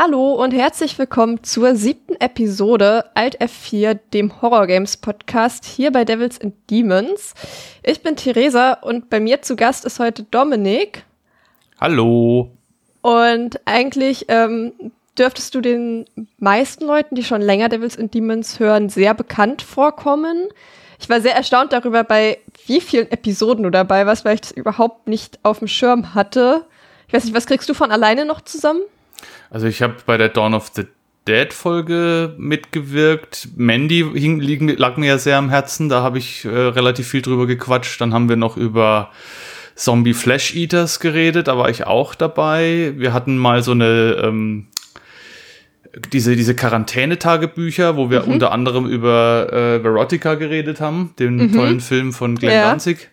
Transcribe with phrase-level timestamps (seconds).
[0.00, 6.04] Hallo und herzlich willkommen zur siebten Episode Alt F4, dem Horror Games Podcast hier bei
[6.04, 7.34] Devils and Demons.
[7.82, 11.02] Ich bin Theresa und bei mir zu Gast ist heute Dominik.
[11.80, 12.52] Hallo.
[13.00, 14.72] Und eigentlich ähm,
[15.18, 16.04] dürftest du den
[16.38, 20.46] meisten Leuten, die schon länger Devils and Demons hören, sehr bekannt vorkommen.
[21.00, 24.52] Ich war sehr erstaunt darüber, bei wie vielen Episoden du dabei warst, weil ich das
[24.52, 26.66] überhaupt nicht auf dem Schirm hatte.
[27.08, 28.82] Ich weiß nicht, was kriegst du von alleine noch zusammen?
[29.50, 30.84] Also ich habe bei der Dawn of the
[31.26, 33.48] Dead Folge mitgewirkt.
[33.56, 35.88] Mandy hing, liegen, lag mir ja sehr am Herzen.
[35.88, 38.00] Da habe ich äh, relativ viel drüber gequatscht.
[38.00, 39.10] Dann haben wir noch über
[39.74, 41.48] Zombie Flash Eaters geredet.
[41.48, 42.94] Da war ich auch dabei.
[42.96, 44.68] Wir hatten mal so eine ähm,
[46.12, 48.32] diese, diese Quarantänetagebücher, wo wir mhm.
[48.32, 51.52] unter anderem über äh, Verotica geredet haben, den mhm.
[51.52, 52.70] tollen Film von Glenn ja.
[52.70, 53.10] Danzig.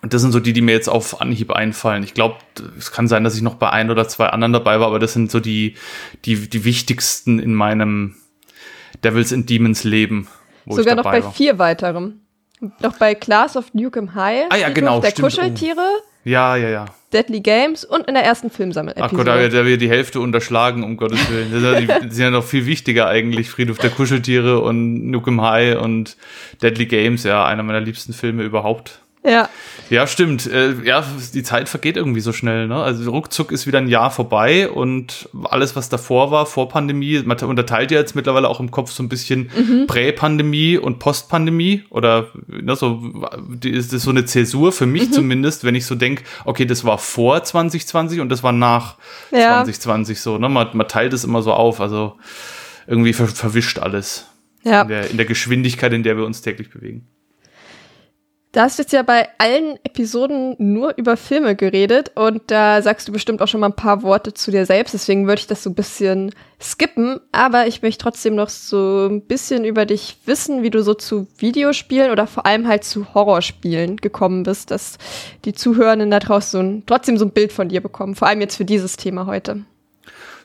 [0.00, 2.04] Und das sind so die, die mir jetzt auf Anhieb einfallen.
[2.04, 2.36] Ich glaube,
[2.78, 5.12] es kann sein, dass ich noch bei ein oder zwei anderen dabei war, aber das
[5.12, 5.74] sind so die,
[6.24, 8.16] die, die wichtigsten in meinem
[9.02, 10.28] Devils and Demons Leben.
[10.66, 11.32] Sogar noch bei war.
[11.32, 12.20] vier weiteren.
[12.80, 14.46] Noch bei Class of Nukem High.
[14.50, 15.00] Ah ja, genau.
[15.00, 15.28] Der stimmt.
[15.28, 15.80] Kuscheltiere.
[15.80, 16.08] Oh.
[16.24, 16.84] Ja, ja, ja.
[17.12, 19.10] Deadly Games und in der ersten Filmsammel-Episode.
[19.10, 21.50] Ach Gott, da wird wir die Hälfte unterschlagen, um Gottes Willen.
[21.50, 23.48] Das sind ja noch viel wichtiger eigentlich.
[23.48, 26.18] Friedhof der Kuscheltiere und Nukem High und
[26.60, 29.00] Deadly Games, ja, einer meiner liebsten Filme überhaupt.
[29.24, 29.48] Ja.
[29.90, 30.46] Ja, stimmt.
[30.46, 32.66] Äh, ja, die Zeit vergeht irgendwie so schnell.
[32.66, 32.76] Ne?
[32.76, 37.38] Also ruckzuck ist wieder ein Jahr vorbei und alles, was davor war, vor Pandemie, man
[37.38, 39.86] unterteilt ja jetzt mittlerweile auch im Kopf so ein bisschen mhm.
[39.86, 43.02] Prä-Pandemie und Post-Pandemie oder ne, so,
[43.48, 45.12] die, ist das so eine Zäsur für mich mhm.
[45.12, 48.96] zumindest, wenn ich so denke, okay, das war vor 2020 und das war nach
[49.30, 49.64] ja.
[49.64, 50.38] 2020 so.
[50.38, 50.48] Ne?
[50.48, 52.16] Man, man teilt es immer so auf, also
[52.86, 54.26] irgendwie ver verwischt alles.
[54.64, 54.82] Ja.
[54.82, 57.06] In der, in der Geschwindigkeit, in der wir uns täglich bewegen.
[58.52, 63.06] Da hast du jetzt ja bei allen Episoden nur über Filme geredet und da sagst
[63.06, 65.62] du bestimmt auch schon mal ein paar Worte zu dir selbst, deswegen würde ich das
[65.62, 70.62] so ein bisschen skippen, aber ich möchte trotzdem noch so ein bisschen über dich wissen,
[70.62, 74.96] wie du so zu Videospielen oder vor allem halt zu Horrorspielen gekommen bist, dass
[75.44, 78.40] die Zuhörenden da draußen so ein, trotzdem so ein Bild von dir bekommen, vor allem
[78.40, 79.66] jetzt für dieses Thema heute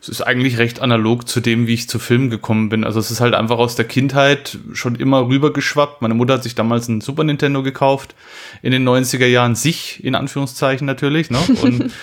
[0.04, 2.84] es ist eigentlich recht analog zu dem, wie ich zu Filmen gekommen bin.
[2.84, 6.02] Also es ist halt einfach aus der Kindheit schon immer rübergeschwappt.
[6.02, 8.14] Meine Mutter hat sich damals ein Super Nintendo gekauft,
[8.62, 11.30] in den 90er Jahren sich, in Anführungszeichen natürlich.
[11.30, 11.38] Ne?
[11.62, 11.94] Und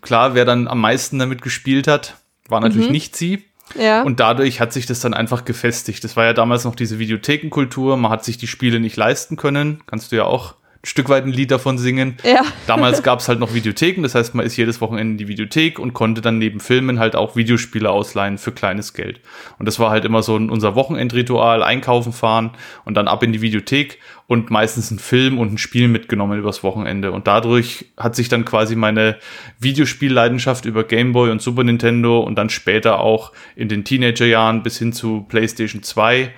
[0.00, 2.16] klar, wer dann am meisten damit gespielt hat,
[2.48, 2.92] war natürlich mhm.
[2.92, 3.44] nicht sie.
[3.78, 4.02] Ja.
[4.02, 6.02] Und dadurch hat sich das dann einfach gefestigt.
[6.02, 7.98] Das war ja damals noch diese Videothekenkultur.
[7.98, 9.82] Man hat sich die Spiele nicht leisten können.
[9.84, 12.16] Kannst du ja auch Stück weit ein Lied davon singen.
[12.24, 12.42] Ja.
[12.66, 15.78] Damals gab es halt noch Videotheken, das heißt, man ist jedes Wochenende in die Videothek
[15.78, 19.20] und konnte dann neben Filmen halt auch Videospiele ausleihen für kleines Geld.
[19.58, 22.52] Und das war halt immer so unser Wochenendritual, einkaufen fahren
[22.86, 26.62] und dann ab in die Videothek und meistens ein Film und ein Spiel mitgenommen übers
[26.62, 27.12] Wochenende.
[27.12, 29.18] Und dadurch hat sich dann quasi meine
[29.58, 34.78] Videospielleidenschaft über Game Boy und Super Nintendo und dann später auch in den Teenagerjahren bis
[34.78, 36.32] hin zu PlayStation 2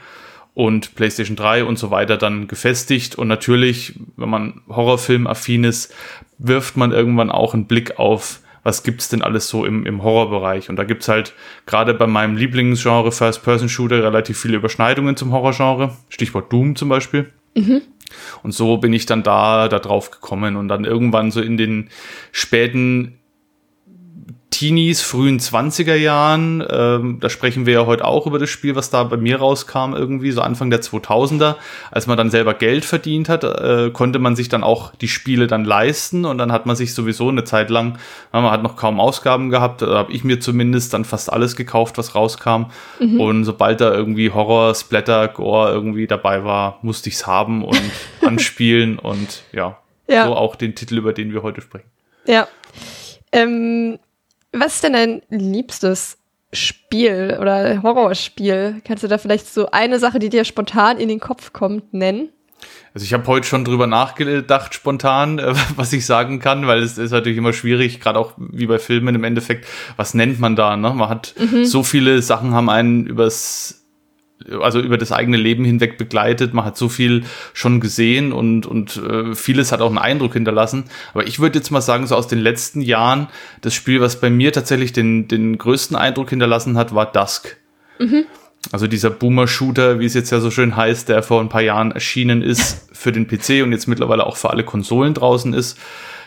[0.55, 3.15] und PlayStation 3 und so weiter dann gefestigt.
[3.15, 5.95] Und natürlich, wenn man Horrorfilm-affin ist,
[6.39, 10.69] wirft man irgendwann auch einen Blick auf, was gibt's denn alles so im, im Horrorbereich.
[10.69, 11.33] Und da gibt's halt
[11.67, 15.97] gerade bei meinem Lieblingsgenre First-Person-Shooter relativ viele Überschneidungen zum Horrorgenre.
[16.09, 17.33] Stichwort Doom zum Beispiel.
[17.55, 17.83] Mhm.
[18.43, 21.89] Und so bin ich dann da, da drauf gekommen und dann irgendwann so in den
[22.31, 23.19] späten
[24.53, 26.65] Teenies, frühen 20er Jahren.
[26.71, 29.95] Ähm, da sprechen wir ja heute auch über das Spiel, was da bei mir rauskam,
[29.95, 31.57] irgendwie, so Anfang der 2000er.
[31.91, 35.49] Als man dann selber Geld verdient hat, äh, konnte man sich dann auch die Spiele
[35.49, 37.99] dann leisten und dann hat man sich sowieso eine Zeit lang,
[38.31, 41.99] man hat noch kaum Ausgaben gehabt, da habe ich mir zumindest dann fast alles gekauft,
[41.99, 42.67] was rauskam.
[43.01, 43.21] Mhm.
[43.21, 47.81] Und sobald da irgendwie Horror, Splatter, Gore irgendwie dabei war, musste ich es haben und
[48.21, 51.89] anspielen und ja, ja, so auch den Titel, über den wir heute sprechen.
[52.27, 52.47] Ja.
[53.33, 53.99] Ähm,
[54.53, 56.19] was ist denn dein liebstes
[56.53, 58.83] Spiel oder Horrorspiel?
[58.85, 62.29] Kannst du da vielleicht so eine Sache, die dir spontan in den Kopf kommt, nennen?
[62.95, 66.99] Also ich habe heute schon drüber nachgedacht, spontan, äh, was ich sagen kann, weil es
[66.99, 69.67] ist natürlich immer schwierig, gerade auch wie bei Filmen im Endeffekt,
[69.97, 70.77] was nennt man da?
[70.77, 70.91] Ne?
[70.91, 71.65] Man hat mhm.
[71.65, 73.82] so viele Sachen haben einen übers
[74.61, 76.55] also über das eigene Leben hinweg begleitet.
[76.55, 80.85] Man hat so viel schon gesehen und, und äh, vieles hat auch einen Eindruck hinterlassen.
[81.13, 83.29] Aber ich würde jetzt mal sagen, so aus den letzten Jahren,
[83.61, 87.57] das Spiel, was bei mir tatsächlich den, den größten Eindruck hinterlassen hat, war Dusk.
[87.99, 88.25] Mhm.
[88.71, 91.91] Also dieser Boomer-Shooter, wie es jetzt ja so schön heißt, der vor ein paar Jahren
[91.91, 95.79] erschienen ist für den PC und jetzt mittlerweile auch für alle Konsolen draußen ist.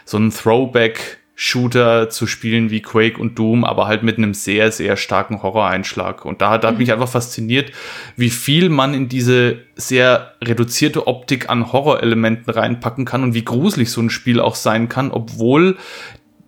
[0.04, 4.72] So ein Throwback Shooter zu spielen wie Quake und Doom, aber halt mit einem sehr,
[4.72, 6.24] sehr starken Horror-Einschlag.
[6.24, 6.94] Und da, da hat mich mhm.
[6.94, 7.74] einfach fasziniert,
[8.16, 13.92] wie viel man in diese sehr reduzierte Optik an Horrorelementen reinpacken kann und wie gruselig
[13.92, 15.78] so ein Spiel auch sein kann, obwohl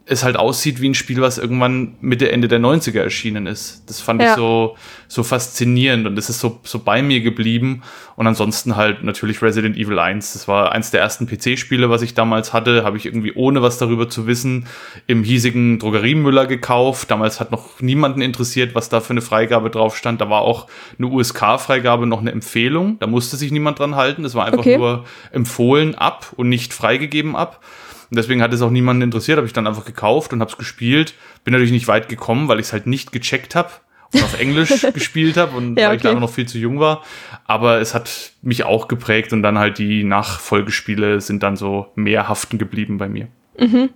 [0.10, 3.84] es halt aussieht wie ein Spiel, was irgendwann Mitte, Ende der 90er erschienen ist.
[3.88, 4.30] Das fand ja.
[4.30, 4.78] ich so,
[5.10, 7.84] so faszinierend und es ist so, so bei mir geblieben.
[8.16, 10.34] Und ansonsten halt natürlich Resident Evil 1.
[10.34, 12.84] Das war eins der ersten PC-Spiele, was ich damals hatte.
[12.84, 14.68] Habe ich irgendwie ohne was darüber zu wissen
[15.08, 17.12] im hiesigen Drogeriemüller gekauft.
[17.12, 20.22] Damals hat noch niemanden interessiert, was da für eine Freigabe drauf stand.
[20.22, 20.68] Da war auch
[20.98, 22.98] eine USK-Freigabe noch eine Empfehlung.
[23.00, 24.24] Da musste sich niemand dran halten.
[24.24, 24.78] Das war einfach okay.
[24.78, 27.62] nur empfohlen ab und nicht freigegeben ab.
[28.10, 30.58] Und deswegen hat es auch niemanden interessiert, habe ich dann einfach gekauft und habe es
[30.58, 31.14] gespielt.
[31.44, 33.70] Bin natürlich nicht weit gekommen, weil ich es halt nicht gecheckt habe
[34.14, 37.04] und auf Englisch gespielt habe und ja, weil ich da noch viel zu jung war.
[37.46, 42.30] Aber es hat mich auch geprägt und dann halt die Nachfolgespiele sind dann so mehr
[42.30, 43.28] haften geblieben bei mir.
[43.60, 43.90] Mhm.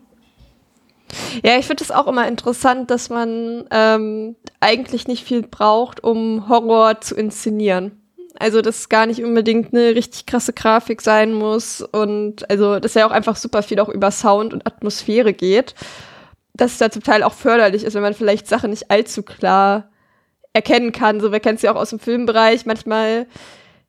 [1.44, 6.48] Ja, ich finde es auch immer interessant, dass man ähm, eigentlich nicht viel braucht, um
[6.48, 8.01] Horror zu inszenieren.
[8.42, 13.06] Also, dass gar nicht unbedingt eine richtig krasse Grafik sein muss und also, dass ja
[13.06, 15.76] auch einfach super viel auch über Sound und Atmosphäre geht.
[16.54, 19.92] Dass es ja zum Teil auch förderlich ist, wenn man vielleicht Sachen nicht allzu klar
[20.54, 21.20] erkennen kann.
[21.20, 22.66] So, wir kennen es ja auch aus dem Filmbereich.
[22.66, 23.28] Manchmal,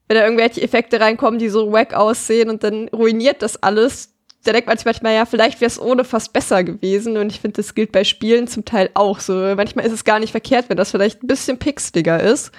[0.07, 4.11] wenn da irgendwelche Effekte reinkommen, die so wack aussehen und dann ruiniert das alles.
[4.45, 7.17] Da denkt man sich manchmal, ja, vielleicht wäre es ohne fast besser gewesen.
[7.17, 9.33] Und ich finde, das gilt bei Spielen zum Teil auch so.
[9.33, 12.53] Manchmal ist es gar nicht verkehrt, wenn das vielleicht ein bisschen pixeliger ist.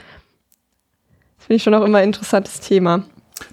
[1.46, 3.04] Finde ich schon auch immer ein interessantes Thema.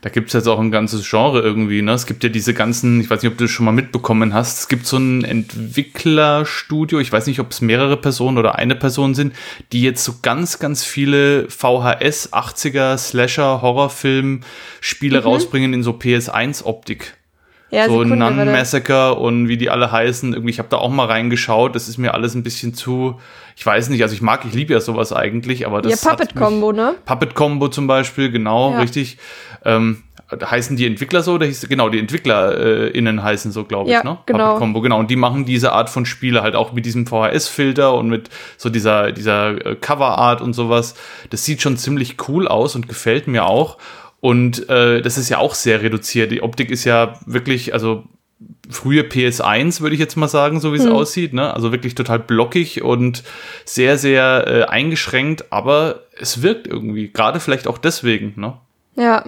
[0.01, 1.83] Da gibt es jetzt auch ein ganzes Genre irgendwie.
[1.83, 1.93] Ne?
[1.93, 4.61] Es gibt ja diese ganzen, ich weiß nicht, ob du das schon mal mitbekommen hast,
[4.61, 9.15] es gibt so ein Entwicklerstudio, ich weiß nicht, ob es mehrere Personen oder eine Person
[9.15, 9.35] sind,
[9.73, 14.43] die jetzt so ganz, ganz viele VHS, 80er, Slasher, Horrorfilm,
[14.81, 15.25] Spiele mhm.
[15.25, 17.15] rausbringen in so PS1-Optik.
[17.71, 20.33] Ja, so Nun Massacre und wie die alle heißen.
[20.33, 21.75] Irgendwie, ich habe da auch mal reingeschaut.
[21.75, 23.21] Das ist mir alles ein bisschen zu,
[23.57, 26.03] ich weiß nicht, also ich mag, ich liebe ja sowas eigentlich, aber das.
[26.03, 26.95] Ja, Puppet Combo, ne?
[27.05, 28.81] Puppet Combo zum Beispiel, genau, ja.
[28.81, 29.19] richtig.
[29.65, 30.03] Ähm,
[30.33, 34.05] heißen die Entwickler so oder hieß, genau, die EntwicklerInnen äh, heißen so, glaube ich, ja,
[34.05, 34.19] ne?
[34.27, 34.47] Genau.
[34.47, 34.99] Puppet Combo, genau.
[34.99, 38.69] Und die machen diese Art von Spiele halt auch mit diesem VHS-Filter und mit so
[38.69, 40.95] dieser, dieser äh, Cover-Art und sowas.
[41.31, 43.79] Das sieht schon ziemlich cool aus und gefällt mir auch.
[44.21, 46.31] Und äh, das ist ja auch sehr reduziert.
[46.31, 48.05] Die Optik ist ja wirklich, also
[48.71, 50.93] frühe PS1, würde ich jetzt mal sagen, so wie es hm.
[50.93, 51.33] aussieht.
[51.33, 51.53] Ne?
[51.53, 53.23] Also wirklich total blockig und
[53.65, 58.35] sehr, sehr äh, eingeschränkt, aber es wirkt irgendwie, gerade vielleicht auch deswegen.
[58.37, 58.57] Ne?
[58.97, 59.25] Ja.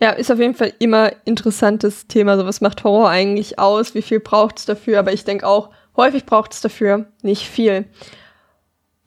[0.00, 2.36] Ja, ist auf jeden Fall immer interessantes Thema.
[2.36, 3.96] So, was macht Horror eigentlich aus?
[3.96, 5.00] Wie viel braucht es dafür?
[5.00, 7.86] Aber ich denke auch, häufig braucht es dafür nicht viel.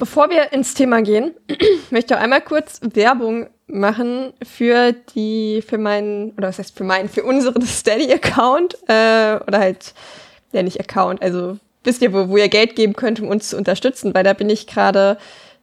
[0.01, 1.35] Bevor wir ins Thema gehen,
[1.91, 7.07] möchte ich einmal kurz Werbung machen für die, für meinen, oder was heißt für meinen,
[7.07, 9.93] für unseren Steady-Account, äh, oder halt,
[10.53, 13.57] ja nicht Account, also wisst ihr, wo, wo ihr Geld geben könnt, um uns zu
[13.57, 15.19] unterstützen, weil da bin ich gerade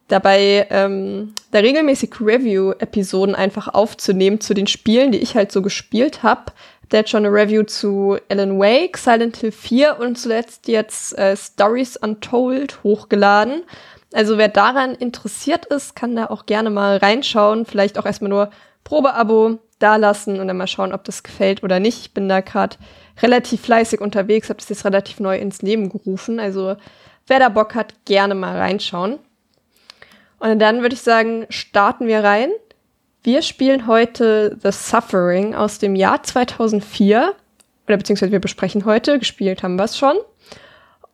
[0.07, 6.23] dabei, ähm, da regelmäßig Review-Episoden einfach aufzunehmen zu den Spielen, die ich halt so gespielt
[6.23, 6.53] habe.
[6.93, 11.35] Der hat schon eine Review zu Alan Wake, Silent Hill 4 und zuletzt jetzt äh,
[11.35, 13.63] Stories Untold hochgeladen.
[14.13, 17.65] Also wer daran interessiert ist, kann da auch gerne mal reinschauen.
[17.65, 18.49] Vielleicht auch erstmal nur
[18.83, 21.99] Probeabo dalassen und dann mal schauen, ob das gefällt oder nicht.
[22.01, 22.77] Ich bin da gerade
[23.21, 26.39] relativ fleißig unterwegs, habe das jetzt relativ neu ins Leben gerufen.
[26.39, 26.75] Also
[27.27, 29.19] wer da Bock hat, gerne mal reinschauen.
[30.39, 32.49] Und dann würde ich sagen, starten wir rein.
[33.23, 37.33] Wir spielen heute The Suffering aus dem Jahr 2004.
[37.87, 40.15] Oder beziehungsweise wir besprechen heute, gespielt haben wir es schon.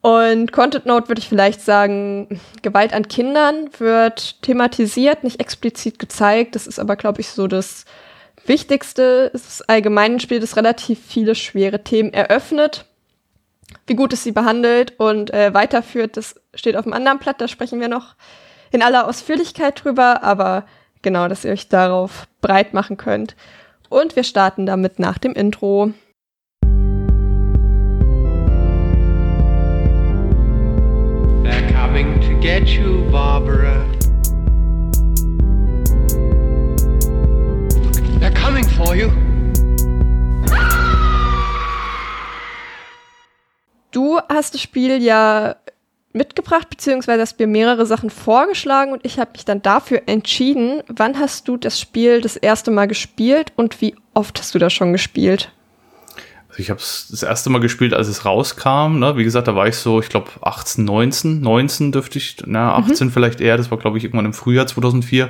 [0.05, 6.53] Und Content Note würde ich vielleicht sagen, Gewalt an Kindern wird thematisiert, nicht explizit gezeigt.
[6.53, 7.85] Das ist aber, glaube ich, so das
[8.45, 9.31] Wichtigste.
[9.33, 12.85] Es ist allgemein ein Spiel, das relativ viele schwere Themen eröffnet.
[13.87, 17.41] Wie gut es sie behandelt und äh, weiterführt, das steht auf dem anderen Blatt.
[17.41, 18.13] Da sprechen wir noch
[18.69, 20.21] in aller Ausführlichkeit drüber.
[20.21, 20.67] Aber
[21.01, 23.35] genau, dass ihr euch darauf breit machen könnt.
[23.89, 25.93] Und wir starten damit nach dem Intro.
[31.95, 33.85] Coming to get you, Barbara.
[38.19, 39.09] They're coming for you.
[43.91, 45.55] Du hast das Spiel ja
[46.11, 50.83] mitgebracht, beziehungsweise hast mir mehrere Sachen vorgeschlagen und ich habe mich dann dafür entschieden.
[50.87, 54.73] Wann hast du das Spiel das erste Mal gespielt und wie oft hast du das
[54.73, 55.54] schon gespielt?
[56.55, 58.97] Also ich habe es das erste Mal gespielt, als es rauskam.
[58.99, 59.17] Ne?
[59.17, 63.07] Wie gesagt, da war ich so, ich glaube 18, 19, 19 dürfte ich, na 18
[63.07, 63.11] mhm.
[63.11, 63.57] vielleicht eher.
[63.57, 65.29] Das war glaube ich irgendwann im Frühjahr 2004.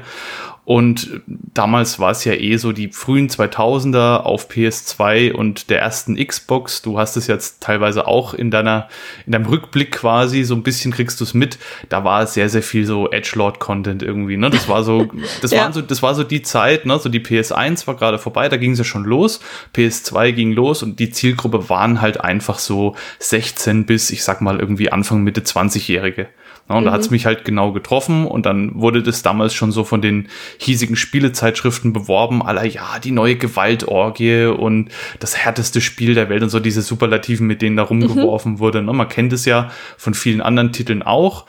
[0.66, 6.16] Und damals war es ja eh so die frühen 2000er auf PS2 und der ersten
[6.16, 6.82] Xbox.
[6.82, 8.90] Du hast es jetzt teilweise auch in deiner,
[9.28, 11.60] in deinem Rückblick quasi, so ein bisschen kriegst du es mit.
[11.90, 14.50] Da war sehr, sehr viel so Edgelord-Content irgendwie, ne?
[14.50, 15.08] Das war so,
[15.44, 15.62] das ja.
[15.62, 16.98] waren so, das war so die Zeit, ne?
[16.98, 19.42] So die PS1 war gerade vorbei, da ging es ja schon los.
[19.76, 24.60] PS2 ging los und die Zielgruppe waren halt einfach so 16 bis, ich sag mal,
[24.60, 26.28] irgendwie Anfang, Mitte 20-Jährige.
[26.68, 26.86] Ja, und mhm.
[26.88, 30.02] da hat es mich halt genau getroffen und dann wurde das damals schon so von
[30.02, 36.42] den hiesigen Spielezeitschriften beworben, aller ja, die neue Gewaltorgie und das härteste Spiel der Welt
[36.42, 38.60] und so diese Superlativen, mit denen da rumgeworfen mhm.
[38.60, 38.82] wurde.
[38.82, 38.94] Ne?
[38.94, 41.46] Man kennt es ja von vielen anderen Titeln auch.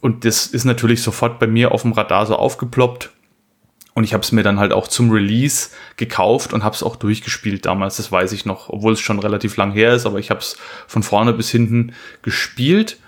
[0.00, 3.10] Und das ist natürlich sofort bei mir auf dem Radar so aufgeploppt.
[3.94, 6.94] Und ich habe es mir dann halt auch zum Release gekauft und habe es auch
[6.94, 10.30] durchgespielt damals, das weiß ich noch, obwohl es schon relativ lang her ist, aber ich
[10.30, 10.56] habe es
[10.86, 12.98] von vorne bis hinten gespielt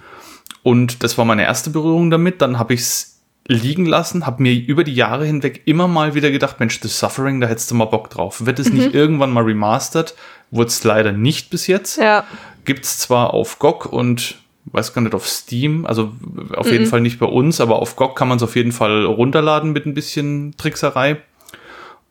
[0.62, 2.42] und das war meine erste Berührung damit.
[2.42, 6.30] Dann habe ich es liegen lassen, habe mir über die Jahre hinweg immer mal wieder
[6.30, 8.46] gedacht, Mensch, das Suffering, da hättest du mal Bock drauf.
[8.46, 8.78] Wird es mhm.
[8.78, 10.14] nicht irgendwann mal remastered?
[10.50, 11.98] Wurde es leider nicht bis jetzt.
[11.98, 12.24] Ja.
[12.64, 14.36] Gibt es zwar auf GOG und
[14.66, 16.12] weiß gar nicht, auf Steam, also
[16.54, 16.72] auf mhm.
[16.72, 19.72] jeden Fall nicht bei uns, aber auf GOG kann man es auf jeden Fall runterladen
[19.72, 21.16] mit ein bisschen Trickserei.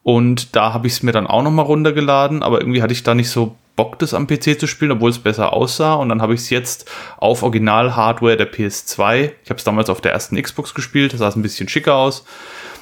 [0.03, 3.13] Und da habe ich es mir dann auch nochmal runtergeladen, aber irgendwie hatte ich da
[3.13, 5.93] nicht so Bock, das am PC zu spielen, obwohl es besser aussah.
[5.93, 9.31] Und dann habe ich es jetzt auf Original-Hardware der PS2.
[9.41, 12.25] Ich habe es damals auf der ersten Xbox gespielt, das sah ein bisschen schicker aus.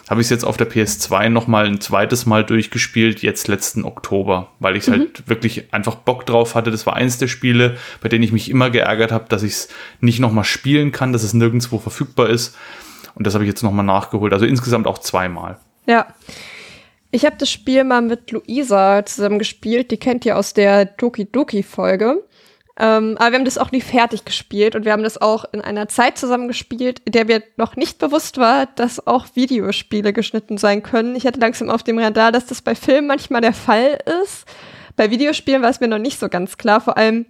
[0.10, 4.50] Habe ich es jetzt auf der PS2 nochmal ein zweites Mal durchgespielt, jetzt letzten Oktober,
[4.58, 4.94] weil ich mhm.
[4.94, 6.72] halt wirklich einfach Bock drauf hatte.
[6.72, 9.68] Das war eins der Spiele, bei denen ich mich immer geärgert habe, dass ich es
[10.02, 12.56] nicht nochmal spielen kann, dass es nirgendwo verfügbar ist.
[13.14, 14.34] Und das habe ich jetzt nochmal nachgeholt.
[14.34, 15.60] Also insgesamt auch zweimal.
[15.86, 16.08] Ja.
[17.12, 19.92] Ich habe das Spiel mal mit Luisa zusammen gespielt.
[19.92, 22.24] Die kennt ihr aus der Doki Doki Folge.
[22.80, 25.62] Ähm, aber wir haben das auch nie fertig gespielt und wir haben das auch in
[25.62, 30.60] einer Zeit zusammen gespielt, in der mir noch nicht bewusst war, dass auch Videospiele geschnitten
[30.60, 31.16] sein können.
[31.16, 34.46] Ich hatte langsam auf dem Radar, dass das bei Filmen manchmal der Fall ist.
[34.96, 37.26] Bei Videospielen war es mir noch nicht so ganz klar, vor allem,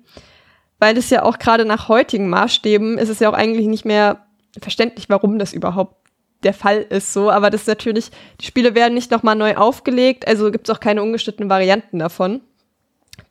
[0.80, 4.26] weil es ja auch gerade nach heutigen Maßstäben ist es ja auch eigentlich nicht mehr
[4.62, 5.96] verständlich, warum das überhaupt
[6.44, 10.28] der Fall ist so, aber das ist natürlich, die Spiele werden nicht nochmal neu aufgelegt,
[10.28, 12.42] also gibt es auch keine ungeschnittenen Varianten davon.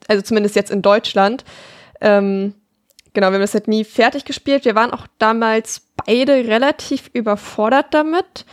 [0.09, 1.45] Also zumindest jetzt in Deutschland.
[2.01, 2.55] Ähm,
[3.15, 4.65] genau, wir haben das halt nie fertig gespielt.
[4.65, 8.45] Wir waren auch damals beide relativ überfordert damit,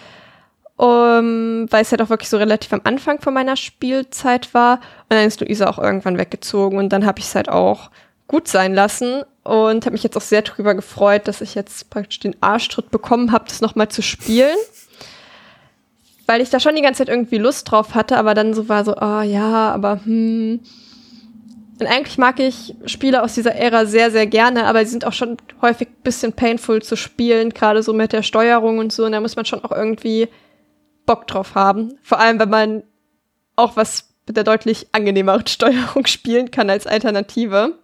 [0.78, 4.76] um, weil es halt auch wirklich so relativ am Anfang von meiner Spielzeit war.
[5.04, 7.92] Und dann ist Luisa auch irgendwann weggezogen und dann habe ich es halt auch
[8.34, 12.20] gut sein lassen und habe mich jetzt auch sehr darüber gefreut, dass ich jetzt praktisch
[12.20, 14.58] den Arschtritt bekommen habe, das nochmal zu spielen.
[16.26, 18.86] Weil ich da schon die ganze Zeit irgendwie Lust drauf hatte, aber dann so war
[18.86, 20.62] so, ah oh, ja, aber hm.
[21.80, 25.14] Und eigentlich mag ich Spiele aus dieser Ära sehr, sehr gerne, aber sie sind auch
[25.14, 29.06] schon häufig ein bisschen painful zu spielen, gerade so mit der Steuerung und so.
[29.06, 30.28] Und da muss man schon auch irgendwie
[31.06, 32.00] Bock drauf haben.
[32.02, 32.84] Vor allem, wenn man
[33.56, 37.78] auch was mit der deutlich angenehmeren Steuerung spielen kann als Alternative.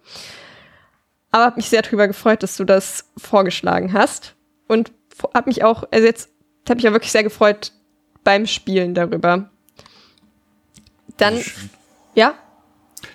[1.30, 4.34] Aber habe mich sehr darüber gefreut, dass du das vorgeschlagen hast.
[4.66, 4.92] Und
[5.34, 6.30] habe mich auch, also jetzt
[6.68, 7.72] habe mich ja wirklich sehr gefreut
[8.24, 9.50] beim Spielen darüber.
[11.16, 11.40] Dann,
[12.14, 12.34] ja?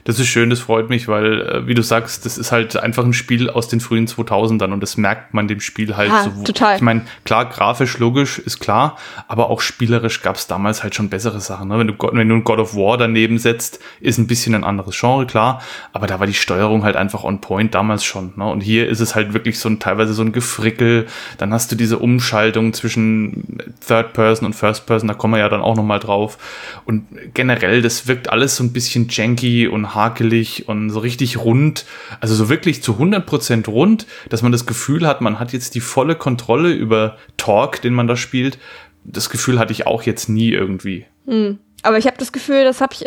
[0.06, 3.04] Das ist schön, das freut mich, weil, äh, wie du sagst, das ist halt einfach
[3.04, 6.44] ein Spiel aus den frühen 2000ern und das merkt man dem Spiel halt ja, so.
[6.44, 6.76] Total.
[6.76, 8.98] Ich meine, klar, grafisch, logisch ist klar,
[9.28, 11.70] aber auch spielerisch gab es damals halt schon bessere Sachen.
[11.70, 11.80] Ne?
[11.80, 14.96] Wenn, du, wenn du ein God of War daneben setzt, ist ein bisschen ein anderes
[15.00, 15.60] Genre, klar,
[15.92, 18.34] aber da war die Steuerung halt einfach on point damals schon.
[18.36, 18.46] Ne?
[18.46, 21.08] Und hier ist es halt wirklich so ein, teilweise so ein Gefrickel.
[21.40, 25.50] Dann hast du diese Umschaltung zwischen Third Person und First Person, da kommen wir ja
[25.50, 26.38] dann auch nochmal drauf.
[26.86, 31.86] Und generell, das wirkt alles so ein bisschen janky und hakelig und so richtig rund,
[32.20, 35.82] also so wirklich zu 100% rund, dass man das Gefühl hat, man hat jetzt die
[35.82, 38.60] volle Kontrolle über Talk, den man da spielt.
[39.04, 41.06] Das Gefühl hatte ich auch jetzt nie irgendwie.
[41.26, 41.60] Hm.
[41.84, 43.06] Aber ich habe das Gefühl, das habe ich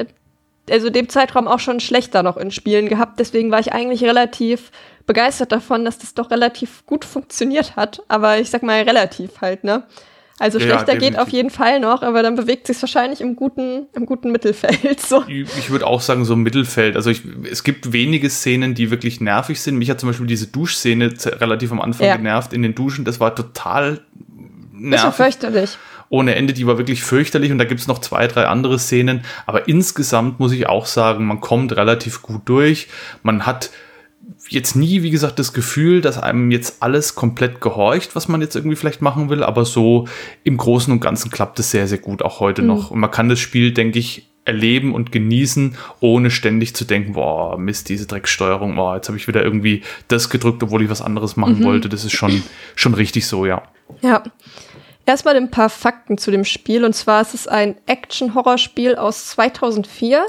[0.70, 3.18] also dem Zeitraum auch schon schlechter noch in Spielen gehabt.
[3.18, 4.70] Deswegen war ich eigentlich relativ
[5.06, 8.02] begeistert davon, dass das doch relativ gut funktioniert hat.
[8.08, 9.84] Aber ich sag mal relativ halt, ne?
[10.38, 13.86] Also schlechter ja, geht auf jeden Fall noch, aber dann bewegt sich wahrscheinlich im guten,
[13.92, 15.00] im guten Mittelfeld.
[15.00, 15.24] So.
[15.26, 16.96] Ich würde auch sagen, so im Mittelfeld.
[16.96, 19.76] Also ich, es gibt wenige Szenen, die wirklich nervig sind.
[19.76, 22.16] Mich hat zum Beispiel diese Duschszene relativ am Anfang ja.
[22.16, 23.04] genervt in den Duschen.
[23.04, 24.00] Das war total
[24.72, 24.90] nervig.
[24.92, 25.78] Das war fürchterlich.
[26.10, 29.24] Ohne Ende, die war wirklich fürchterlich und da gibt es noch zwei, drei andere Szenen.
[29.46, 32.88] Aber insgesamt muss ich auch sagen, man kommt relativ gut durch.
[33.22, 33.70] Man hat
[34.48, 38.56] jetzt nie, wie gesagt, das Gefühl, dass einem jetzt alles komplett gehorcht, was man jetzt
[38.56, 40.08] irgendwie vielleicht machen will, aber so
[40.44, 42.68] im Großen und Ganzen klappt es sehr, sehr gut, auch heute mhm.
[42.68, 42.90] noch.
[42.90, 47.58] Und man kann das Spiel, denke ich, erleben und genießen, ohne ständig zu denken, boah,
[47.58, 51.36] Mist, diese Drecksteuerung, boah, jetzt habe ich wieder irgendwie das gedrückt, obwohl ich was anderes
[51.36, 51.64] machen mhm.
[51.64, 51.88] wollte.
[51.88, 52.42] Das ist schon,
[52.74, 53.62] schon richtig so, ja.
[54.00, 54.22] Ja.
[55.04, 56.84] Erstmal ein paar Fakten zu dem Spiel.
[56.84, 60.24] Und zwar ist es ein Action-Horror-Spiel aus 2004.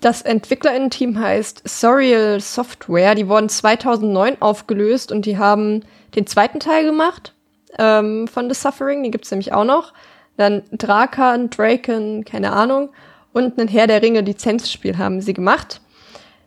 [0.00, 3.14] Das Entwicklerinnen-Team heißt Surreal Software.
[3.14, 5.84] Die wurden 2009 aufgelöst und die haben
[6.14, 7.34] den zweiten Teil gemacht
[7.78, 9.02] ähm, von The Suffering.
[9.02, 9.92] Den gibt's nämlich auch noch.
[10.36, 12.90] Dann Drakan, Draken, keine Ahnung
[13.36, 15.82] und ein Herr der Ringe Lizenzspiel haben sie gemacht.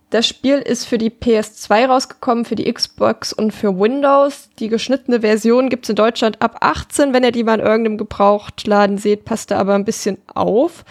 [0.10, 4.50] Das Spiel ist für die PS2 rausgekommen, für die Xbox und für Windows.
[4.58, 7.14] Die geschnittene Version gibt's in Deutschland ab 18.
[7.14, 10.84] Wenn ihr die mal in irgendeinem Gebrauchtladen seht, passt da aber ein bisschen auf,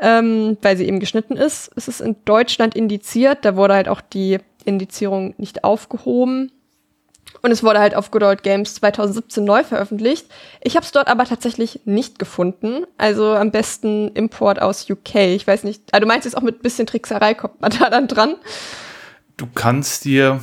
[0.00, 1.70] ähm, weil sie eben geschnitten ist.
[1.76, 6.52] Es ist in Deutschland indiziert, da wurde halt auch die Indizierung nicht aufgehoben.
[7.42, 10.26] Und es wurde halt auf Good Old Games 2017 neu veröffentlicht.
[10.62, 12.84] Ich habe es dort aber tatsächlich nicht gefunden.
[12.96, 15.14] Also am besten Import aus UK.
[15.16, 15.82] Ich weiß nicht.
[15.92, 18.36] Also du meinst jetzt auch mit bisschen Trickserei kommt man da dann dran?
[19.36, 20.40] Du kannst dir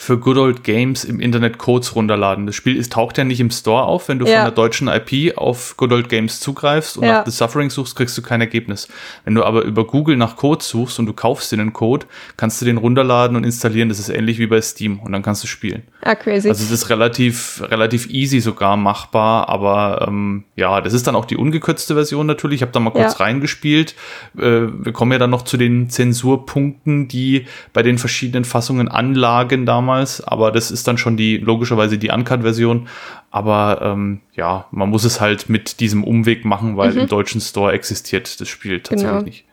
[0.00, 2.46] für Good Old Games im Internet Codes runterladen.
[2.46, 4.36] Das Spiel ist, taucht ja nicht im Store auf, wenn du ja.
[4.36, 7.18] von der deutschen IP auf Good Old Games zugreifst und ja.
[7.18, 8.86] nach The Suffering suchst, kriegst du kein Ergebnis.
[9.24, 12.60] Wenn du aber über Google nach Codes suchst und du kaufst dir einen Code, kannst
[12.62, 13.88] du den runterladen und installieren.
[13.88, 15.82] Das ist ähnlich wie bei Steam und dann kannst du spielen.
[16.02, 16.48] Ah, crazy.
[16.48, 21.24] Also das ist relativ, relativ easy sogar machbar, aber ähm, ja, das ist dann auch
[21.24, 22.58] die ungekürzte Version natürlich.
[22.58, 23.24] Ich habe da mal kurz ja.
[23.24, 23.96] reingespielt.
[24.38, 29.66] Äh, wir kommen ja dann noch zu den Zensurpunkten, die bei den verschiedenen Fassungen anlagen
[29.66, 32.88] damals damals, aber das ist dann schon die logischerweise die Uncut-Version.
[33.30, 37.00] Aber ähm, ja, man muss es halt mit diesem Umweg machen, weil mhm.
[37.00, 39.22] im deutschen Store existiert das Spiel tatsächlich genau.
[39.22, 39.44] nicht.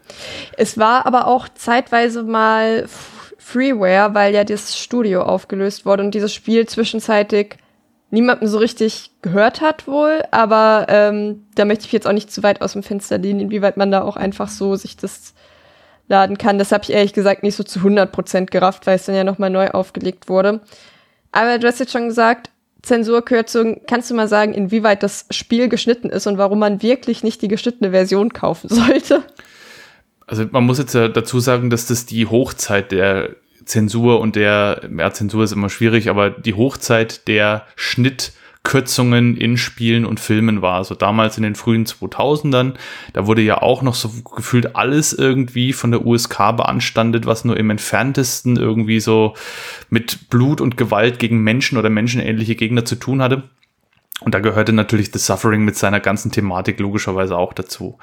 [0.58, 2.86] Es war aber auch zeitweise mal
[3.38, 7.56] Freeware, weil ja das Studio aufgelöst wurde und dieses Spiel zwischenzeitlich
[8.12, 12.44] niemandem so richtig gehört hat wohl, aber ähm, da möchte ich jetzt auch nicht zu
[12.44, 15.34] weit aus dem Fenster lehnen, inwieweit man da auch einfach so sich das
[16.08, 16.58] laden kann.
[16.58, 19.50] Das habe ich ehrlich gesagt nicht so zu 100% gerafft, weil es dann ja nochmal
[19.50, 20.62] neu aufgelegt wurde.
[21.32, 22.50] Aber du hast jetzt schon gesagt,
[22.82, 27.42] Zensurkürzung, kannst du mal sagen, inwieweit das Spiel geschnitten ist und warum man wirklich nicht
[27.42, 29.24] die geschnittene Version kaufen sollte?
[30.28, 33.36] Also man muss jetzt dazu sagen, dass das die Hochzeit der
[33.66, 38.34] Zensur und der, ja, Zensur ist immer schwierig, aber die Hochzeit der Schnitt
[38.65, 40.75] Kürzungen in Spielen und Filmen war.
[40.75, 42.73] Also damals in den frühen 2000ern,
[43.13, 47.56] da wurde ja auch noch so gefühlt alles irgendwie von der USK beanstandet, was nur
[47.56, 49.36] im entferntesten irgendwie so
[49.89, 53.43] mit Blut und Gewalt gegen Menschen oder menschenähnliche Gegner zu tun hatte.
[54.21, 57.97] Und da gehörte natürlich The Suffering mit seiner ganzen Thematik logischerweise auch dazu.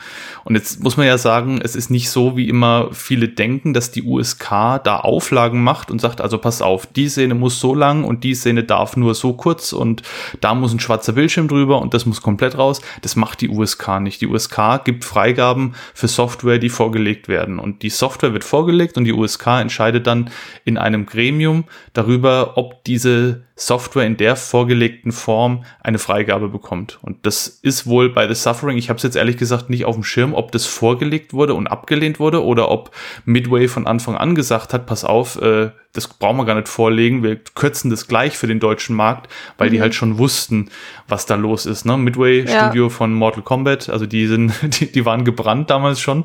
[0.44, 3.92] Und jetzt muss man ja sagen, es ist nicht so, wie immer viele denken, dass
[3.92, 4.50] die USK
[4.84, 8.34] da Auflagen macht und sagt, also pass auf, die Szene muss so lang und die
[8.34, 10.02] Szene darf nur so kurz und
[10.42, 12.82] da muss ein schwarzer Bildschirm drüber und das muss komplett raus.
[13.00, 14.20] Das macht die USK nicht.
[14.20, 17.58] Die USK gibt Freigaben für Software, die vorgelegt werden.
[17.58, 20.28] Und die Software wird vorgelegt und die USK entscheidet dann
[20.66, 26.98] in einem Gremium darüber, ob diese Software in der vorgelegten Form eine Freigabe bekommt.
[27.02, 29.94] Und das ist wohl bei The Suffering, ich habe es jetzt ehrlich gesagt nicht auf
[29.94, 32.90] dem Schirm, ob das vorgelegt wurde und abgelehnt wurde oder ob
[33.24, 37.22] Midway von Anfang an gesagt hat, pass auf, äh, das brauchen wir gar nicht vorlegen,
[37.22, 39.72] wir kürzen das gleich für den deutschen Markt, weil mhm.
[39.74, 40.70] die halt schon wussten,
[41.06, 41.84] was da los ist.
[41.84, 41.98] Ne?
[41.98, 42.64] Midway, ja.
[42.64, 46.24] Studio von Mortal Kombat, also die sind, die, die waren gebrannt damals schon.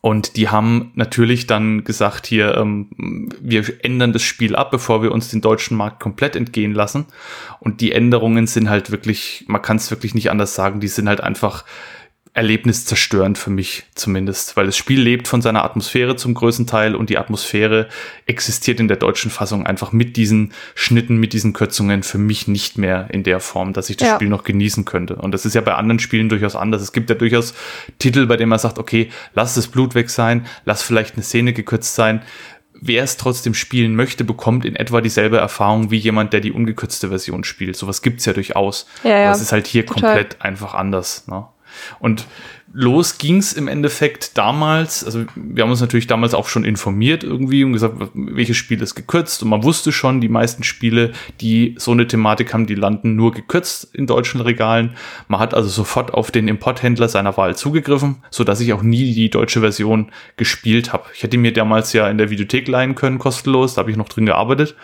[0.00, 2.88] Und die haben natürlich dann gesagt, hier, ähm,
[3.40, 7.06] wir ändern das Spiel ab, bevor wir uns den deutschen Markt komplett entgehen lassen.
[7.60, 11.08] Und die Änderungen sind halt wirklich, man kann es wirklich nicht anders sagen, die sind
[11.08, 11.64] halt einfach
[12.38, 17.10] erlebniszerstörend für mich zumindest, weil das Spiel lebt von seiner Atmosphäre zum größten Teil und
[17.10, 17.88] die Atmosphäre
[18.26, 22.78] existiert in der deutschen Fassung einfach mit diesen Schnitten, mit diesen Kürzungen für mich nicht
[22.78, 24.14] mehr in der Form, dass ich das ja.
[24.14, 25.16] Spiel noch genießen könnte.
[25.16, 26.80] Und das ist ja bei anderen Spielen durchaus anders.
[26.80, 27.54] Es gibt ja durchaus
[27.98, 31.52] Titel, bei denen man sagt, okay, lass das Blut weg sein, lass vielleicht eine Szene
[31.52, 32.22] gekürzt sein.
[32.80, 37.08] Wer es trotzdem spielen möchte, bekommt in etwa dieselbe Erfahrung wie jemand, der die ungekürzte
[37.08, 37.74] Version spielt.
[37.74, 38.86] Sowas gibt's ja durchaus.
[39.02, 39.24] Ja, ja.
[39.24, 40.02] Aber es ist halt hier Total.
[40.02, 41.26] komplett einfach anders.
[41.26, 41.48] Ne?
[42.00, 42.26] Und
[42.72, 47.64] los ging's im Endeffekt damals, also wir haben uns natürlich damals auch schon informiert irgendwie
[47.64, 51.92] und gesagt, welches Spiel ist gekürzt und man wusste schon, die meisten Spiele, die so
[51.92, 54.94] eine Thematik haben, die landen nur gekürzt in deutschen Regalen.
[55.28, 59.14] Man hat also sofort auf den Importhändler seiner Wahl zugegriffen, so dass ich auch nie
[59.14, 61.04] die deutsche Version gespielt habe.
[61.14, 64.08] Ich hätte mir damals ja in der Videothek leihen können, kostenlos, da habe ich noch
[64.08, 64.76] drin gearbeitet,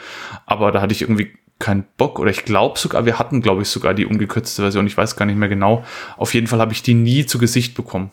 [0.47, 3.69] aber da hatte ich irgendwie keinen Bock oder ich glaube sogar, wir hatten glaube ich
[3.69, 5.85] sogar die ungekürzte Version, ich weiß gar nicht mehr genau.
[6.17, 8.11] Auf jeden Fall habe ich die nie zu Gesicht bekommen.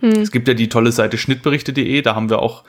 [0.00, 0.10] Hm.
[0.10, 2.64] Es gibt ja die tolle Seite schnittberichte.de, da haben wir auch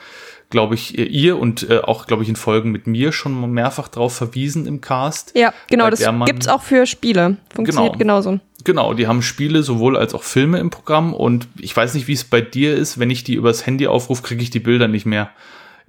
[0.50, 4.16] glaube ich, ihr und äh, auch, glaube ich, in Folgen mit mir schon mehrfach drauf
[4.16, 5.36] verwiesen im Cast.
[5.36, 7.38] Ja, genau, das gibt es auch für Spiele.
[7.54, 8.22] Funktioniert genau.
[8.22, 8.40] genauso.
[8.64, 12.14] Genau, die haben Spiele sowohl als auch Filme im Programm und ich weiß nicht, wie
[12.14, 15.06] es bei dir ist, wenn ich die übers Handy aufrufe, kriege ich die Bilder nicht
[15.06, 15.30] mehr.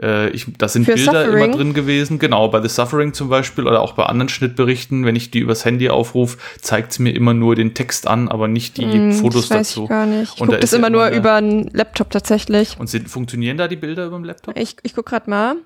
[0.02, 1.44] Äh, ich, da sind Für Bilder Suffering.
[1.44, 5.16] immer drin gewesen, genau, bei The Suffering zum Beispiel oder auch bei anderen Schnittberichten, wenn
[5.16, 8.78] ich die übers Handy aufrufe, zeigt es mir immer nur den Text an, aber nicht
[8.78, 9.82] die mm, Fotos das weiß dazu.
[9.84, 10.32] Ich gar nicht.
[10.34, 12.78] Ich gucke das immer nur über einen Laptop tatsächlich.
[12.78, 14.56] Und sind, funktionieren da die Bilder über dem Laptop?
[14.56, 15.56] Ich, ich gucke gerade mal.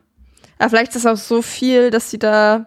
[0.59, 2.67] Aber vielleicht ist das auch so viel, dass sie da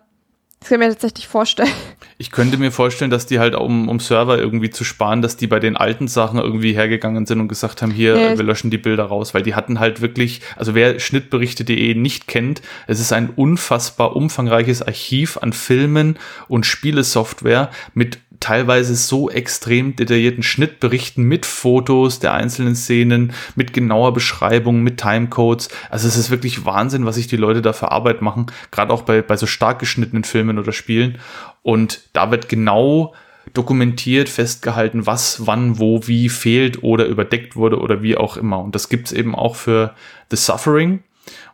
[0.59, 1.71] das kann ich mir tatsächlich vorstellen.
[2.19, 5.45] Ich könnte mir vorstellen, dass die halt, um, um Server irgendwie zu sparen, dass die
[5.45, 8.37] bei den alten Sachen irgendwie hergegangen sind und gesagt haben, hier, ja.
[8.37, 12.63] wir löschen die Bilder raus, weil die hatten halt wirklich, also wer schnittberichte.de nicht kennt,
[12.87, 16.17] es ist ein unfassbar umfangreiches Archiv an Filmen
[16.47, 24.13] und Spielesoftware mit teilweise so extrem detaillierten Schnittberichten mit Fotos der einzelnen Szenen, mit genauer
[24.13, 25.69] Beschreibung, mit Timecodes.
[25.89, 29.03] Also es ist wirklich Wahnsinn, was sich die Leute da für Arbeit machen, gerade auch
[29.03, 31.17] bei, bei so stark geschnittenen Filmen oder Spielen.
[31.63, 33.13] Und da wird genau
[33.53, 38.59] dokumentiert, festgehalten, was, wann, wo, wie fehlt oder überdeckt wurde oder wie auch immer.
[38.59, 39.93] Und das gibt's eben auch für
[40.29, 41.03] The Suffering,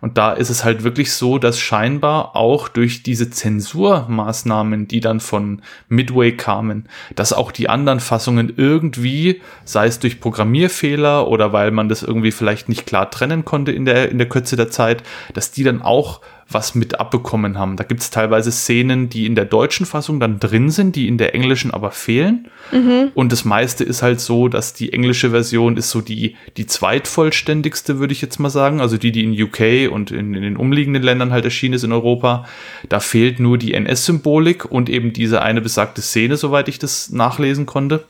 [0.04, 5.22] und da ist es halt wirklich so, dass scheinbar auch durch diese Zensurmaßnahmen, die dann
[5.22, 11.72] von Midway kamen, dass auch die anderen Fassungen irgendwie, sei es durch Programmierfehler oder weil
[11.72, 15.04] man das irgendwie vielleicht nicht klar trennen konnte in der, in der Kürze der Zeit,
[15.36, 16.20] dass die dann auch
[16.54, 17.78] was mit abbekommen haben.
[17.78, 21.18] Da gibt es teilweise Szenen, die in der deutschen Fassung dann drin sind, die in
[21.18, 22.48] der englischen aber fehlen.
[22.72, 23.12] Mhm.
[23.14, 28.00] Und das meiste ist halt so, dass die englische Version ist so die, die zweitvollständigste,
[28.00, 28.82] würde ich jetzt mal sagen.
[28.82, 31.92] Also die, die in UK und in, in den umliegenden Ländern halt erschienen ist in
[31.92, 32.46] Europa.
[32.90, 37.66] Da fehlt nur die NS-Symbolik und eben diese eine besagte Szene, soweit ich das nachlesen
[37.66, 38.06] konnte.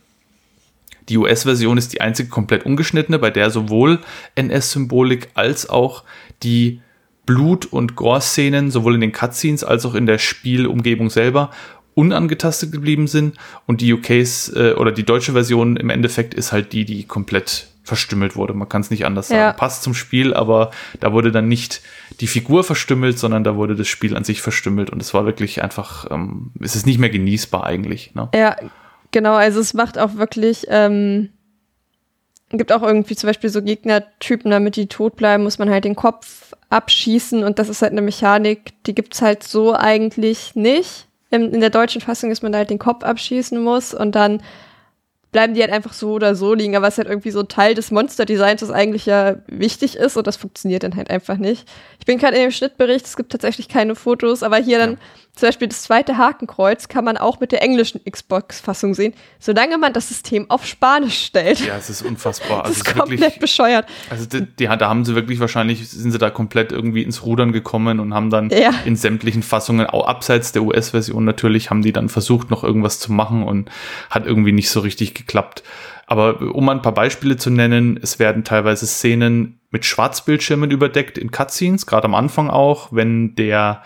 [1.10, 4.00] Die US-Version ist die einzige komplett ungeschnittene, bei der sowohl
[4.36, 6.04] NS-Symbolik als auch
[6.44, 6.82] die
[7.26, 11.52] Blut- und Gore-Szenen sowohl in den Cutscenes als auch in der Spielumgebung selber
[11.96, 16.74] unangetastet geblieben sind und die UKs äh, oder die deutsche Version im Endeffekt ist halt
[16.74, 18.54] die, die komplett verstümmelt wurde.
[18.54, 19.40] Man kann es nicht anders sagen.
[19.40, 19.54] Ja.
[19.54, 21.82] Passt zum Spiel, aber da wurde dann nicht
[22.22, 25.62] die Figur verstümmelt, sondern da wurde das Spiel an sich verstümmelt und es war wirklich
[25.62, 28.16] einfach, ähm, es ist nicht mehr genießbar eigentlich.
[28.16, 28.30] Ne?
[28.34, 28.56] Ja,
[29.12, 29.34] genau.
[29.34, 31.30] Also es macht auch wirklich ähm,
[32.58, 35.96] gibt auch irgendwie zum Beispiel so Gegnertypen, damit die tot bleiben, muss man halt den
[35.96, 41.08] Kopf abschießen und das ist halt eine Mechanik, die gibt's halt so eigentlich nicht.
[41.30, 44.42] In, in der deutschen Fassung ist man halt den Kopf abschießen muss und dann
[45.34, 47.50] bleiben die halt einfach so oder so liegen, aber es ist halt irgendwie so ein
[47.50, 51.68] Teil des Monster-Designs, was eigentlich ja wichtig ist und das funktioniert dann halt einfach nicht.
[52.00, 54.86] Ich bin gerade in dem Schnittbericht, es gibt tatsächlich keine Fotos, aber hier ja.
[54.86, 54.98] dann
[55.36, 59.92] zum Beispiel das zweite Hakenkreuz kann man auch mit der englischen Xbox-Fassung sehen, solange man
[59.92, 61.60] das System auf Spanisch stellt.
[61.66, 62.62] Ja, es ist unfassbar.
[62.64, 63.88] das also ist komplett wirklich, bescheuert.
[64.12, 67.52] Also die, die, da haben sie wirklich wahrscheinlich, sind sie da komplett irgendwie ins Rudern
[67.52, 68.74] gekommen und haben dann ja.
[68.86, 73.12] in sämtlichen Fassungen, auch abseits der US-Version natürlich, haben die dann versucht, noch irgendwas zu
[73.12, 73.72] machen und
[74.12, 75.64] hat irgendwie nicht so richtig geklappt.
[76.06, 81.32] Aber um ein paar Beispiele zu nennen, es werden teilweise Szenen mit Schwarzbildschirmen überdeckt in
[81.32, 83.82] Cutscenes, gerade am Anfang auch, wenn der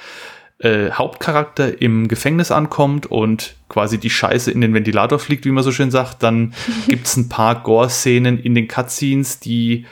[0.60, 5.64] äh, Hauptcharakter im Gefängnis ankommt und quasi die Scheiße in den Ventilator fliegt, wie man
[5.64, 6.54] so schön sagt, dann
[6.88, 9.86] gibt's ein paar Gore-Szenen in den Cutscenes, die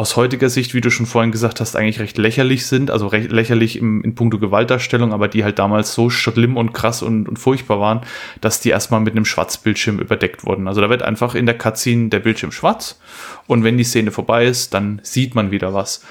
[0.00, 3.30] aus heutiger Sicht, wie du schon vorhin gesagt hast, eigentlich recht lächerlich sind, also recht
[3.30, 7.38] lächerlich im, in puncto Gewaltdarstellung, aber die halt damals so schlimm und krass und, und
[7.38, 8.00] furchtbar waren,
[8.40, 10.68] dass die erstmal mit einem Schwarzbildschirm überdeckt wurden.
[10.68, 12.98] Also da wird einfach in der Cutscene der Bildschirm schwarz
[13.46, 16.02] und wenn die Szene vorbei ist, dann sieht man wieder was.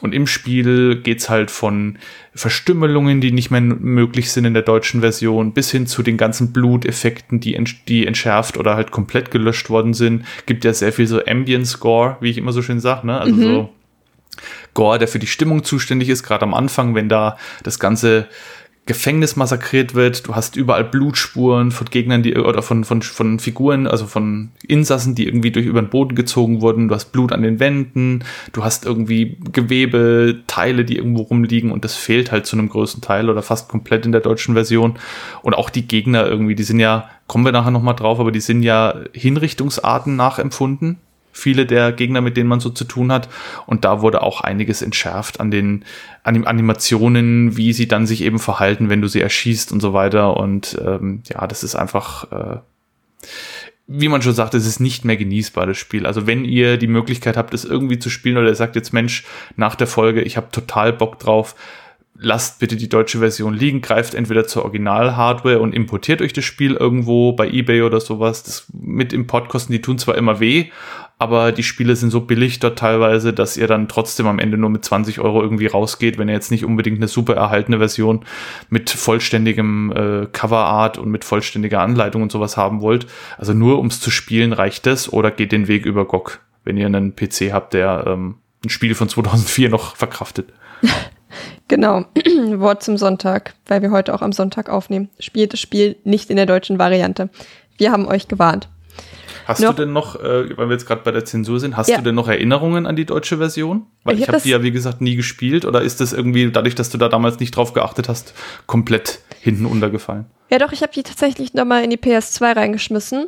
[0.00, 1.98] Und im Spiel geht's halt von
[2.34, 6.52] Verstümmelungen, die nicht mehr möglich sind in der deutschen Version, bis hin zu den ganzen
[6.52, 10.24] Bluteffekten, die, ent die entschärft oder halt komplett gelöscht worden sind.
[10.46, 13.18] Gibt ja sehr viel so Ambient Score, wie ich immer so schön sage, ne?
[13.18, 13.42] Also mhm.
[13.42, 13.70] so
[14.74, 18.28] Gore, der für die Stimmung zuständig ist, gerade am Anfang, wenn da das ganze
[18.86, 23.86] Gefängnis massakriert wird, du hast überall Blutspuren von Gegnern, die oder von, von, von Figuren,
[23.86, 27.40] also von Insassen, die irgendwie durch über den Boden gezogen wurden, du hast Blut an
[27.40, 32.56] den Wänden, du hast irgendwie Gewebe, Teile, die irgendwo rumliegen und das fehlt halt zu
[32.56, 34.98] einem größten Teil oder fast komplett in der deutschen Version.
[35.42, 38.40] Und auch die Gegner irgendwie, die sind ja, kommen wir nachher nochmal drauf, aber die
[38.40, 40.98] sind ja Hinrichtungsarten nachempfunden
[41.34, 43.28] viele der Gegner, mit denen man so zu tun hat.
[43.66, 45.84] Und da wurde auch einiges entschärft an den
[46.22, 50.36] Anim Animationen, wie sie dann sich eben verhalten, wenn du sie erschießt und so weiter.
[50.36, 52.56] Und ähm, ja, das ist einfach, äh,
[53.86, 56.06] wie man schon sagt, es ist nicht mehr genießbar, das Spiel.
[56.06, 59.24] Also wenn ihr die Möglichkeit habt, es irgendwie zu spielen oder ihr sagt jetzt, Mensch,
[59.56, 61.54] nach der Folge, ich habe total Bock drauf,
[62.16, 66.74] lasst bitte die deutsche Version liegen, greift entweder zur Original-Hardware und importiert euch das Spiel
[66.74, 68.42] irgendwo bei eBay oder sowas.
[68.42, 70.70] Das mit Importkosten, die tun zwar immer weh,
[71.18, 74.70] aber die Spiele sind so billig dort teilweise, dass ihr dann trotzdem am Ende nur
[74.70, 78.24] mit 20 Euro irgendwie rausgeht, wenn ihr jetzt nicht unbedingt eine super erhaltene Version
[78.68, 83.06] mit vollständigem äh, Coverart und mit vollständiger Anleitung und sowas haben wollt.
[83.38, 86.86] Also nur ums zu spielen reicht das oder geht den Weg über GOG, wenn ihr
[86.86, 90.52] einen PC habt, der ähm, ein Spiel von 2004 noch verkraftet.
[91.66, 92.04] Genau,
[92.58, 95.08] Wort zum Sonntag, weil wir heute auch am Sonntag aufnehmen.
[95.18, 97.30] Spielt das Spiel nicht in der deutschen Variante.
[97.78, 98.68] Wir haben euch gewarnt.
[99.46, 101.88] Hast noch, du denn noch, äh, weil wir jetzt gerade bei der Zensur sind, hast
[101.88, 101.98] Ja.
[101.98, 103.86] du denn noch Erinnerungen an die deutsche Version?
[104.04, 105.64] Weil Ich ich, hab habe das- die ja, wie gesagt, nie gespielt.
[105.64, 108.34] Oder ist das irgendwie, dadurch, dass du da damals nicht drauf geachtet hast,
[108.66, 110.26] komplett hinten untergefallen?
[110.50, 113.26] Ja, doch, ich habe die tatsächlich nochmal in die PS2 reingeschmissen.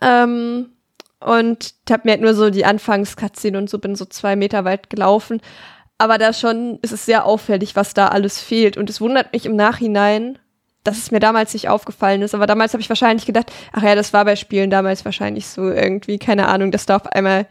[0.00, 0.66] Ähm,
[1.20, 4.90] und habe mir halt nur so die Anfangs-Cutscene und so bin so zwei Meter weit
[4.90, 5.40] gelaufen.
[5.98, 8.76] Aber da schon ist es sehr auffällig, was da alles fehlt.
[8.76, 10.38] Und es wundert mich im Nachhinein,
[10.86, 12.34] dass es mir damals nicht aufgefallen ist.
[12.34, 15.68] Aber damals habe ich wahrscheinlich gedacht, ach ja, das war bei Spielen damals wahrscheinlich so
[15.70, 17.46] irgendwie, keine Ahnung, dass da auf einmal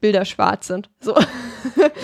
[0.00, 0.90] Bilder schwarz sind.
[1.00, 1.16] So.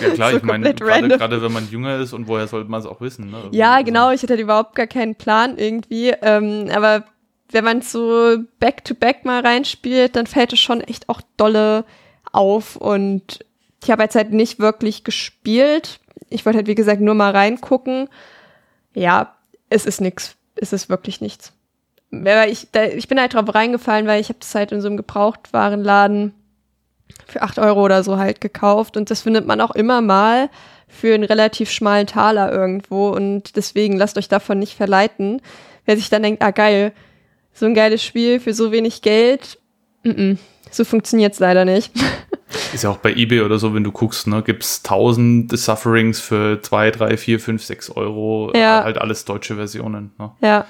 [0.01, 2.85] Ja klar, So ich meine, gerade wenn man jünger ist und woher sollte man es
[2.85, 3.29] auch wissen?
[3.29, 3.49] Ne?
[3.51, 4.11] Ja, Also, genau.
[4.11, 6.09] Ich hatte überhaupt gar keinen Plan irgendwie.
[6.21, 7.05] Ähm, aber
[7.51, 11.85] wenn man so back-to-back mal reinspielt, dann fällt es schon echt auch dolle
[12.31, 12.75] auf.
[12.75, 13.45] Und
[13.83, 15.99] ich habe jetzt halt nicht wirklich gespielt.
[16.29, 18.09] Ich wollte halt, wie gesagt, nur mal reingucken.
[18.95, 19.35] Ja,
[19.73, 20.35] es ist nix.
[20.55, 21.51] Es ist wirklich nichts.
[22.47, 24.97] Ich, da, ich bin halt drauf reingefallen, weil ich habe das halt in so einem
[24.97, 26.33] Gebrauchtwarenladen
[27.27, 28.97] für 8 Euro oder so halt gekauft.
[28.97, 30.49] Und das findet man auch immer mal
[30.87, 33.09] für einen relativ schmalen Taler irgendwo.
[33.09, 35.41] Und deswegen lasst euch davon nicht verleiten.
[35.85, 36.93] Wer sich dann denkt, ah geil,
[37.51, 39.57] so ein geiles Spiel für so wenig Geld.
[40.03, 40.37] Mm -mm,
[40.69, 41.91] so funktioniert's leider nicht.
[42.73, 46.61] Ist ja auch bei Ebay oder so, wenn du guckst, ne, gibt's tausende Sufferings für
[46.61, 48.51] zwei, drei, vier, fünf, sechs Euro.
[48.55, 48.83] Ja.
[48.83, 50.11] Halt alles deutsche Versionen.
[50.17, 50.31] Ne?
[50.41, 50.65] ja.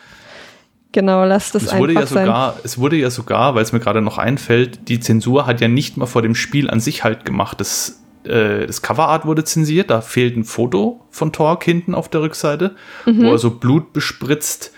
[0.94, 4.02] Genau, lasst es Es wurde ja sogar, es wurde ja sogar, weil es mir gerade
[4.02, 7.60] noch einfällt, die Zensur hat ja nicht mal vor dem Spiel an sich halt gemacht.
[7.60, 12.22] Das, äh, das Coverart wurde zensiert, da fehlt ein Foto von Torque hinten auf der
[12.22, 14.72] Rückseite, wo er so Blut bespritzt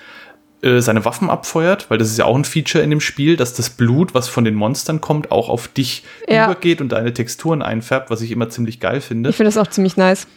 [0.66, 3.54] äh, seine Waffen abfeuert, weil das ist ja auch ein Feature in dem Spiel, dass
[3.54, 6.46] das Blut, was von den Monstern kommt, auch auf dich Ja.
[6.46, 9.30] übergeht und deine Texturen einfärbt, was ich immer ziemlich geil finde.
[9.30, 10.28] Ich finde das auch ziemlich nice.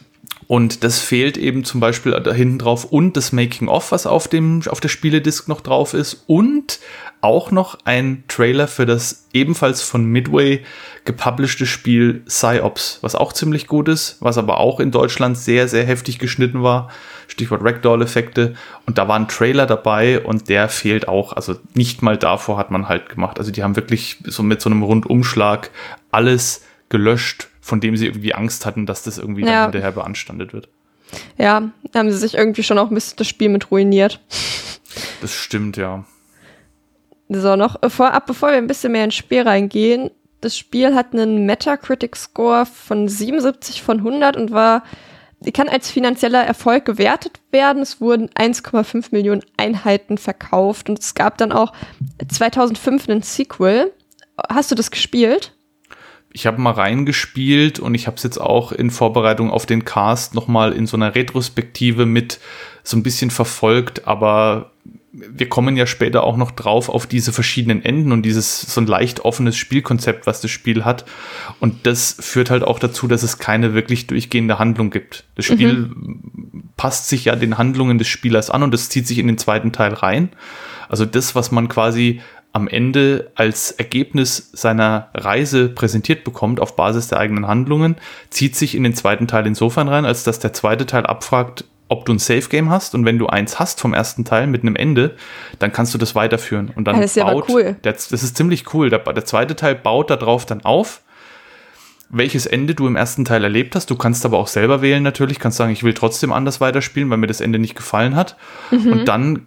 [0.47, 4.63] Und das fehlt eben zum Beispiel da hinten drauf und das Making-of, was auf, dem,
[4.67, 6.23] auf der Spieledisk noch drauf ist.
[6.25, 6.79] Und
[7.21, 10.63] auch noch ein Trailer für das ebenfalls von Midway
[11.05, 15.85] gepublished Spiel Psyops, was auch ziemlich gut ist, was aber auch in Deutschland sehr, sehr
[15.85, 16.89] heftig geschnitten war.
[17.27, 18.55] Stichwort Ragdoll-Effekte.
[18.87, 21.33] Und da war ein Trailer dabei und der fehlt auch.
[21.33, 23.37] Also nicht mal davor hat man halt gemacht.
[23.37, 25.69] Also die haben wirklich so mit so einem Rundumschlag
[26.09, 29.63] alles gelöscht, von dem sie irgendwie Angst hatten, dass das irgendwie dann Ja.
[29.63, 30.67] hinterher beanstandet wird.
[31.37, 34.19] Ja, da haben sie sich irgendwie schon auch ein bisschen das Spiel mit ruiniert.
[35.21, 36.03] Das stimmt, ja.
[37.29, 40.09] So, noch äh, vorab, bevor wir ein bisschen mehr ins Spiel reingehen.
[40.41, 44.83] Das Spiel hat einen Metacritic-Score von 77 von 100 und war,
[45.53, 47.81] kann als finanzieller Erfolg gewertet werden.
[47.81, 51.73] Es wurden 1,5 Millionen Einheiten verkauft und es gab dann auch
[52.33, 53.91] 2005 einen Sequel.
[54.49, 55.53] Hast du das gespielt?
[56.31, 60.35] Ich habe mal reingespielt und ich habe es jetzt auch in Vorbereitung auf den Cast
[60.35, 62.39] nochmal in so einer Retrospektive mit
[62.83, 64.71] so ein bisschen verfolgt, aber
[65.11, 68.87] wir kommen ja später auch noch drauf auf diese verschiedenen Enden und dieses so ein
[68.87, 71.05] leicht offenes Spielkonzept, was das Spiel hat.
[71.59, 75.25] Und das führt halt auch dazu, dass es keine wirklich durchgehende Handlung gibt.
[75.35, 75.89] Das Spiel
[76.77, 79.71] passt sich ja den Handlungen des Spielers an und das zieht sich in den zweiten
[79.71, 80.29] Teil rein.
[80.87, 87.07] Also das, was man quasi am Ende als Ergebnis seiner Reise präsentiert bekommt auf Basis
[87.07, 87.95] der eigenen Handlungen,
[88.29, 92.05] zieht sich in den zweiten Teil insofern rein, als dass der zweite Teil abfragt, ob
[92.05, 94.75] du ein Safe Game hast und wenn du eins hast vom ersten Teil mit einem
[94.75, 95.15] Ende,
[95.57, 97.75] dann kannst du das weiterführen und dann das ist baut cool.
[97.83, 98.89] Der, das ist ziemlich cool.
[98.89, 101.01] Der, der zweite Teil baut darauf dann auf,
[102.09, 103.89] welches Ende du im ersten Teil erlebt hast.
[103.89, 107.17] Du kannst aber auch selber wählen natürlich, kannst sagen, ich will trotzdem anders weiterspielen, weil
[107.17, 108.35] mir das Ende nicht gefallen hat.
[108.71, 108.91] Mhm.
[108.91, 109.45] Und dann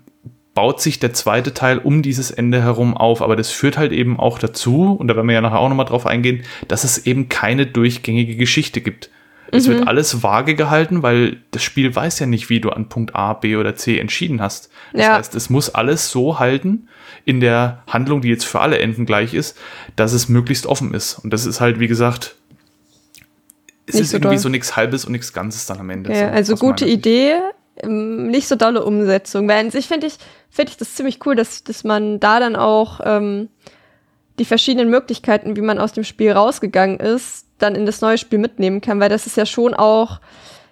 [0.55, 3.23] baut sich der zweite Teil um dieses Ende herum auf.
[3.23, 5.87] Aber das führt halt eben auch dazu, und da werden wir ja nachher auch nochmal
[5.87, 9.09] drauf eingehen, dass es eben keine durchgängige Geschichte gibt.
[9.51, 9.73] Es Mhm.
[9.73, 13.35] wird alles vage gehalten, weil das Spiel weiß ja nicht, wie du an Punkt A,
[13.35, 14.71] B oder C entschieden hast.
[14.93, 15.17] Das Ja.
[15.19, 16.89] heißt, es muss alles so halten
[17.27, 19.59] in der Handlung, die jetzt für alle Enden gleich ist,
[19.97, 21.19] dass es möglichst offen ist.
[21.19, 22.35] Und das ist halt, wie gesagt,
[23.87, 24.39] es Nicht ist so irgendwie doll.
[24.43, 26.13] so nichts Halbes und nichts Ganzes dann am Ende.
[26.13, 26.87] Ja, so also gute.
[26.87, 27.35] Idee,
[27.85, 29.49] nicht so dolle Umsetzung.
[29.49, 30.15] Weil an sich finde ich,
[30.51, 33.49] finde ich das ziemlich cool, dass, dass man da dann auch ähm,
[34.39, 38.39] die verschiedenen Möglichkeiten, wie man aus dem Spiel rausgegangen ist, dann in das neue Spiel
[38.39, 40.21] mitnehmen kann, weil das ist ja schon auch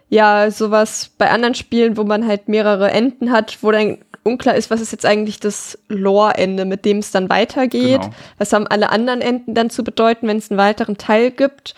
[0.08, 4.70] ja sowas bei anderen Spielen, wo man halt mehrere Enden hat, wo dann unklar ist,
[4.70, 8.02] was ist jetzt eigentlich das Lore-Ende, mit dem es dann weitergeht.
[8.02, 8.14] Genau.
[8.38, 11.74] Was haben alle anderen Enden dann zu bedeuten, wenn es einen weiteren Teil gibt,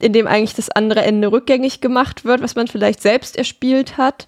[0.00, 4.26] in dem eigentlich das andere Ende rückgängig gemacht wird, was man vielleicht selbst erspielt hat.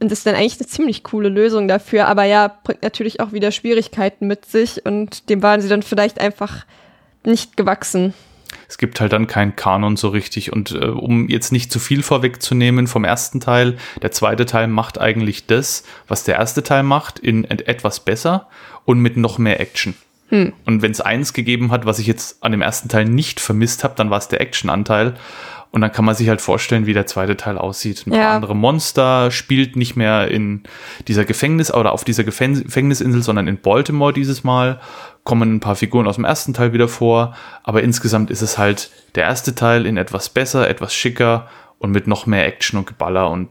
[0.00, 3.32] Und das ist dann eigentlich eine ziemlich coole Lösung dafür, aber ja, bringt natürlich auch
[3.32, 6.66] wieder Schwierigkeiten mit sich und dem waren sie dann vielleicht einfach
[7.24, 8.12] nicht gewachsen
[8.68, 10.52] es gibt halt dann keinen Kanon so richtig.
[10.52, 15.00] Und äh, um jetzt nicht zu viel vorwegzunehmen vom ersten Teil, der zweite Teil macht
[15.00, 18.48] eigentlich das, was der erste Teil macht, in etwas besser
[18.84, 19.94] und mit noch mehr Action.
[20.34, 20.52] Hm.
[20.66, 23.84] Und wenn es eins gegeben hat, was ich jetzt an dem ersten Teil nicht vermisst
[23.84, 25.14] habe, dann war es der Action-Anteil.
[25.70, 28.04] Und dann kann man sich halt vorstellen, wie der zweite Teil aussieht.
[28.06, 28.18] Ein ja.
[28.18, 30.64] paar andere Monster spielt nicht mehr in
[31.06, 34.80] dieser Gefängnis oder auf dieser Gefängnisinsel, sondern in Baltimore dieses Mal.
[35.22, 37.36] Kommen ein paar Figuren aus dem ersten Teil wieder vor.
[37.62, 42.08] Aber insgesamt ist es halt der erste Teil in etwas besser, etwas schicker und mit
[42.08, 43.48] noch mehr Action und Geballer und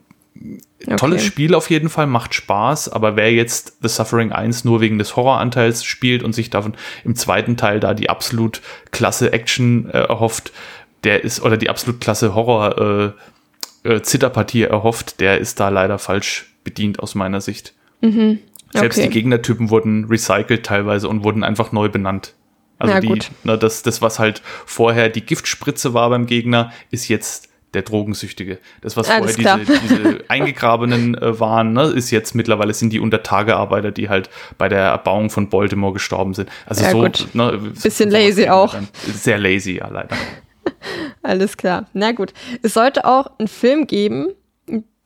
[0.86, 0.98] Okay.
[0.98, 4.98] Tolles Spiel auf jeden Fall, macht Spaß, aber wer jetzt The Suffering 1 nur wegen
[4.98, 6.74] des Horroranteils spielt und sich davon
[7.06, 10.52] im zweiten Teil da die absolut klasse Action äh, erhofft,
[11.06, 13.14] der ist, oder die absolut klasse Horror
[13.86, 17.74] äh, äh, Zitterpartie erhofft, der ist da leider falsch bedient aus meiner Sicht.
[18.02, 18.40] Mhm.
[18.70, 18.80] Okay.
[18.80, 22.34] Selbst die Gegnertypen wurden recycelt teilweise und wurden einfach neu benannt.
[22.80, 27.08] Also ja, die, ne, das, das, was halt vorher die Giftspritze war beim Gegner, ist
[27.08, 28.60] jetzt der Drogensüchtige.
[28.82, 33.00] Das, was Alles vorher diese, diese, Eingegrabenen äh, waren, ne, ist jetzt mittlerweile sind die
[33.00, 36.50] Untertagearbeiter, die halt bei der Erbauung von Baltimore gestorben sind.
[36.66, 37.28] Also ja, so, gut.
[37.34, 38.76] Ne, bisschen lazy auch.
[39.14, 40.16] Sehr lazy, ja, leider.
[41.24, 41.88] Alles klar.
[41.94, 42.34] Na gut.
[42.62, 44.28] Es sollte auch einen Film geben.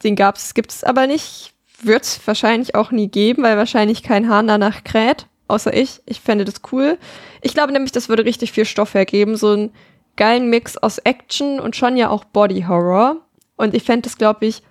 [0.03, 1.53] Den gab's, gibt es aber nicht.
[1.81, 5.27] Wird es wahrscheinlich auch nie geben, weil wahrscheinlich kein Hahn danach kräht.
[5.47, 6.01] Außer ich.
[6.05, 6.97] Ich fände das cool.
[7.41, 9.37] Ich glaube nämlich, das würde richtig viel Stoff hergeben.
[9.37, 9.71] So einen
[10.17, 13.17] geilen Mix aus Action und schon ja auch Body Horror.
[13.55, 14.61] Und ich fände das, glaube ich,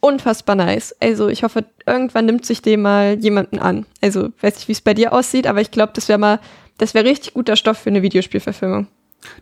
[0.00, 0.94] unfassbar nice.
[1.00, 3.86] Also ich hoffe, irgendwann nimmt sich dem mal jemanden an.
[4.02, 6.40] Also weiß nicht, wie es bei dir aussieht, aber ich glaube, das wäre mal,
[6.78, 8.88] das wäre richtig guter Stoff für eine Videospielverfilmung.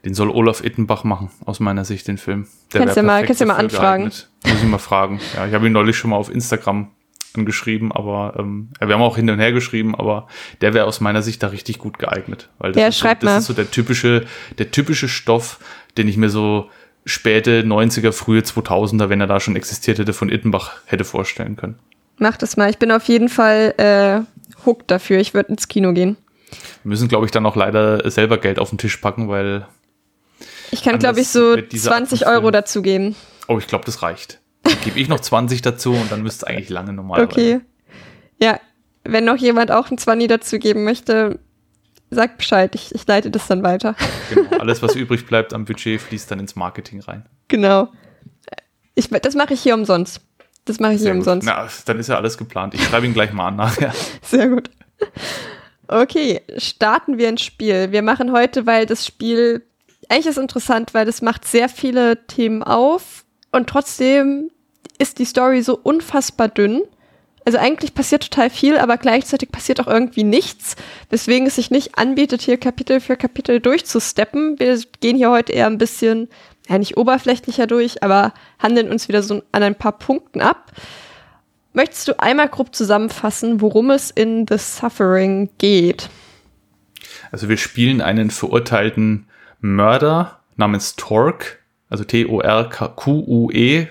[0.05, 2.46] Den soll Olaf Ittenbach machen, aus meiner Sicht, den Film.
[2.72, 4.05] Der kannst du mal, kannst ja mal anfragen.
[4.05, 4.31] Geeignet.
[4.46, 5.20] Muss ich mal fragen.
[5.35, 6.90] Ja, ich habe ihn neulich schon mal auf Instagram
[7.35, 10.29] angeschrieben, aber ähm, wir haben auch hin und her geschrieben, aber
[10.61, 12.49] der wäre aus meiner Sicht da richtig gut geeignet.
[12.59, 14.25] Weil das, ja, ist, so, das ist so der typische,
[14.59, 15.59] der typische Stoff,
[15.97, 16.71] den ich mir so
[17.05, 21.79] späte 90er, frühe 2000er, wenn er da schon existiert hätte, von Ittenbach hätte vorstellen können.
[22.18, 22.71] Mach das mal.
[22.71, 25.18] Ich bin auf jeden Fall äh, hooked dafür.
[25.18, 26.16] Ich würde ins Kino gehen.
[26.83, 29.66] Wir müssen, glaube ich, dann auch leider selber Geld auf den Tisch packen, weil.
[30.71, 33.16] Ich kann, glaube ich, so 20 Euro dazu geben.
[33.49, 34.40] Oh, ich glaube, das reicht.
[34.85, 37.61] Gebe ich noch 20 dazu und dann müsste es eigentlich lange normal Okay.
[38.40, 38.61] Ja,
[39.05, 41.38] wenn noch jemand auch ein 20 dazu geben möchte,
[42.11, 42.75] sagt Bescheid.
[42.75, 43.96] Ich, ich leite das dann weiter.
[44.33, 44.48] Genau.
[44.61, 47.27] Alles, was übrig bleibt am Budget, fließt dann ins Marketing rein.
[47.48, 47.88] Genau.
[48.94, 50.20] Ich, das mache ich hier umsonst.
[50.64, 51.27] Das mache ich Sehr hier gut.
[51.27, 51.46] umsonst.
[51.46, 52.75] Na, dann ist ja alles geplant.
[52.75, 53.92] Ich schreibe ihn gleich mal an nachher.
[54.22, 54.70] Sehr gut.
[55.88, 57.90] Okay, starten wir ins Spiel.
[57.90, 59.64] Wir machen heute, weil das Spiel
[60.09, 63.21] eigentlich ist interessant, weil das macht sehr viele Themen auf
[63.53, 64.51] und trotzdem
[64.99, 66.83] ist die Story so unfassbar dünn.
[67.45, 70.77] Also eigentlich passiert total viel, aber gleichzeitig passiert auch irgendwie nichts,
[71.11, 74.61] weswegen es sich nicht anbietet, hier Kapitel für Kapitel durchzusteppen.
[74.61, 76.29] Wir gehen hier heute eher ein bisschen,
[76.69, 80.71] ja nicht oberflächlicher durch, aber handeln uns wieder so an ein paar Punkten ab.
[81.73, 86.11] Möchtest du einmal grob zusammenfassen, worum es in The Suffering geht?
[87.33, 89.27] Also wir spielen einen verurteilten
[89.61, 91.59] Mörder namens Torque,
[91.92, 93.87] also T-O-R-Q-U-E,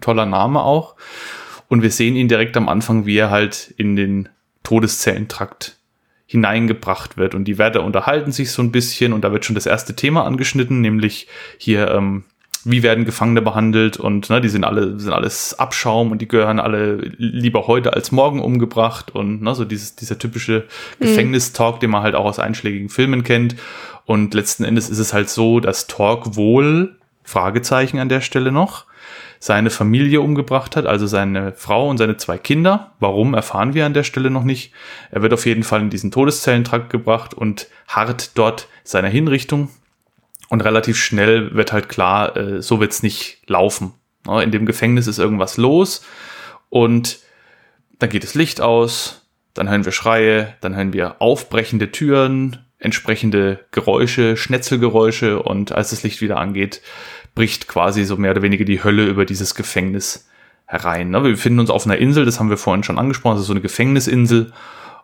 [0.00, 0.94] toller Name auch.
[1.68, 4.28] Und wir sehen ihn direkt am Anfang, wie er halt in den
[4.62, 5.76] Todeszellentrakt
[6.26, 7.34] hineingebracht wird.
[7.34, 10.24] Und die Wärter unterhalten sich so ein bisschen und da wird schon das erste Thema
[10.24, 11.26] angeschnitten, nämlich
[11.58, 12.24] hier ähm,
[12.68, 16.58] wie werden Gefangene behandelt und ne, die sind alle sind alles Abschaum und die gehören
[16.58, 20.64] alle lieber heute als morgen umgebracht und ne, so dieses, dieser typische
[20.98, 21.04] mhm.
[21.04, 23.54] Gefängnistalk, den man halt auch aus einschlägigen Filmen kennt.
[24.06, 28.86] Und letzten Endes ist es halt so, dass Talk wohl, Fragezeichen an der Stelle noch,
[29.38, 32.92] seine Familie umgebracht hat, also seine Frau und seine zwei Kinder.
[33.00, 34.72] Warum erfahren wir an der Stelle noch nicht.
[35.10, 39.68] Er wird auf jeden Fall in diesen Todeszellentrakt gebracht und hart dort seiner Hinrichtung
[40.48, 43.92] und relativ schnell wird halt klar, äh, so wird's nicht laufen.
[44.26, 44.42] Ne?
[44.42, 46.04] In dem Gefängnis ist irgendwas los
[46.70, 47.18] und
[47.98, 53.60] dann geht das Licht aus, dann hören wir Schreie, dann hören wir aufbrechende Türen, entsprechende
[53.72, 56.80] Geräusche, Schnetzelgeräusche und als das Licht wieder angeht,
[57.34, 60.28] bricht quasi so mehr oder weniger die Hölle über dieses Gefängnis
[60.64, 61.10] herein.
[61.10, 61.22] Ne?
[61.22, 63.60] Wir befinden uns auf einer Insel, das haben wir vorhin schon angesprochen, also so eine
[63.60, 64.52] Gefängnisinsel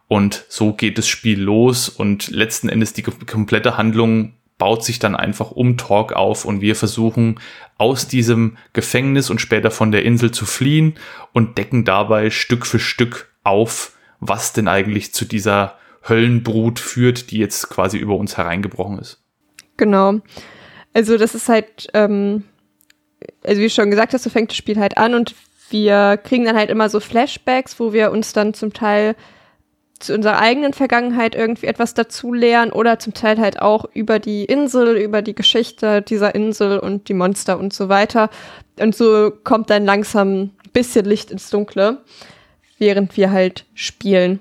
[0.09, 5.17] und so geht das Spiel los und letzten Endes die komplette Handlung baut sich dann
[5.17, 7.41] einfach um Talk auf und wir versuchen
[7.79, 10.95] aus diesem Gefängnis und später von der Insel zu fliehen
[11.33, 15.79] und decken dabei Stück für Stück auf, was denn eigentlich zu dieser
[16.09, 19.23] Höllenbrut führt, die jetzt quasi über uns hereingebrochen ist.
[19.77, 20.21] Genau.
[20.93, 22.45] Also das ist halt, ähm,
[23.43, 25.35] also wie schon gesagt hast, so fängt das Spiel halt an und
[25.71, 29.17] wir kriegen dann halt immer so Flashbacks, wo wir uns dann zum Teil
[30.03, 34.45] zu unserer eigenen Vergangenheit irgendwie etwas dazu lernen oder zum Teil halt auch über die
[34.45, 38.29] Insel, über die Geschichte dieser Insel und die Monster und so weiter.
[38.79, 41.99] Und so kommt dann langsam ein bisschen Licht ins Dunkle,
[42.79, 44.41] während wir halt spielen.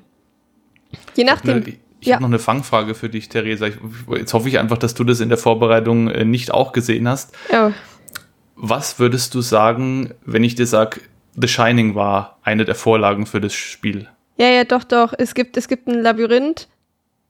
[1.15, 1.63] Je nachdem.
[1.99, 2.15] Ich, ja.
[2.15, 3.67] habe noch eine Fangfrage für dich, Theresa.
[3.67, 3.75] Ich,
[4.15, 7.33] jetzt hoffe ich einfach, dass du das in der Vorbereitung äh, nicht auch gesehen hast.
[7.51, 7.73] Ja.
[8.55, 11.01] Was würdest du sagen, wenn ich dir sage,
[11.39, 14.07] The Shining war eine der Vorlagen für das Spiel?
[14.37, 15.13] Ja, ja, doch, doch.
[15.17, 16.67] Es gibt, es gibt ein Labyrinth,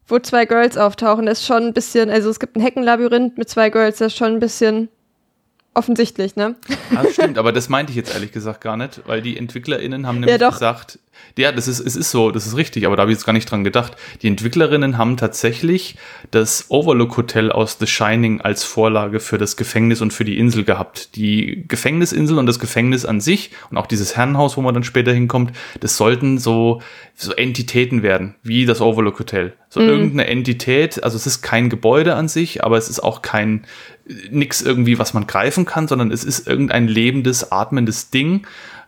[0.07, 1.25] wo zwei Girls auftauchen.
[1.25, 4.17] Das ist schon ein bisschen, also es gibt ein Heckenlabyrinth mit zwei Girls, das ist
[4.17, 4.89] schon ein bisschen
[5.73, 6.55] offensichtlich, ne?
[6.95, 10.05] Ah, das stimmt, aber das meinte ich jetzt ehrlich gesagt gar nicht, weil die EntwicklerInnen
[10.05, 10.99] haben nämlich ja, gesagt,
[11.37, 13.33] ja, das ist, es ist so, das ist richtig, aber da habe ich jetzt gar
[13.33, 13.95] nicht dran gedacht.
[14.21, 15.95] Die Entwicklerinnen haben tatsächlich
[16.29, 20.63] das Overlook Hotel aus The Shining als Vorlage für das Gefängnis und für die Insel
[20.63, 21.15] gehabt.
[21.15, 25.13] Die Gefängnisinsel und das Gefängnis an sich und auch dieses Herrenhaus, wo man dann später
[25.13, 26.81] hinkommt, das sollten so,
[27.15, 29.53] so Entitäten werden, wie das Overlook Hotel.
[29.69, 29.89] So mhm.
[29.89, 33.65] irgendeine Entität, also es ist kein Gebäude an sich, aber es ist auch kein
[34.29, 38.45] nix irgendwie, was man greifen kann, sondern es ist irgendein lebendes, atmendes Ding,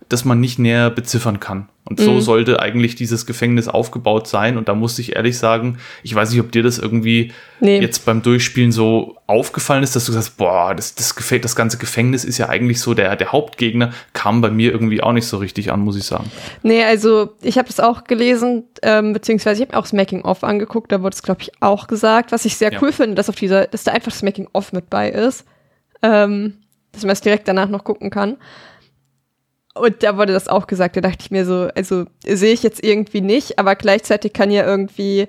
[0.10, 1.70] das man nicht näher beziffern kann.
[1.86, 2.22] Und so mhm.
[2.22, 4.58] sollte eigentlich dieses Gefängnis aufgebaut sein.
[4.58, 7.82] Und da musste ich ehrlich sagen, ich weiß nicht, ob dir das irgendwie nee.
[7.82, 12.24] jetzt beim Durchspielen so aufgefallen ist, dass du sagst, boah, das, das, das ganze Gefängnis
[12.24, 15.74] ist ja eigentlich so der, der Hauptgegner, kam bei mir irgendwie auch nicht so richtig
[15.74, 16.32] an, muss ich sagen.
[16.62, 20.90] Nee, also ich habe das auch gelesen, ähm, beziehungsweise ich habe auch das Making-of angeguckt,
[20.90, 22.80] da wurde es, glaube ich, auch gesagt, was ich sehr ja.
[22.82, 25.44] cool finde, dass auf dieser, dass da einfach das Making-of mit bei ist.
[26.02, 26.54] Ähm,
[26.94, 28.38] dass man es direkt danach noch gucken kann.
[29.74, 32.84] Und da wurde das auch gesagt, da dachte ich mir so, also sehe ich jetzt
[32.84, 35.28] irgendwie nicht, aber gleichzeitig kann ja irgendwie,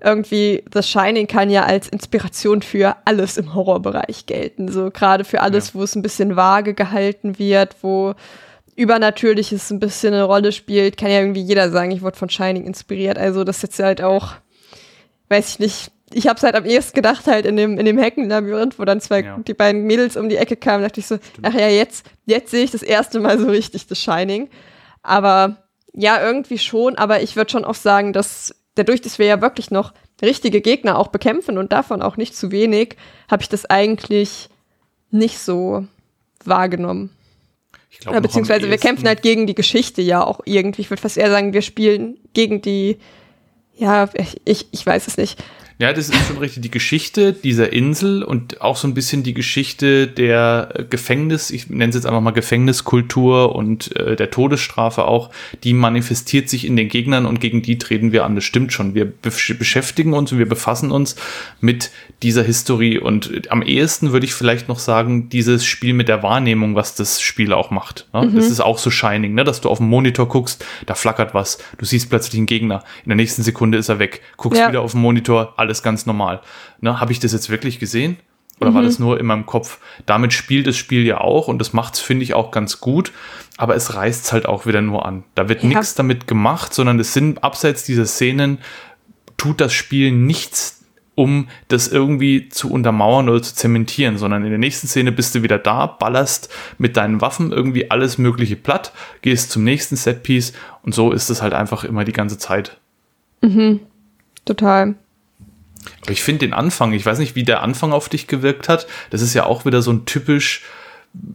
[0.00, 4.70] irgendwie The Shining kann ja als Inspiration für alles im Horrorbereich gelten.
[4.70, 5.74] So gerade für alles, ja.
[5.74, 8.14] wo es ein bisschen vage gehalten wird, wo
[8.76, 12.64] Übernatürliches ein bisschen eine Rolle spielt, kann ja irgendwie jeder sagen, ich wurde von Shining
[12.64, 13.18] inspiriert.
[13.18, 14.34] Also das ist jetzt halt auch,
[15.28, 17.98] weiß ich nicht, ich habe es halt am ehesten gedacht, halt in dem, in dem
[17.98, 19.38] Heckenlabyrinth, wo dann zwei, ja.
[19.38, 21.46] die beiden Mädels um die Ecke kamen, dachte ich so, Stimmt.
[21.46, 24.48] ach ja, jetzt, jetzt sehe ich das erste Mal so richtig das Shining.
[25.02, 25.56] Aber
[25.92, 29.70] ja, irgendwie schon, aber ich würde schon auch sagen, dass dadurch, dass wir ja wirklich
[29.70, 29.92] noch
[30.22, 32.96] richtige Gegner auch bekämpfen und davon auch nicht zu wenig,
[33.30, 34.48] habe ich das eigentlich
[35.10, 35.86] nicht so
[36.44, 37.10] wahrgenommen.
[37.90, 40.82] Ich glaub, Oder beziehungsweise wir kämpfen halt gegen die Geschichte ja auch irgendwie.
[40.82, 42.98] Ich würde fast eher sagen, wir spielen gegen die,
[43.74, 44.08] ja,
[44.44, 45.42] ich, ich weiß es nicht.
[45.82, 49.34] Ja, das ist schon richtig die Geschichte dieser Insel und auch so ein bisschen die
[49.34, 55.30] Geschichte der Gefängnis, ich nenne es jetzt einfach mal Gefängniskultur und äh, der Todesstrafe auch,
[55.64, 58.36] die manifestiert sich in den Gegnern und gegen die treten wir an.
[58.36, 58.94] Das stimmt schon.
[58.94, 61.16] Wir beschäftigen uns und wir befassen uns
[61.60, 61.90] mit
[62.22, 66.76] dieser Historie und am ehesten würde ich vielleicht noch sagen, dieses Spiel mit der Wahrnehmung,
[66.76, 68.06] was das Spiel auch macht.
[68.12, 68.22] Ne?
[68.22, 68.36] Mhm.
[68.36, 69.42] Das ist auch so Shining, ne?
[69.42, 73.08] dass du auf dem Monitor guckst, da flackert was, du siehst plötzlich einen Gegner, in
[73.08, 74.68] der nächsten Sekunde ist er weg, guckst ja.
[74.68, 76.40] wieder auf den Monitor, alles alles ganz normal.
[76.80, 78.18] Ne, Habe ich das jetzt wirklich gesehen?
[78.60, 78.74] Oder mhm.
[78.74, 79.78] war das nur in meinem Kopf?
[80.06, 83.12] Damit spielt das Spiel ja auch und das macht es, finde ich, auch ganz gut.
[83.56, 85.24] Aber es reißt es halt auch wieder nur an.
[85.34, 85.68] Da wird ja.
[85.70, 88.58] nichts damit gemacht, sondern es sind abseits dieser Szenen,
[89.36, 94.58] tut das Spiel nichts, um das irgendwie zu untermauern oder zu zementieren, sondern in der
[94.58, 96.48] nächsten Szene bist du wieder da, ballerst
[96.78, 98.92] mit deinen Waffen irgendwie alles Mögliche platt,
[99.22, 100.52] gehst zum nächsten Setpiece
[100.82, 102.78] und so ist es halt einfach immer die ganze Zeit.
[103.42, 103.80] Mhm.
[104.44, 104.94] Total.
[106.02, 108.86] Aber ich finde den Anfang, ich weiß nicht, wie der Anfang auf dich gewirkt hat.
[109.10, 110.62] Das ist ja auch wieder so ein typisch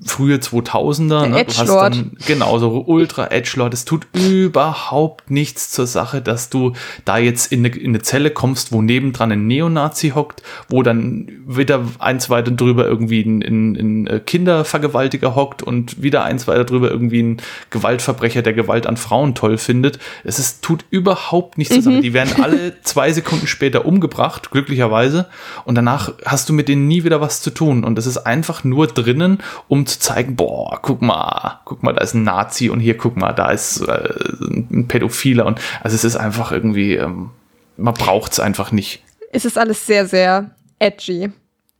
[0.03, 1.27] frühe 2000er.
[1.27, 1.45] Ne?
[1.45, 3.73] Du hast dann, genau, so Ultra Edgelord.
[3.73, 6.73] Es tut überhaupt nichts zur Sache, dass du
[7.05, 11.29] da jetzt in eine, in eine Zelle kommst, wo nebendran ein Neonazi hockt, wo dann
[11.45, 16.65] wieder eins weiter drüber irgendwie ein, ein, ein äh, Kindervergewaltiger hockt und wieder eins weiter
[16.65, 17.37] drüber irgendwie ein
[17.69, 19.99] Gewaltverbrecher, der Gewalt an Frauen toll findet.
[20.23, 21.81] Es ist, tut überhaupt nichts mhm.
[21.81, 22.01] zur Sache.
[22.01, 25.27] Die werden alle zwei Sekunden später umgebracht, glücklicherweise.
[25.65, 27.83] Und danach hast du mit denen nie wieder was zu tun.
[27.83, 32.01] Und das ist einfach nur drinnen um zu zeigen, boah, guck mal, guck mal, da
[32.01, 34.09] ist ein Nazi und hier guck mal, da ist äh,
[34.49, 37.31] ein Pädophiler und also es ist einfach irgendwie, ähm,
[37.75, 39.03] man braucht es einfach nicht.
[39.31, 41.31] Es ist alles sehr, sehr edgy.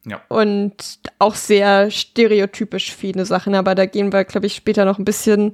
[0.06, 0.22] Ja.
[0.30, 5.06] Und auch sehr stereotypisch viele Sachen, aber da gehen wir, glaube ich, später noch ein
[5.06, 5.52] bisschen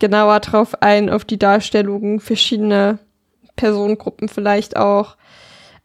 [0.00, 2.98] genauer drauf ein, auf die Darstellungen verschiedener
[3.54, 5.16] Personengruppen vielleicht auch.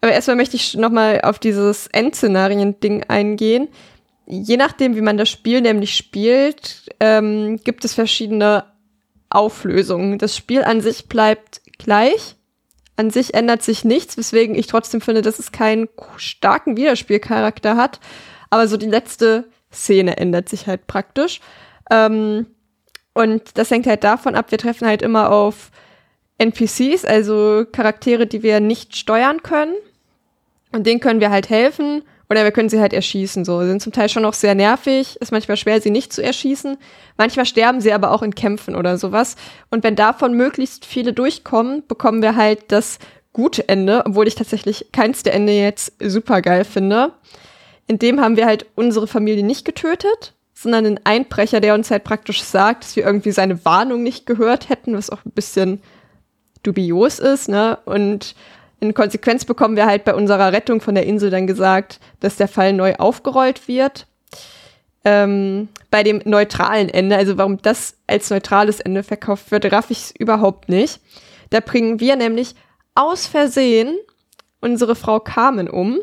[0.01, 3.67] Aber erstmal möchte ich nochmal auf dieses Endszenarien-Ding eingehen
[4.29, 8.63] je nachdem, wie man das Spiel nämlich spielt, ähm, gibt es verschiedene
[9.29, 10.19] Auflösungen.
[10.19, 12.35] Das Spiel an sich bleibt gleich.
[12.95, 17.99] An sich ändert sich nichts, weswegen ich trotzdem finde, dass es keinen starken Wiederspielcharakter hat.
[18.49, 21.41] Aber so die letzte Szene ändert sich halt praktisch.
[21.89, 22.45] Ähm,
[23.13, 25.71] und das hängt halt davon ab, wir treffen halt immer auf
[26.37, 29.75] NPCs, also Charaktere, die wir nicht steuern können.
[30.71, 33.43] Und denen können wir halt helfen oder wir können sie halt erschießen.
[33.43, 36.77] So, sind zum Teil schon noch sehr nervig, ist manchmal schwer, sie nicht zu erschießen.
[37.17, 39.35] Manchmal sterben sie aber auch in Kämpfen oder sowas.
[39.71, 42.99] Und wenn davon möglichst viele durchkommen, bekommen wir halt das
[43.33, 47.13] gute Ende, obwohl ich tatsächlich keins der Ende jetzt super geil finde.
[47.87, 52.03] In dem haben wir halt unsere Familie nicht getötet, sondern einen Einbrecher, der uns halt
[52.03, 55.81] praktisch sagt, dass wir irgendwie seine Warnung nicht gehört hätten, was auch ein bisschen
[56.63, 57.79] dubios ist, ne?
[57.85, 58.35] Und
[58.79, 62.47] in Konsequenz bekommen wir halt bei unserer Rettung von der Insel dann gesagt, dass der
[62.47, 64.07] Fall neu aufgerollt wird.
[65.05, 69.97] Ähm, bei dem neutralen Ende, also warum das als neutrales Ende verkauft wird, raff ich
[69.99, 70.99] es überhaupt nicht.
[71.49, 72.55] Da bringen wir nämlich
[72.95, 73.97] aus Versehen
[74.61, 75.99] unsere Frau Carmen um,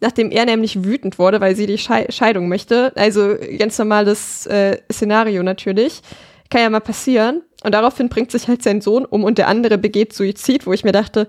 [0.00, 2.92] nachdem er nämlich wütend wurde, weil sie die Schei Scheidung möchte.
[2.96, 6.02] Also ganz normales äh, Szenario natürlich.
[6.50, 7.42] Kann ja mal passieren.
[7.62, 10.82] Und daraufhin bringt sich halt sein Sohn um und der andere begeht Suizid, wo ich
[10.82, 11.28] mir dachte,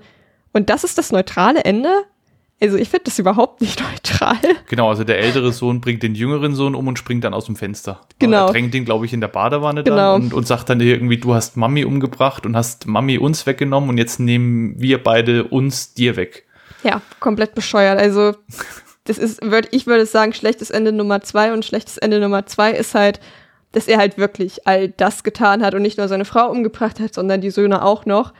[0.53, 1.89] und das ist das neutrale Ende?
[2.61, 4.37] Also ich finde das überhaupt nicht neutral.
[4.67, 7.55] Genau, also der ältere Sohn bringt den jüngeren Sohn um und springt dann aus dem
[7.55, 8.01] Fenster.
[8.19, 8.45] Genau.
[8.45, 10.13] Er drängt ihn, glaube ich, in der Badewanne genau.
[10.13, 13.89] dann und, und sagt dann irgendwie, du hast Mami umgebracht und hast Mami uns weggenommen
[13.89, 16.45] und jetzt nehmen wir beide uns dir weg.
[16.83, 17.99] Ja, komplett bescheuert.
[17.99, 18.33] Also
[19.05, 22.71] das ist, würd, ich würde sagen, schlechtes Ende Nummer zwei und schlechtes Ende Nummer zwei
[22.71, 23.19] ist halt,
[23.71, 27.13] dass er halt wirklich all das getan hat und nicht nur seine Frau umgebracht hat,
[27.13, 28.33] sondern die Söhne auch noch.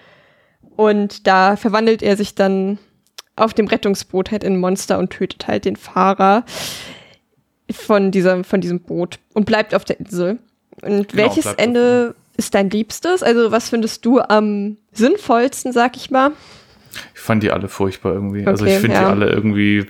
[0.76, 2.80] Und da verwandelt er sich dann
[3.36, 6.44] auf dem Rettungsboot halt in Monster und tötet halt den Fahrer
[7.72, 10.40] von diesem, von diesem Boot und bleibt auf der Insel.
[10.82, 13.24] Und genau, welches Ende ist dein liebstes?
[13.24, 16.32] Also was findest du am sinnvollsten, sag ich mal?
[17.14, 18.42] Ich fand die alle furchtbar irgendwie.
[18.42, 19.02] Okay, also ich finde ja.
[19.02, 19.86] die alle irgendwie,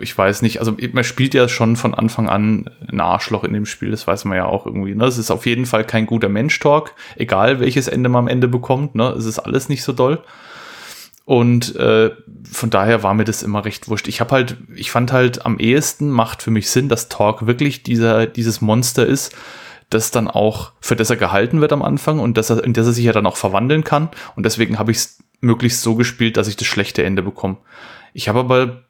[0.00, 3.66] ich weiß nicht, also man spielt ja schon von Anfang an ein Arschloch in dem
[3.66, 4.94] Spiel, das weiß man ja auch irgendwie.
[4.94, 5.04] Ne?
[5.04, 8.94] Es ist auf jeden Fall kein guter Mensch-Talk, egal welches Ende man am Ende bekommt.
[8.94, 9.08] Ne?
[9.10, 10.22] Es ist alles nicht so doll.
[11.24, 12.10] Und äh,
[12.50, 14.08] von daher war mir das immer recht wurscht.
[14.08, 17.82] Ich habe halt, ich fand halt am ehesten macht für mich Sinn, dass Talk wirklich
[17.82, 19.34] dieser, dieses Monster ist,
[19.88, 22.86] das dann auch, für das er gehalten wird am Anfang und dass er, in das
[22.86, 24.10] er sich ja dann auch verwandeln kann.
[24.36, 27.56] Und deswegen habe ich es möglichst so gespielt, dass ich das schlechte Ende bekomme.
[28.12, 28.84] Ich habe aber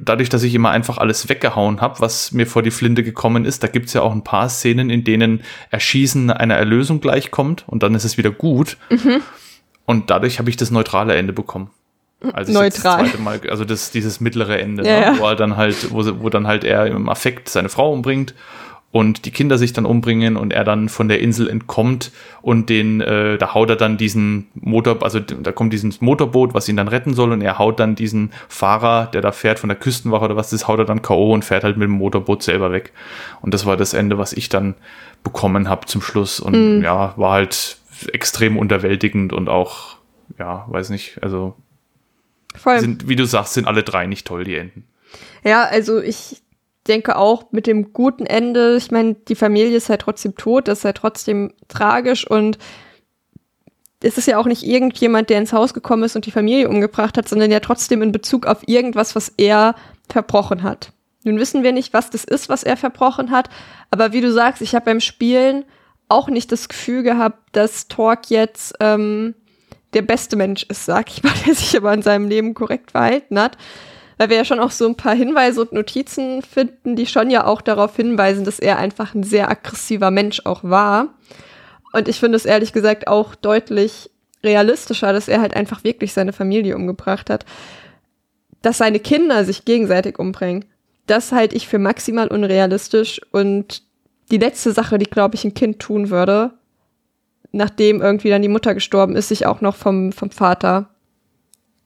[0.00, 3.62] dadurch, dass ich immer einfach alles weggehauen habe, was mir vor die Flinte gekommen ist,
[3.62, 7.82] da gibt es ja auch ein paar Szenen, in denen Erschießen einer Erlösung gleichkommt und
[7.82, 8.76] dann ist es wieder gut.
[8.90, 9.20] Mhm.
[9.84, 11.70] Und dadurch habe ich das neutrale Ende bekommen.
[12.32, 13.08] Also Neutral.
[13.10, 15.06] Das Mal, also das, dieses mittlere Ende, ja, ne?
[15.06, 15.18] ja.
[15.18, 18.34] wo er dann halt, wo, wo dann halt er im Affekt seine Frau umbringt
[18.92, 22.12] und die Kinder sich dann umbringen und er dann von der Insel entkommt
[22.42, 26.68] und den, äh, da haut er dann diesen Motor, also da kommt dieses Motorboot, was
[26.68, 29.78] ihn dann retten soll und er haut dann diesen Fahrer, der da fährt von der
[29.78, 31.32] Küstenwache oder was das haut er dann K.O.
[31.32, 32.92] und fährt halt mit dem Motorboot selber weg.
[33.40, 34.74] Und das war das Ende, was ich dann
[35.24, 36.84] bekommen habe zum Schluss und mhm.
[36.84, 37.78] ja, war halt
[38.12, 39.96] extrem unterwältigend und auch,
[40.38, 41.54] ja, weiß nicht, also
[42.54, 42.80] Voll.
[42.80, 44.84] sind, wie du sagst, sind alle drei nicht toll, die Enden.
[45.44, 46.42] Ja, also ich
[46.88, 50.80] denke auch mit dem guten Ende, ich meine, die Familie ist halt trotzdem tot, das
[50.80, 52.58] ist halt trotzdem tragisch und
[54.02, 57.16] es ist ja auch nicht irgendjemand, der ins Haus gekommen ist und die Familie umgebracht
[57.16, 59.76] hat, sondern ja trotzdem in Bezug auf irgendwas, was er
[60.08, 60.92] verbrochen hat.
[61.22, 63.48] Nun wissen wir nicht, was das ist, was er verbrochen hat,
[63.92, 65.64] aber wie du sagst, ich habe beim Spielen
[66.08, 69.36] auch nicht das Gefühl gehabt, dass Torque jetzt ähm,
[69.94, 73.38] der beste Mensch ist, sag ich mal, der sich aber in seinem Leben korrekt verhalten
[73.38, 73.56] hat
[74.22, 77.44] weil wir ja schon auch so ein paar Hinweise und Notizen finden, die schon ja
[77.44, 81.14] auch darauf hinweisen, dass er einfach ein sehr aggressiver Mensch auch war.
[81.92, 84.10] Und ich finde es ehrlich gesagt auch deutlich
[84.44, 87.44] realistischer, dass er halt einfach wirklich seine Familie umgebracht hat.
[88.62, 90.66] Dass seine Kinder sich gegenseitig umbringen,
[91.06, 93.20] das halte ich für maximal unrealistisch.
[93.32, 93.82] Und
[94.30, 96.52] die letzte Sache, die, glaube ich, ein Kind tun würde,
[97.50, 100.90] nachdem irgendwie dann die Mutter gestorben ist, sich auch noch vom, vom Vater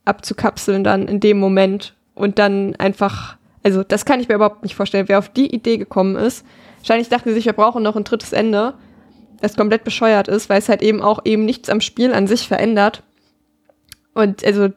[0.05, 4.75] abzukapseln dann in dem Moment, und dann einfach, also das kann ich mir überhaupt nicht
[4.75, 6.45] vorstellen, wer auf die Idee gekommen ist.
[6.79, 8.73] Wahrscheinlich dachten sie sich, wir brauchen noch ein drittes Ende,
[9.41, 12.47] das komplett bescheuert ist, weil es halt eben auch eben nichts am Spiel an sich
[12.47, 13.03] verändert.
[14.13, 14.69] Und also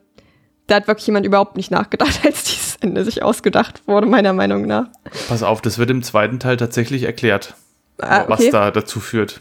[0.67, 4.67] da hat wirklich jemand überhaupt nicht nachgedacht, als dieses Ende sich ausgedacht wurde, meiner Meinung
[4.67, 4.89] nach.
[5.29, 7.55] Pass auf, das wird im zweiten Teil tatsächlich erklärt,
[7.99, 8.29] ah, okay.
[8.29, 9.41] was da dazu führt.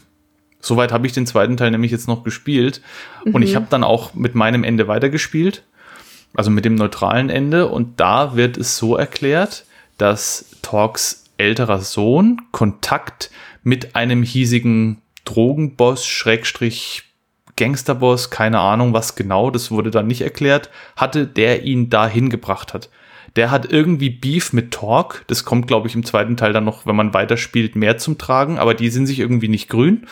[0.62, 2.82] Soweit habe ich den zweiten Teil nämlich jetzt noch gespielt.
[3.24, 3.34] Mhm.
[3.34, 3.56] Und ich mhm.
[3.56, 5.64] habe dann auch mit meinem Ende weitergespielt
[6.34, 7.68] also mit dem neutralen Ende.
[7.68, 9.64] Und da wird es so erklärt,
[9.98, 13.30] dass Talks älterer Sohn Kontakt
[13.62, 17.04] mit einem hiesigen Drogenboss, Schrägstrich
[17.56, 22.72] Gangsterboss, keine Ahnung was genau, das wurde dann nicht erklärt, hatte, der ihn dahin gebracht
[22.72, 22.88] hat.
[23.36, 25.22] Der hat irgendwie Beef mit Torque.
[25.28, 28.58] Das kommt, glaube ich, im zweiten Teil dann noch, wenn man weiterspielt, mehr zum Tragen.
[28.58, 30.06] Aber die sind sich irgendwie nicht grün.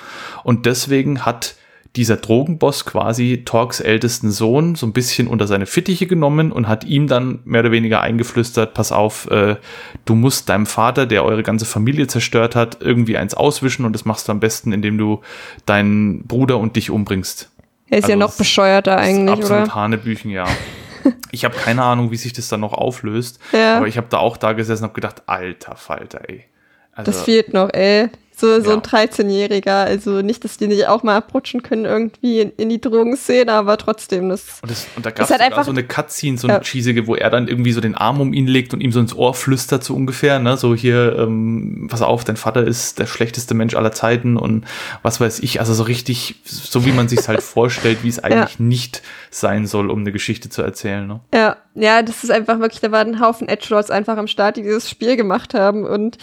[0.45, 1.57] Und deswegen hat
[1.97, 6.85] dieser Drogenboss quasi Torques ältesten Sohn so ein bisschen unter seine Fittiche genommen und hat
[6.85, 9.57] ihm dann mehr oder weniger eingeflüstert, pass auf, äh,
[10.05, 14.05] du musst deinem Vater, der eure ganze Familie zerstört hat, irgendwie eins auswischen und das
[14.05, 15.23] machst du am besten, indem du
[15.67, 17.51] deinen Bruder und dich umbringst.
[17.89, 19.75] Er ist also ja noch bescheuerter eigentlich, absolut oder?
[19.75, 20.45] Hanebüchen, ja.
[21.31, 23.79] ich habe keine Ahnung, wie sich das dann noch auflöst, ja.
[23.79, 26.45] aber ich habe da auch da gesessen und habe gedacht, alter Falter, ey.
[26.93, 28.11] Also, das fehlt noch, ey.
[28.41, 28.77] So, so ja.
[28.77, 29.85] ein 13-Jähriger.
[29.85, 33.77] Also nicht, dass die nicht auch mal abrutschen können irgendwie in, in die Drogenszene, aber
[33.79, 34.29] trotzdem.
[34.29, 36.63] Das, und, das, und da gab es halt einfach so eine Cutscene, so eine ja.
[36.63, 39.13] cheesige, wo er dann irgendwie so den Arm um ihn legt und ihm so ins
[39.13, 40.39] Ohr flüstert, so ungefähr.
[40.39, 40.57] Ne?
[40.57, 44.65] So hier, ähm, pass auf, dein Vater ist der schlechteste Mensch aller Zeiten und
[45.03, 45.59] was weiß ich.
[45.59, 48.65] Also so richtig, so wie man sich halt vorstellt, wie es eigentlich ja.
[48.65, 51.09] nicht sein soll, um eine Geschichte zu erzählen.
[51.09, 51.19] Ne?
[51.35, 54.63] Ja, ja, das ist einfach wirklich, da waren ein Haufen Edgelords einfach am Start, die
[54.63, 56.19] dieses Spiel gemacht haben und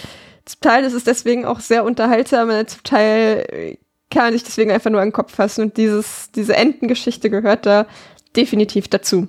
[0.46, 3.78] zum Teil ist es deswegen auch sehr unterhaltsam, zum Teil äh,
[4.12, 5.62] kann man sich deswegen einfach nur an den Kopf fassen.
[5.62, 7.88] Und dieses, diese Entengeschichte gehört da
[8.36, 9.28] definitiv dazu.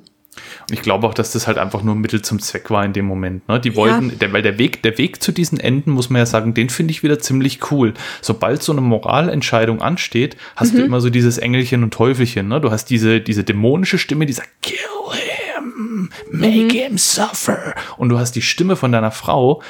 [0.69, 3.07] Und ich glaube auch, dass das halt einfach nur Mittel zum Zweck war in dem
[3.07, 3.49] Moment.
[3.49, 3.59] Ne?
[3.59, 4.15] Die wollten, ja.
[4.17, 6.91] der, weil der Weg, der Weg zu diesen Enden, muss man ja sagen, den finde
[6.91, 7.95] ich wieder ziemlich cool.
[8.21, 10.79] Sobald so eine Moralentscheidung ansteht, hast mhm.
[10.79, 12.49] du immer so dieses Engelchen und Teufelchen.
[12.49, 12.61] Ne?
[12.61, 14.77] Du hast diese, diese dämonische Stimme, die sagt, kill
[15.13, 16.71] him, make mhm.
[16.71, 17.75] him suffer.
[17.97, 19.63] Und du hast die Stimme von deiner Frau,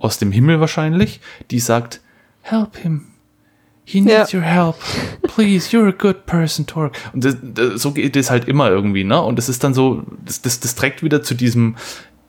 [0.00, 1.20] aus dem Himmel wahrscheinlich,
[1.50, 2.00] die sagt,
[2.42, 3.06] help him.
[3.84, 4.38] He needs ja.
[4.38, 4.76] your help.
[5.22, 6.96] Please, you're a good person, Torque.
[7.12, 9.20] Und das, das, so geht es halt immer irgendwie, ne?
[9.20, 11.76] Und das ist dann so, das, das, das trägt wieder zu diesem,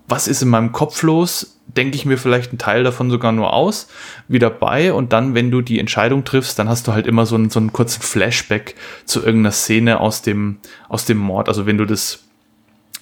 [0.08, 1.60] was ist in meinem Kopf los?
[1.68, 3.88] Denke ich mir vielleicht einen Teil davon sogar nur aus,
[4.28, 4.92] wieder bei.
[4.92, 7.60] Und dann, wenn du die Entscheidung triffst, dann hast du halt immer so einen, so
[7.60, 10.58] einen kurzen Flashback zu irgendeiner Szene aus dem,
[10.90, 11.48] aus dem Mord.
[11.48, 12.24] Also wenn du das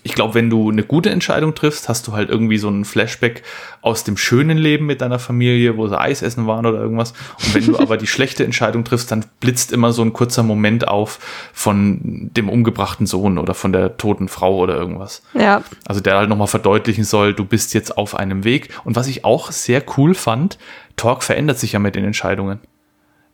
[0.10, 3.44] ich glaube, wenn du eine gute Entscheidung triffst, hast du halt irgendwie so einen Flashback
[3.82, 7.14] aus dem schönen Leben mit deiner Familie, wo sie Eis essen waren oder irgendwas.
[7.46, 10.88] Und wenn du aber die schlechte Entscheidung triffst, dann blitzt immer so ein kurzer Moment
[10.88, 11.20] auf
[11.54, 15.22] von dem umgebrachten Sohn oder von der toten Frau oder irgendwas.
[15.36, 15.62] Ja.
[15.86, 18.70] Also der halt nochmal verdeutlichen soll, du bist jetzt auf einem Weg.
[18.86, 20.58] Und was ich auch sehr cool fand,
[20.96, 22.60] Talk verändert sich ja mit den Entscheidungen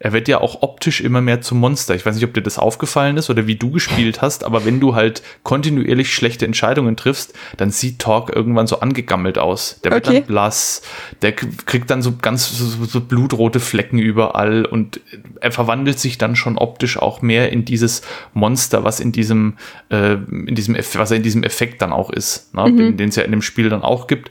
[0.06, 1.96] er wird ja auch optisch immer mehr zum Monster.
[1.96, 4.80] Ich weiß nicht, ob dir das aufgefallen ist oder wie du gespielt hast, aber wenn
[4.80, 9.80] du halt kontinuierlich schlechte Entscheidungen triffst, dann sieht Talk irgendwann so angegammelt aus.
[9.84, 10.20] Der wird okay.
[10.20, 10.84] dann blass,
[11.24, 15.00] der kriegt dann so ganz so, so, blutrote Flecken überall und
[15.42, 18.04] er verwandelt sich dann schon optisch auch mehr in dieses
[18.36, 19.58] Monster, was in diesem,
[19.90, 22.68] äh, in diesem, was er in diesem Effekt dann auch ist, ne?
[22.68, 22.98] mhm.
[22.98, 24.30] den es ja in dem Spiel dann auch gibt.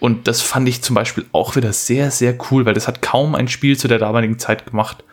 [0.00, 3.34] Und das fand ich zum Beispiel auch wieder sehr, sehr cool, weil das hat kaum
[3.34, 5.04] ein Spiel zu der damaligen Zeit gemacht.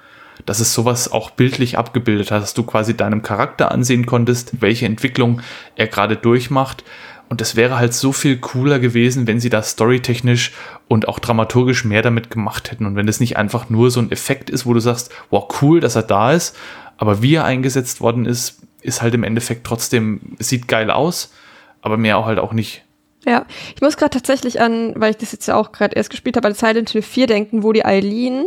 [0.46, 4.86] Dass es sowas auch bildlich abgebildet hat, dass du quasi deinem Charakter ansehen konntest, welche
[4.86, 5.42] Entwicklung
[5.76, 6.84] er gerade durchmacht.
[7.30, 10.52] Und das wäre halt so viel cooler gewesen, wenn sie da storytechnisch
[10.88, 12.86] und auch dramaturgisch mehr damit gemacht hätten.
[12.86, 15.80] Und wenn das nicht einfach nur so ein Effekt ist, wo du sagst, wow, cool,
[15.80, 16.56] dass er da ist,
[16.98, 21.34] aber wie er eingesetzt worden ist, ist halt im Endeffekt trotzdem, sieht geil aus,
[21.82, 22.85] aber mehr auch halt auch nicht.
[23.26, 23.46] Ja,
[23.76, 26.48] ich muss gerade tatsächlich an, weil ich das jetzt ja auch gerade erst gespielt habe,
[26.48, 28.46] an Silent Hill 4 denken, wo die Eileen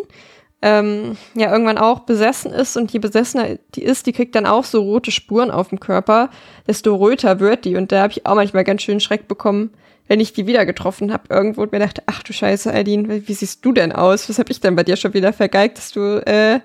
[0.63, 4.65] ähm, ja irgendwann auch besessen ist und je besessener die ist, die kriegt dann auch
[4.65, 6.31] so rote Spuren auf dem Körper,
[6.67, 9.71] desto röter wird die und da habe ich auch manchmal ganz schön Schreck bekommen,
[10.07, 13.35] wenn ich die wieder getroffen habe irgendwo und mir dachte, ach du Scheiße, Eileen, wie,
[13.35, 14.29] siehst du denn aus?
[14.29, 16.61] Was habe ich denn bei dir schon wieder vergeigt, dass du äh,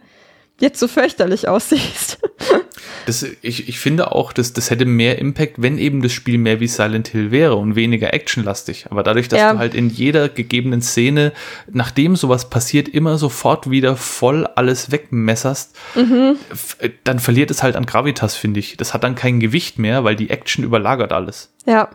[0.60, 2.20] jetzt so fürchterlich aussiehst.
[3.06, 6.60] Das, ich, ich finde auch, dass das hätte mehr Impact, wenn eben das Spiel mehr
[6.60, 8.88] wie Silent Hill wäre und weniger actionlastig.
[8.90, 9.54] Aber dadurch, dass ja.
[9.54, 11.34] du halt in jeder gegebenen Szene,
[11.72, 16.38] nachdem sowas passiert, immer sofort wieder voll alles wegmesserst, mhm.
[17.04, 18.78] dann verliert es halt an Gravitas, finde ich.
[18.78, 21.54] Das hat dann kein Gewicht mehr, weil die Action überlagert alles.
[21.66, 21.90] Ja.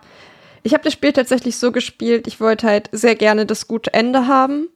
[0.63, 4.27] Ich habe das Spiel tatsächlich so gespielt, ich wollte halt sehr gerne das gute Ende
[4.27, 4.69] haben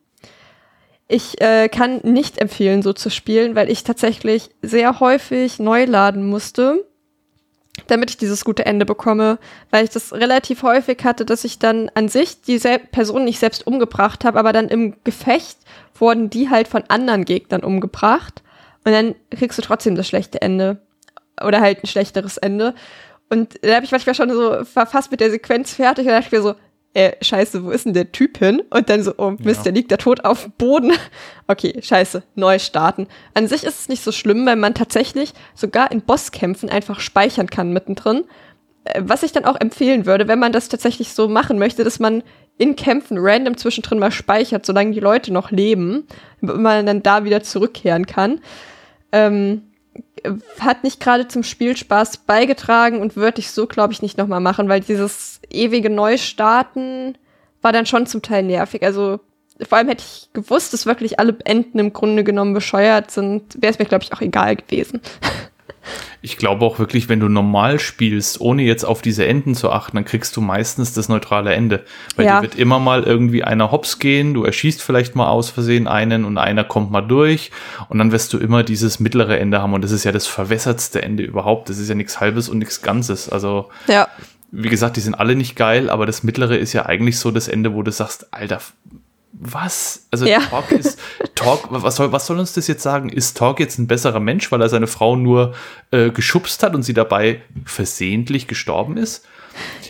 [1.12, 6.26] ich äh, kann nicht empfehlen, so zu spielen, weil ich tatsächlich sehr häufig neu laden
[6.26, 6.86] musste,
[7.86, 9.38] damit ich dieses gute Ende bekomme,
[9.70, 12.58] weil ich das relativ häufig hatte, dass ich dann an sich die
[12.90, 15.58] Person nicht selbst umgebracht habe, aber dann im Gefecht
[15.94, 18.42] wurden die halt von anderen Gegnern umgebracht
[18.84, 20.80] und dann kriegst du trotzdem das schlechte Ende
[21.44, 22.74] oder halt ein schlechteres Ende.
[23.28, 26.34] Und da habe ich manchmal schon so war fast mit der Sequenz fertig und dachte
[26.34, 26.54] mir so,
[26.94, 28.62] äh, scheiße, wo ist denn der Typ hin?
[28.70, 29.64] Und dann so, oh Mist, ja.
[29.64, 30.92] der liegt da tot auf dem Boden.
[31.48, 33.08] Okay, scheiße, neu starten.
[33.34, 37.48] An sich ist es nicht so schlimm, weil man tatsächlich sogar in Bosskämpfen einfach speichern
[37.48, 38.24] kann mittendrin.
[38.84, 41.98] Äh, was ich dann auch empfehlen würde, wenn man das tatsächlich so machen möchte, dass
[41.98, 42.22] man
[42.56, 46.06] in Kämpfen random zwischendrin mal speichert, solange die Leute noch leben,
[46.40, 48.40] damit man dann da wieder zurückkehren kann.
[49.10, 49.71] Ähm,
[50.60, 54.68] hat nicht gerade zum Spielspaß beigetragen und würde ich so, glaube ich, nicht nochmal machen,
[54.68, 57.18] weil dieses ewige Neustarten
[57.60, 58.82] war dann schon zum Teil nervig.
[58.82, 59.20] Also
[59.68, 63.72] vor allem hätte ich gewusst, dass wirklich alle Enden im Grunde genommen bescheuert sind, wäre
[63.72, 65.00] es mir, glaube ich, auch egal gewesen.
[66.20, 69.96] Ich glaube auch wirklich, wenn du normal spielst, ohne jetzt auf diese Enden zu achten,
[69.96, 71.84] dann kriegst du meistens das neutrale Ende.
[72.16, 72.36] Weil ja.
[72.36, 76.24] dir wird immer mal irgendwie einer hops gehen, du erschießt vielleicht mal aus Versehen einen
[76.24, 77.50] und einer kommt mal durch
[77.88, 81.02] und dann wirst du immer dieses mittlere Ende haben und das ist ja das verwässertste
[81.02, 81.68] Ende überhaupt.
[81.68, 83.28] Das ist ja nichts Halbes und nichts Ganzes.
[83.28, 84.08] Also, ja.
[84.50, 87.48] wie gesagt, die sind alle nicht geil, aber das mittlere ist ja eigentlich so das
[87.48, 88.60] Ende, wo du sagst, Alter,
[89.32, 90.06] was?
[90.10, 90.40] Also ja.
[90.40, 90.98] Talk ist,
[91.42, 93.08] Talk, was soll, was soll uns das jetzt sagen?
[93.08, 95.54] Ist Talk jetzt ein besserer Mensch, weil er seine Frau nur
[95.90, 99.26] äh, geschubst hat und sie dabei versehentlich gestorben ist?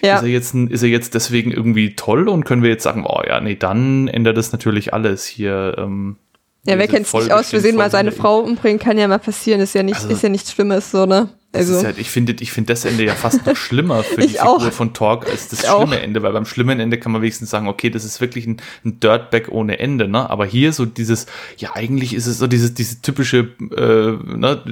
[0.02, 0.16] Ja.
[0.16, 3.22] Ist, er jetzt, ist er jetzt deswegen irgendwie toll und können wir jetzt sagen, oh
[3.26, 5.76] ja, nee, dann ändert das natürlich alles hier.
[5.78, 6.16] Ähm,
[6.64, 7.52] ja, wer kennt es nicht aus?
[7.52, 10.22] Wir sehen mal seine Frau umbringen, kann ja mal passieren, ist ja nicht, also, ist
[10.22, 11.28] ja nichts Schlimmes, so, ne?
[11.54, 11.82] Also.
[11.82, 14.72] Ja, ich finde ich finde das Ende ja fast noch schlimmer für die Figur auch.
[14.72, 16.02] von Talk als das ich schlimme auch.
[16.02, 19.00] Ende, weil beim schlimmen Ende kann man wenigstens sagen, okay, das ist wirklich ein, ein
[19.00, 20.30] Dirtbag ohne Ende, ne?
[20.30, 21.26] Aber hier so dieses,
[21.58, 24.62] ja, eigentlich ist es so dieses, diese typische, äh, ne,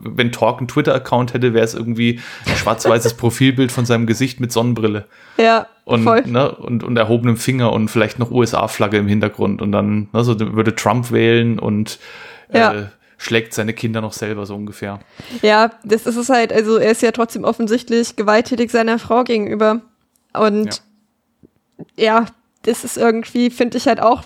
[0.00, 4.52] wenn Talk einen Twitter-Account hätte, wäre es irgendwie ein schwarz-weißes Profilbild von seinem Gesicht mit
[4.52, 5.04] Sonnenbrille.
[5.36, 5.66] Ja.
[5.84, 6.22] Und, voll.
[6.26, 9.60] Ne, und, und erhobenem Finger und vielleicht noch USA-Flagge im Hintergrund.
[9.60, 11.98] Und dann, ne, so würde Trump wählen und
[12.52, 12.72] ja.
[12.72, 12.86] äh,
[13.20, 14.98] schlägt seine Kinder noch selber so ungefähr.
[15.42, 16.54] Ja, das ist es halt.
[16.54, 19.82] Also er ist ja trotzdem offensichtlich gewalttätig seiner Frau gegenüber.
[20.32, 20.82] Und
[21.96, 22.26] ja, ja
[22.62, 24.22] das ist irgendwie, finde ich halt auch,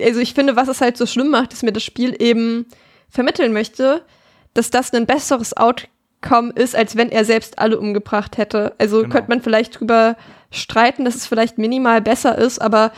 [0.00, 2.66] also ich finde, was es halt so schlimm macht, dass mir das Spiel eben
[3.08, 4.04] vermitteln möchte,
[4.52, 8.74] dass das ein besseres Outcome ist, als wenn er selbst alle umgebracht hätte.
[8.78, 9.12] Also genau.
[9.12, 10.16] könnte man vielleicht drüber
[10.50, 12.90] streiten, dass es vielleicht minimal besser ist, aber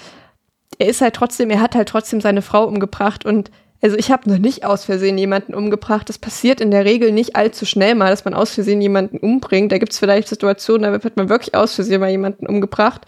[0.78, 3.50] er ist halt trotzdem, er hat halt trotzdem seine Frau umgebracht und
[3.82, 6.08] also ich habe noch nicht aus Versehen jemanden umgebracht.
[6.08, 9.70] Das passiert in der Regel nicht allzu schnell mal, dass man aus Versehen jemanden umbringt.
[9.70, 13.02] Da gibt es vielleicht Situationen, da wird man wirklich aus Versehen mal jemanden umgebracht.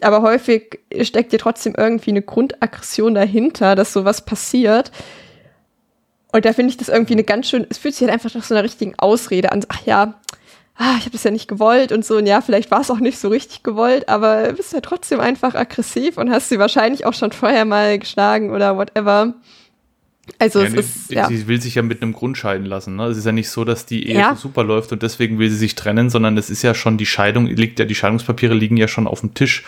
[0.00, 4.90] Aber häufig steckt dir trotzdem irgendwie eine Grundaggression dahinter, dass sowas passiert.
[6.32, 8.42] Und da finde ich das irgendwie eine ganz schön, es fühlt sich halt einfach nach
[8.42, 9.64] so einer richtigen Ausrede an.
[9.68, 10.14] Ach ja,
[10.76, 12.16] ah, ich habe das ja nicht gewollt und so.
[12.16, 15.20] Und ja, vielleicht war es auch nicht so richtig gewollt, aber du bist ja trotzdem
[15.20, 19.34] einfach aggressiv und hast sie wahrscheinlich auch schon vorher mal geschlagen oder whatever.
[20.38, 21.28] Also ja, es ist, ja.
[21.28, 22.96] Sie will sich ja mit einem Grund scheiden lassen.
[22.96, 23.06] Ne?
[23.06, 24.34] Es ist ja nicht so, dass die Ehe ja.
[24.34, 27.06] so super läuft und deswegen will sie sich trennen, sondern es ist ja schon die
[27.06, 29.64] Scheidung, liegt ja, die Scheidungspapiere liegen ja schon auf dem Tisch.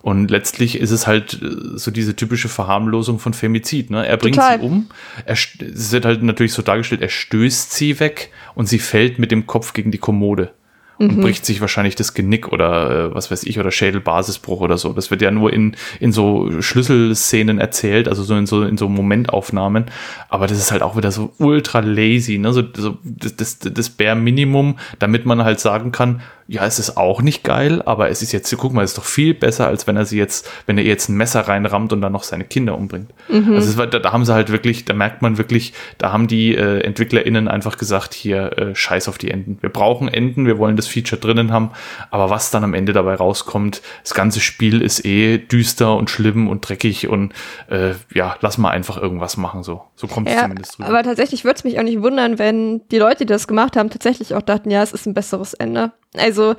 [0.00, 3.90] Und letztlich ist es halt äh, so diese typische Verharmlosung von Femizid.
[3.90, 4.06] Ne?
[4.06, 4.60] Er bringt Total.
[4.60, 4.88] sie um.
[5.24, 9.30] Er, es wird halt natürlich so dargestellt, er stößt sie weg und sie fällt mit
[9.30, 10.52] dem Kopf gegen die Kommode
[10.98, 11.22] und mhm.
[11.22, 14.92] bricht sich wahrscheinlich das Genick oder äh, was weiß ich oder Schädelbasisbruch oder so.
[14.92, 18.88] Das wird ja nur in, in so Schlüsselszenen erzählt, also so in so in so
[18.88, 19.86] Momentaufnahmen.
[20.28, 22.52] Aber das ist halt auch wieder so ultra lazy, ne?
[22.52, 26.96] So, so das, das, das Bare Minimum, damit man halt sagen kann, ja, es ist
[26.96, 29.86] auch nicht geil, aber es ist jetzt, guck mal, es ist doch viel besser, als
[29.86, 32.76] wenn er sie jetzt, wenn er jetzt ein Messer reinrammt und dann noch seine Kinder
[32.76, 33.10] umbringt.
[33.28, 33.54] Mhm.
[33.54, 36.54] Also war, da, da, haben sie halt wirklich, da merkt man wirklich, da haben die
[36.54, 39.56] äh, EntwicklerInnen einfach gesagt, hier, äh, scheiß auf die Enden.
[39.62, 41.70] Wir brauchen Enden, wir wollen das Feature drinnen haben,
[42.10, 46.48] aber was dann am Ende dabei rauskommt, das ganze Spiel ist eh düster und schlimm
[46.48, 47.32] und dreckig und
[47.70, 49.82] äh, ja, lass mal einfach irgendwas machen, so.
[49.96, 50.88] So kommt es ja, zumindest rüber.
[50.88, 53.88] Aber tatsächlich würde es mich auch nicht wundern, wenn die Leute, die das gemacht haben,
[53.88, 55.92] tatsächlich auch dachten, ja, es ist ein besseres Ende.
[56.16, 56.54] Also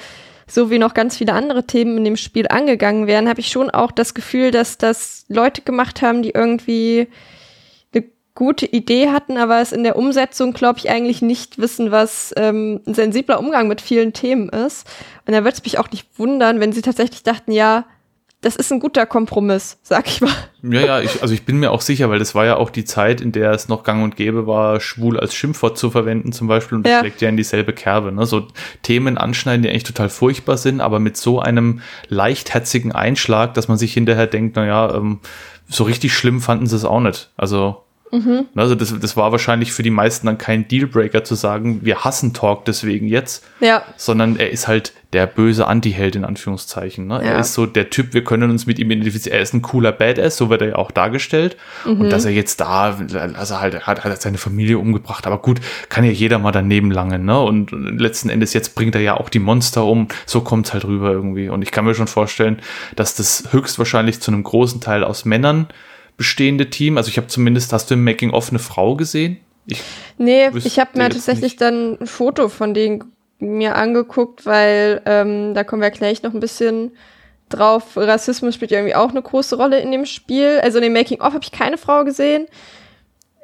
[0.47, 3.69] so wie noch ganz viele andere Themen in dem Spiel angegangen werden, habe ich schon
[3.69, 7.07] auch das Gefühl, dass das Leute gemacht haben, die irgendwie
[7.93, 12.33] eine gute Idee hatten, aber es in der Umsetzung, glaube ich, eigentlich nicht wissen, was
[12.37, 14.87] ähm, ein sensibler Umgang mit vielen Themen ist.
[15.25, 17.85] Und da würde es mich auch nicht wundern, wenn sie tatsächlich dachten, ja,
[18.45, 20.29] das ist ein guter Kompromiss, sag ich mal.
[20.61, 22.85] Ja, ja, ich, also ich bin mir auch sicher, weil das war ja auch die
[22.85, 26.47] Zeit, in der es noch gang und gäbe war, schwul als Schimpfwort zu verwenden zum
[26.47, 26.99] Beispiel und das ja.
[26.99, 28.11] schlägt ja in dieselbe Kerbe.
[28.11, 28.27] Ne?
[28.27, 28.47] So
[28.83, 33.79] Themen anschneiden, die eigentlich total furchtbar sind, aber mit so einem leichtherzigen Einschlag, dass man
[33.79, 35.21] sich hinterher denkt, naja, ähm,
[35.67, 37.31] so richtig schlimm fanden sie es auch nicht.
[37.37, 37.84] Also
[38.15, 38.45] Mhm.
[38.55, 42.33] Also das, das war wahrscheinlich für die meisten dann kein Dealbreaker zu sagen, wir hassen
[42.33, 43.83] Talk deswegen jetzt, ja.
[43.97, 47.07] sondern er ist halt der böse Anti-Held in Anführungszeichen.
[47.07, 47.15] Ne?
[47.15, 47.31] Ja.
[47.31, 49.37] Er ist so der Typ, wir können uns mit ihm identifizieren.
[49.37, 51.55] Er ist ein cooler Badass, so wird er ja auch dargestellt.
[51.85, 52.01] Mhm.
[52.01, 52.97] Und dass er jetzt da,
[53.33, 55.25] also halt, hat, hat seine Familie umgebracht.
[55.25, 57.23] Aber gut, kann ja jeder mal daneben langen.
[57.23, 57.39] Ne?
[57.39, 60.09] Und letzten Endes jetzt bringt er ja auch die Monster um.
[60.25, 61.47] So kommt's halt rüber irgendwie.
[61.47, 62.59] Und ich kann mir schon vorstellen,
[62.97, 65.67] dass das höchstwahrscheinlich zu einem großen Teil aus Männern
[66.17, 66.97] bestehende Team?
[66.97, 69.37] Also ich habe zumindest, hast du im Making-of eine Frau gesehen?
[69.67, 69.81] Ich
[70.17, 71.61] nee, ich habe mir tatsächlich nicht.
[71.61, 73.03] dann ein Foto von denen
[73.39, 76.91] mir angeguckt, weil ähm, da kommen wir gleich noch ein bisschen
[77.49, 77.95] drauf.
[77.95, 80.59] Rassismus spielt ja irgendwie auch eine große Rolle in dem Spiel.
[80.63, 82.47] Also in dem Making-of habe ich keine Frau gesehen.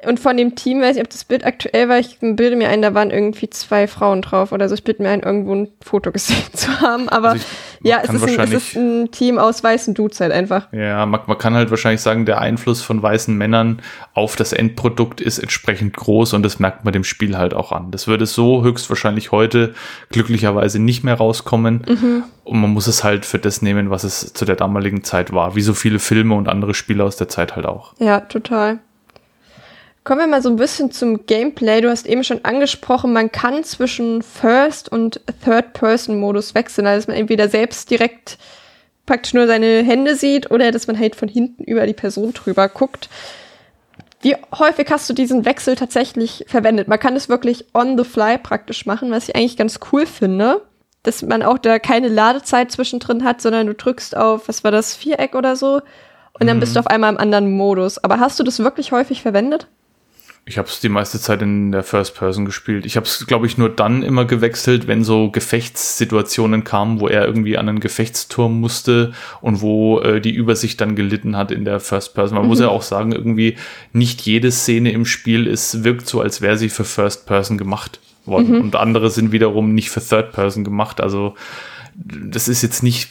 [0.04, 2.82] Und von dem Team, weiß ich, ob das Bild aktuell war, ich bilde mir ein,
[2.82, 4.74] da waren irgendwie zwei Frauen drauf oder so.
[4.74, 7.08] Ich bilde mir ein, irgendwo ein Foto gesehen zu haben.
[7.08, 7.44] Aber also
[7.82, 10.72] ja, es ist, ein, es ist, ein, Team aus weißen Dudes halt einfach.
[10.72, 13.80] Ja, man, man, kann halt wahrscheinlich sagen, der Einfluss von weißen Männern
[14.14, 17.90] auf das Endprodukt ist entsprechend groß und das merkt man dem Spiel halt auch an.
[17.90, 19.74] Das würde so höchstwahrscheinlich heute
[20.10, 21.84] glücklicherweise nicht mehr rauskommen.
[21.88, 22.24] Mhm.
[22.44, 25.54] Und man muss es halt für das nehmen, was es zu der damaligen Zeit war.
[25.54, 27.94] Wie so viele Filme und andere Spiele aus der Zeit halt auch.
[27.98, 28.80] Ja, total.
[30.04, 31.80] Kommen wir mal so ein bisschen zum Gameplay.
[31.80, 36.86] Du hast eben schon angesprochen, man kann zwischen First- und Third-Person-Modus wechseln.
[36.86, 38.36] Also, dass man entweder selbst direkt
[39.06, 42.68] praktisch nur seine Hände sieht oder dass man halt von hinten über die Person drüber
[42.68, 43.08] guckt.
[44.22, 46.88] Wie häufig hast du diesen Wechsel tatsächlich verwendet?
[46.88, 50.62] Man kann es wirklich on the fly praktisch machen, was ich eigentlich ganz cool finde.
[51.04, 54.94] Dass man auch da keine Ladezeit zwischendrin hat, sondern du drückst auf, was war das,
[54.94, 55.80] Viereck oder so,
[56.38, 56.86] und dann bist du mhm.
[56.86, 57.98] auf einmal im anderen Modus.
[57.98, 59.66] Aber hast du das wirklich häufig verwendet?
[60.44, 62.84] Ich habe es die meiste Zeit in der First Person gespielt.
[62.84, 67.24] Ich habe es, glaube ich, nur dann immer gewechselt, wenn so Gefechtssituationen kamen, wo er
[67.26, 71.78] irgendwie an einen Gefechtsturm musste und wo äh, die Übersicht dann gelitten hat in der
[71.78, 72.34] First Person.
[72.34, 72.48] Man mhm.
[72.48, 73.56] muss ja auch sagen, irgendwie
[73.92, 78.00] nicht jede Szene im Spiel ist, wirkt so, als wäre sie für First Person gemacht
[78.24, 78.56] worden.
[78.56, 78.60] Mhm.
[78.62, 81.00] Und andere sind wiederum nicht für Third Person gemacht.
[81.00, 81.34] Also
[81.94, 83.10] das ist jetzt nicht,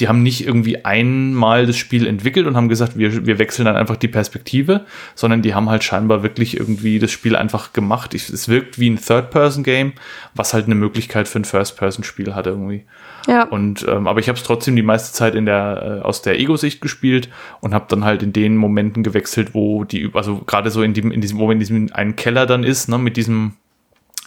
[0.00, 3.76] die haben nicht irgendwie einmal das Spiel entwickelt und haben gesagt, wir, wir wechseln dann
[3.76, 4.84] einfach die Perspektive,
[5.14, 8.14] sondern die haben halt scheinbar wirklich irgendwie das Spiel einfach gemacht.
[8.14, 9.94] Ich, es wirkt wie ein Third-Person-Game,
[10.34, 12.84] was halt eine Möglichkeit für ein First-Person-Spiel hat irgendwie.
[13.26, 13.44] Ja.
[13.44, 16.38] Und ähm, aber ich habe es trotzdem die meiste Zeit in der äh, aus der
[16.38, 17.28] Ego-Sicht gespielt
[17.60, 21.10] und habe dann halt in den Momenten gewechselt, wo die also gerade so in dem
[21.10, 23.54] in diesem Moment in diesem einen Keller dann ist, ne, mit diesem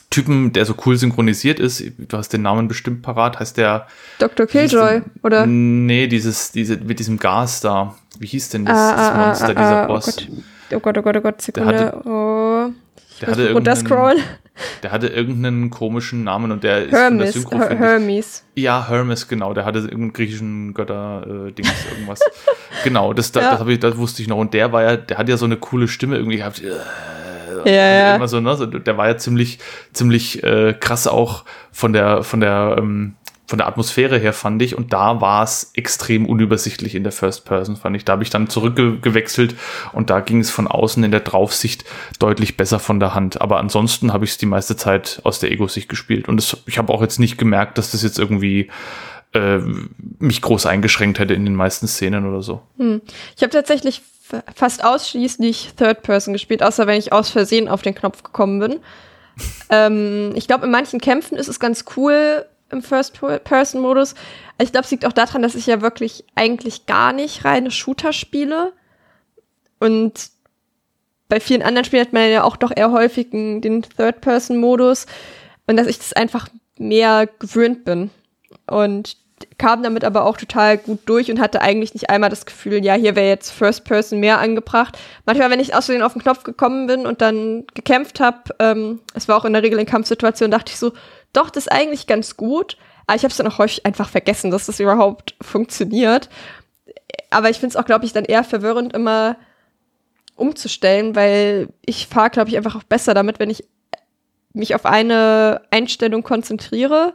[0.09, 1.83] Typen, der so cool synchronisiert ist.
[1.97, 3.39] Du hast den Namen bestimmt parat.
[3.39, 3.87] Heißt der
[4.17, 4.47] Dr.
[4.47, 5.45] Killjoy, denn, oder?
[5.45, 7.95] Nee, dieses, diese, mit diesem Gas da.
[8.17, 10.17] Wie hieß denn das, ah, das ah, Monster, ah, dieser ah, Boss?
[10.71, 11.73] Oh Gott, oh Gott, oh Gott, Sekunde.
[11.73, 12.71] Der hatte, oh.
[13.21, 14.23] Der hatte, irgendeinen,
[14.83, 18.43] der hatte irgendeinen komischen Namen und der ist Hermes, von der Synchro, Her Hermes.
[18.55, 19.53] Ja, Hermes, genau.
[19.53, 22.19] Der hatte irgendeinen griechischen Götter-Dings, äh, irgendwas.
[22.83, 23.57] genau, das, da, ja.
[23.57, 24.37] das, ich, das wusste ich noch.
[24.37, 26.61] Und der war ja, der hat ja so eine coole Stimme irgendwie gehabt.
[27.65, 28.15] Ja, ja.
[28.15, 28.81] Immer so, ne?
[28.85, 29.59] Der war ja ziemlich,
[29.93, 33.15] ziemlich äh, krass auch von der, von der, ähm,
[33.47, 34.77] von der Atmosphäre her, fand ich.
[34.77, 38.05] Und da war es extrem unübersichtlich in der First Person, fand ich.
[38.05, 39.55] Da habe ich dann zurückgewechselt
[39.91, 41.83] und da ging es von außen in der Draufsicht
[42.19, 43.41] deutlich besser von der Hand.
[43.41, 46.27] Aber ansonsten habe ich es die meiste Zeit aus der Ego-Sicht gespielt.
[46.27, 48.69] Und das, ich habe auch jetzt nicht gemerkt, dass das jetzt irgendwie
[49.33, 49.59] äh,
[50.19, 52.61] mich groß eingeschränkt hätte in den meisten Szenen oder so.
[52.77, 53.01] Hm.
[53.35, 54.01] Ich habe tatsächlich
[54.55, 58.79] fast ausschließlich Third Person gespielt, außer wenn ich aus Versehen auf den Knopf gekommen bin.
[59.69, 64.15] ähm, ich glaube, in manchen Kämpfen ist es ganz cool im First-Person-Modus.
[64.61, 68.13] Ich glaube, es liegt auch daran, dass ich ja wirklich eigentlich gar nicht reine Shooter
[68.13, 68.73] spiele.
[69.79, 70.29] Und
[71.29, 75.07] bei vielen anderen Spielen hat man ja auch doch eher häufig den Third-Person-Modus.
[75.67, 78.11] Und dass ich das einfach mehr gewöhnt bin.
[78.67, 79.17] Und
[79.57, 82.93] kam damit aber auch total gut durch und hatte eigentlich nicht einmal das Gefühl, ja,
[82.93, 84.97] hier wäre jetzt First Person mehr angebracht.
[85.25, 88.99] Manchmal, wenn ich aus Versehen auf den Knopf gekommen bin und dann gekämpft habe, ähm,
[89.13, 90.93] es war auch in der Regel in Kampfsituationen, dachte ich so,
[91.33, 92.77] doch, das ist eigentlich ganz gut.
[93.07, 96.29] Aber ich habe es dann auch häufig einfach vergessen, dass das überhaupt funktioniert.
[97.31, 99.35] Aber ich finde es auch, glaube ich, dann eher verwirrend, immer
[100.35, 103.63] umzustellen, weil ich fahre, glaube ich, einfach auch besser damit, wenn ich
[104.53, 107.13] mich auf eine Einstellung konzentriere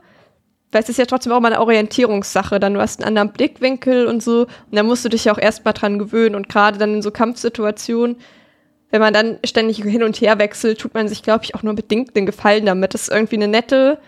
[0.75, 2.59] weil es ist ja trotzdem auch mal eine Orientierungssache.
[2.59, 4.43] Dann du hast einen anderen Blickwinkel und so.
[4.43, 6.35] Und da musst du dich ja auch erstmal dran gewöhnen.
[6.35, 8.17] Und gerade dann in so Kampfsituationen,
[8.91, 11.75] wenn man dann ständig hin und her wechselt, tut man sich, glaube ich, auch nur
[11.75, 12.93] bedingt den Gefallen damit.
[12.93, 13.99] Das ist irgendwie eine nette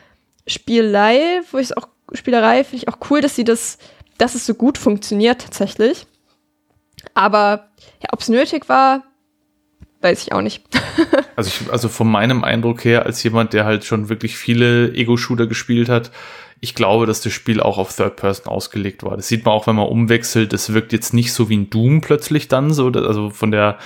[0.48, 3.78] Spielei, wo ich es auch, Spielerei finde ich auch cool, dass sie das,
[4.18, 6.06] dass es so gut funktioniert tatsächlich.
[7.14, 7.68] Aber
[8.02, 9.04] ja, ob es nötig war,
[10.02, 10.64] weiß ich auch nicht.
[11.36, 15.46] also, ich, also von meinem Eindruck her, als jemand, der halt schon wirklich viele Ego-Shooter
[15.46, 16.10] gespielt hat,
[16.60, 19.16] ich glaube, dass das Spiel auch auf Third Person ausgelegt war.
[19.16, 20.52] Das sieht man auch, wenn man umwechselt.
[20.52, 23.78] Das wirkt jetzt nicht so wie ein Doom plötzlich dann so, also von der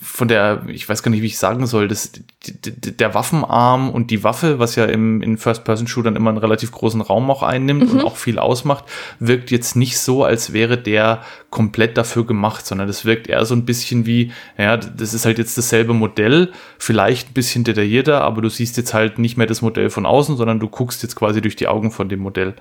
[0.00, 2.12] von der, ich weiß gar nicht, wie ich sagen soll, das,
[2.44, 7.30] der Waffenarm und die Waffe, was ja im, in First-Person-Shootern immer einen relativ großen Raum
[7.30, 7.98] auch einnimmt mhm.
[7.98, 8.84] und auch viel ausmacht,
[9.18, 13.54] wirkt jetzt nicht so, als wäre der komplett dafür gemacht, sondern das wirkt eher so
[13.54, 18.42] ein bisschen wie, ja, das ist halt jetzt dasselbe Modell, vielleicht ein bisschen detaillierter, aber
[18.42, 21.40] du siehst jetzt halt nicht mehr das Modell von außen, sondern du guckst jetzt quasi
[21.40, 22.54] durch die Augen von dem Modell.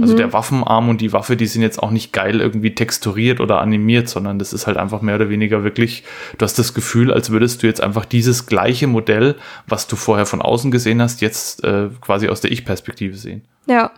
[0.00, 0.32] Also der mhm.
[0.32, 4.38] Waffenarm und die Waffe, die sind jetzt auch nicht geil irgendwie texturiert oder animiert, sondern
[4.38, 6.04] das ist halt einfach mehr oder weniger wirklich,
[6.38, 9.36] du hast das Gefühl, als würdest du jetzt einfach dieses gleiche Modell,
[9.66, 13.42] was du vorher von außen gesehen hast, jetzt äh, quasi aus der Ich-Perspektive sehen.
[13.66, 13.90] Ja,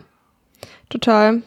[0.89, 1.41] total.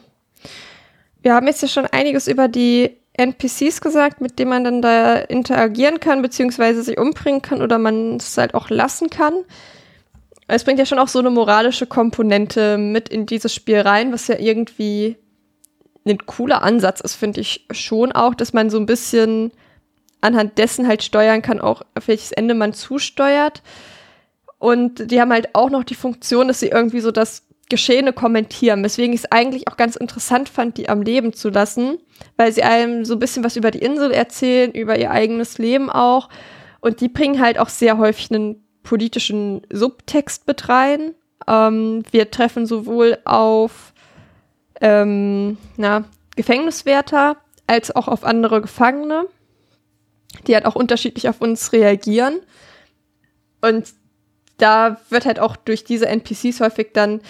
[1.20, 5.16] Wir haben jetzt ja schon einiges über die NPCs gesagt, mit denen man dann da
[5.16, 9.34] interagieren kann, beziehungsweise sich umbringen kann oder man es halt auch lassen kann.
[10.48, 14.28] Es bringt ja schon auch so eine moralische Komponente mit in dieses Spiel rein, was
[14.28, 15.16] ja irgendwie
[16.06, 19.52] ein cooler Ansatz ist, finde ich schon auch, dass man so ein bisschen
[20.20, 23.62] anhand dessen halt steuern kann, auch auf welches Ende man zusteuert.
[24.58, 28.82] Und die haben halt auch noch die Funktion, dass sie irgendwie so das Geschehene kommentieren,
[28.82, 31.98] weswegen ich es eigentlich auch ganz interessant fand, die am Leben zu lassen,
[32.38, 35.90] weil sie einem so ein bisschen was über die Insel erzählen, über ihr eigenes Leben
[35.90, 36.30] auch.
[36.80, 41.14] Und die bringen halt auch sehr häufig einen politischen Subtext mit rein.
[41.46, 43.92] Ähm, wir treffen sowohl auf
[44.80, 46.04] ähm, na,
[46.36, 47.36] Gefängniswärter
[47.66, 49.26] als auch auf andere Gefangene,
[50.46, 52.40] die halt auch unterschiedlich auf uns reagieren.
[53.60, 53.92] Und
[54.56, 57.20] da wird halt auch durch diese NPCs häufig dann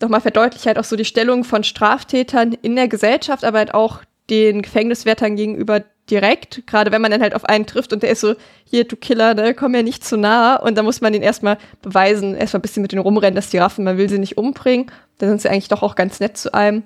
[0.00, 4.02] nochmal verdeutlicht halt auch so die Stellung von Straftätern in der Gesellschaft, aber halt auch
[4.28, 8.20] den Gefängniswärtern gegenüber direkt, gerade wenn man dann halt auf einen trifft und der ist
[8.20, 8.34] so,
[8.64, 10.56] hier, du Killer, ne, komm mir nicht zu nah.
[10.56, 13.58] Und da muss man den erstmal beweisen, erstmal ein bisschen mit denen rumrennen, dass die
[13.58, 14.90] Raffen, man will sie nicht umbringen.
[15.18, 16.84] Dann sind sie eigentlich doch auch ganz nett zu einem.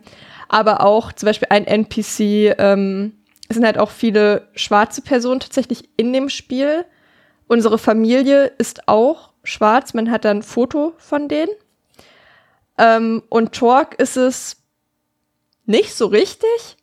[0.49, 3.13] Aber auch zum Beispiel ein NPC, ähm,
[3.49, 6.85] es sind halt auch viele schwarze Personen tatsächlich in dem Spiel.
[7.47, 11.51] Unsere Familie ist auch schwarz, man hat dann ein Foto von denen.
[12.79, 14.60] Ähm, und Torque ist es
[15.71, 16.77] nicht so richtig.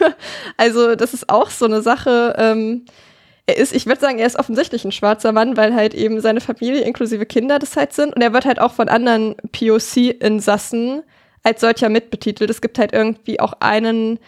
[0.56, 2.34] also, das ist auch so eine Sache.
[2.38, 2.86] Ähm,
[3.46, 6.40] er ist, ich würde sagen, er ist offensichtlich ein schwarzer Mann, weil halt eben seine
[6.40, 8.14] Familie inklusive Kinder das halt sind.
[8.14, 11.02] Und er wird halt auch von anderen POC-Insassen
[11.42, 12.48] als solcher mitbetitelt.
[12.48, 14.18] Es gibt halt irgendwie auch einen,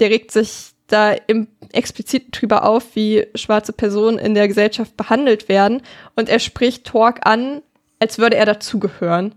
[0.00, 5.48] der regt sich da im explizit drüber auf, wie schwarze Personen in der Gesellschaft behandelt
[5.48, 5.82] werden.
[6.16, 7.62] Und er spricht Torque an,
[8.00, 9.34] als würde er dazugehören.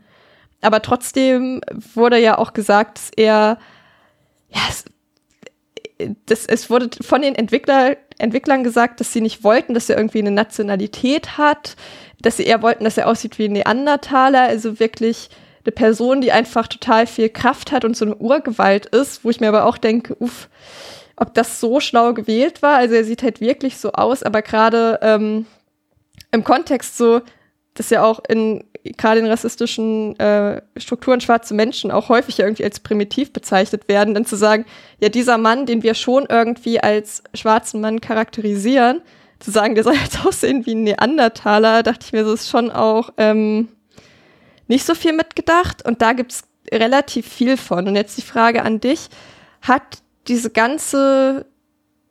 [0.62, 1.62] Aber trotzdem
[1.94, 3.58] wurde ja auch gesagt, dass er,
[4.50, 4.86] ja, es,
[6.26, 10.20] das, es wurde von den Entwickler, Entwicklern gesagt, dass sie nicht wollten, dass er irgendwie
[10.20, 11.76] eine Nationalität hat,
[12.22, 15.30] dass sie eher wollten, dass er aussieht wie ein Neandertaler, also wirklich
[15.66, 19.40] eine Person, die einfach total viel Kraft hat und so eine Urgewalt ist, wo ich
[19.40, 20.50] mir aber auch denke, uff,
[21.16, 22.78] ob das so schlau gewählt war.
[22.78, 25.46] Also er sieht halt wirklich so aus, aber gerade ähm,
[26.32, 27.22] im Kontext so,
[27.80, 32.80] dass ja auch in gerade in rassistischen äh, Strukturen schwarze Menschen auch häufig irgendwie als
[32.80, 34.66] primitiv bezeichnet werden, dann zu sagen,
[35.00, 39.02] ja, dieser Mann, den wir schon irgendwie als schwarzen Mann charakterisieren,
[39.40, 42.70] zu sagen, der soll jetzt aussehen wie ein Neandertaler, dachte ich mir, so ist schon
[42.70, 43.70] auch ähm,
[44.68, 45.86] nicht so viel mitgedacht.
[45.86, 47.88] Und da gibt's relativ viel von.
[47.88, 49.10] Und jetzt die Frage an dich,
[49.62, 51.46] hat diese ganze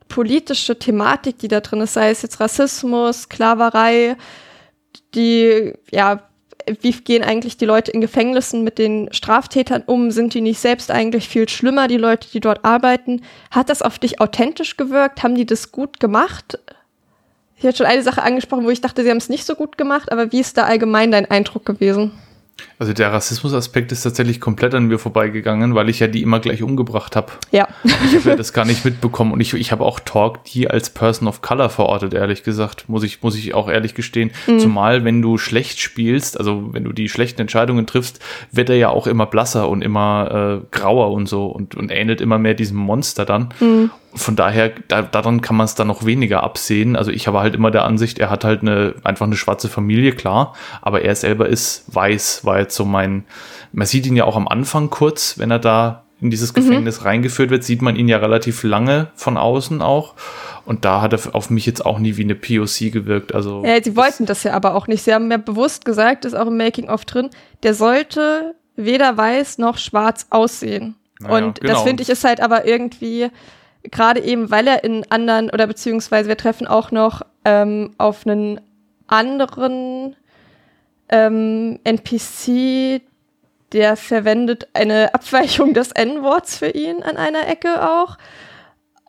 [0.08, 4.16] politische Thematik, die da drin ist, sei es jetzt Rassismus, Sklaverei,
[5.14, 6.22] die, ja,
[6.80, 10.10] wie gehen eigentlich die Leute in Gefängnissen mit den Straftätern um?
[10.10, 13.22] Sind die nicht selbst eigentlich viel schlimmer, die Leute, die dort arbeiten?
[13.50, 15.22] Hat das auf dich authentisch gewirkt?
[15.22, 16.58] Haben die das gut gemacht?
[17.56, 19.78] Ich hatte schon eine Sache angesprochen, wo ich dachte, sie haben es nicht so gut
[19.78, 22.12] gemacht, aber wie ist da allgemein dein Eindruck gewesen?
[22.78, 26.62] Also der Rassismusaspekt ist tatsächlich komplett an mir vorbeigegangen, weil ich ja die immer gleich
[26.62, 27.32] umgebracht habe.
[27.50, 27.66] Ja.
[27.82, 30.90] Ich habe ja das gar nicht mitbekommen und ich, ich habe auch Talk die als
[30.90, 34.30] Person of Color verortet, ehrlich gesagt, muss ich, muss ich auch ehrlich gestehen.
[34.46, 34.60] Mhm.
[34.60, 38.20] Zumal, wenn du schlecht spielst, also wenn du die schlechten Entscheidungen triffst,
[38.52, 42.20] wird er ja auch immer blasser und immer äh, grauer und so und, und ähnelt
[42.20, 43.48] immer mehr diesem Monster dann.
[43.58, 46.96] Mhm von daher, da, daran kann man es dann noch weniger absehen.
[46.96, 50.12] Also ich habe halt immer der Ansicht, er hat halt eine, einfach eine schwarze Familie,
[50.12, 53.24] klar, aber er selber ist weiß, war jetzt so mein,
[53.72, 56.60] man sieht ihn ja auch am Anfang kurz, wenn er da in dieses mhm.
[56.60, 57.06] Gefängnis mhm.
[57.06, 60.14] reingeführt wird, sieht man ihn ja relativ lange von außen auch.
[60.64, 63.34] Und da hat er auf mich jetzt auch nie wie eine POC gewirkt.
[63.34, 65.02] Also ja, sie wollten das ja aber auch nicht.
[65.02, 67.30] Sie haben ja bewusst gesagt, ist auch im Making-of drin,
[67.62, 70.96] der sollte weder weiß noch schwarz aussehen.
[71.20, 71.74] Naja, und genau.
[71.74, 73.28] das finde ich ist halt aber irgendwie,
[73.82, 78.60] gerade eben, weil er in anderen, oder beziehungsweise wir treffen auch noch ähm, auf einen
[79.08, 80.16] anderen
[81.08, 83.02] ähm, NPC,
[83.72, 88.16] der verwendet eine Abweichung des N-Worts für ihn an einer Ecke auch.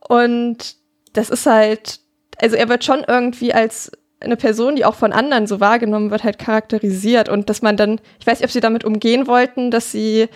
[0.08, 0.76] Und
[1.14, 2.00] das ist halt,
[2.42, 3.92] also er wird schon irgendwie als
[4.22, 8.02] eine Person, die auch von anderen so wahrgenommen wird, halt charakterisiert und dass man dann,
[8.20, 10.28] ich weiß nicht, ob sie damit umgehen wollten, dass sie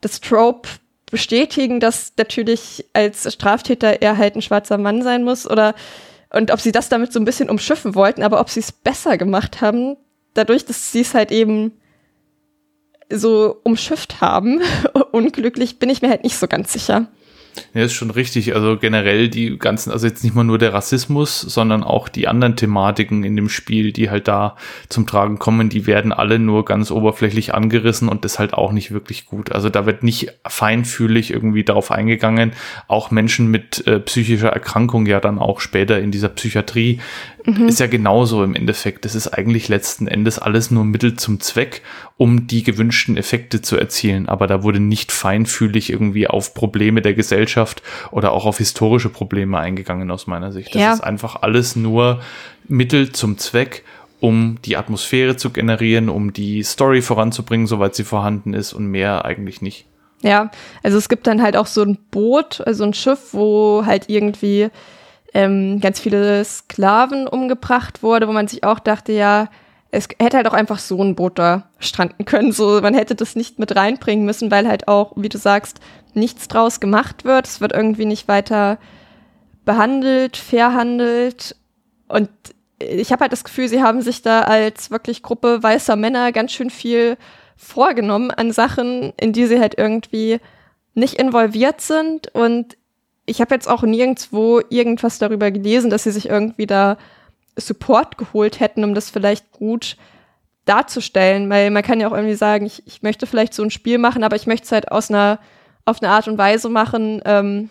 [0.00, 0.68] das Trope
[1.10, 5.74] bestätigen, dass natürlich als Straftäter er halt ein schwarzer Mann sein muss oder
[6.30, 9.16] und ob sie das damit so ein bisschen umschiffen wollten, aber ob sie es besser
[9.16, 9.96] gemacht haben,
[10.38, 11.72] dadurch, dass sie es halt eben
[13.10, 14.60] so umschifft haben,
[15.12, 17.08] unglücklich, bin ich mir halt nicht so ganz sicher.
[17.74, 18.54] Ja, ist schon richtig.
[18.54, 22.56] Also generell die ganzen, also jetzt nicht mal nur der Rassismus, sondern auch die anderen
[22.56, 24.56] Thematiken in dem Spiel, die halt da
[24.88, 28.90] zum Tragen kommen, die werden alle nur ganz oberflächlich angerissen und das halt auch nicht
[28.92, 29.52] wirklich gut.
[29.52, 32.52] Also da wird nicht feinfühlig irgendwie darauf eingegangen.
[32.86, 37.00] Auch Menschen mit äh, psychischer Erkrankung ja dann auch später in dieser Psychiatrie
[37.48, 37.68] mhm.
[37.68, 39.04] ist ja genauso im Endeffekt.
[39.04, 41.82] Das ist eigentlich letzten Endes alles nur Mittel zum Zweck,
[42.16, 44.28] um die gewünschten Effekte zu erzielen.
[44.28, 49.58] Aber da wurde nicht feinfühlig irgendwie auf Probleme der Gesellschaft oder auch auf historische Probleme
[49.58, 50.74] eingegangen aus meiner Sicht.
[50.74, 50.92] Das ja.
[50.92, 52.20] ist einfach alles nur
[52.66, 53.84] Mittel zum Zweck,
[54.20, 59.24] um die Atmosphäre zu generieren, um die Story voranzubringen, soweit sie vorhanden ist und mehr
[59.24, 59.86] eigentlich nicht.
[60.22, 60.50] Ja,
[60.82, 64.68] also es gibt dann halt auch so ein Boot, also ein Schiff, wo halt irgendwie
[65.34, 69.48] ähm, ganz viele Sklaven umgebracht wurde, wo man sich auch dachte, ja,
[69.90, 72.52] es hätte halt auch einfach so ein Boot da stranden können.
[72.52, 75.80] So, man hätte das nicht mit reinbringen müssen, weil halt auch, wie du sagst,
[76.14, 77.46] nichts draus gemacht wird.
[77.46, 78.78] Es wird irgendwie nicht weiter
[79.64, 81.56] behandelt, verhandelt.
[82.08, 82.30] Und
[82.78, 86.52] ich habe halt das Gefühl, sie haben sich da als wirklich Gruppe weißer Männer ganz
[86.52, 87.16] schön viel
[87.56, 90.38] vorgenommen an Sachen, in die sie halt irgendwie
[90.94, 92.28] nicht involviert sind.
[92.34, 92.76] Und
[93.28, 96.96] ich habe jetzt auch nirgendwo irgendwas darüber gelesen, dass sie sich irgendwie da
[97.56, 99.96] Support geholt hätten, um das vielleicht gut
[100.64, 103.98] darzustellen, weil man kann ja auch irgendwie sagen, ich, ich möchte vielleicht so ein Spiel
[103.98, 105.38] machen, aber ich möchte es halt aus einer,
[105.84, 107.70] auf eine Art und Weise machen, ähm,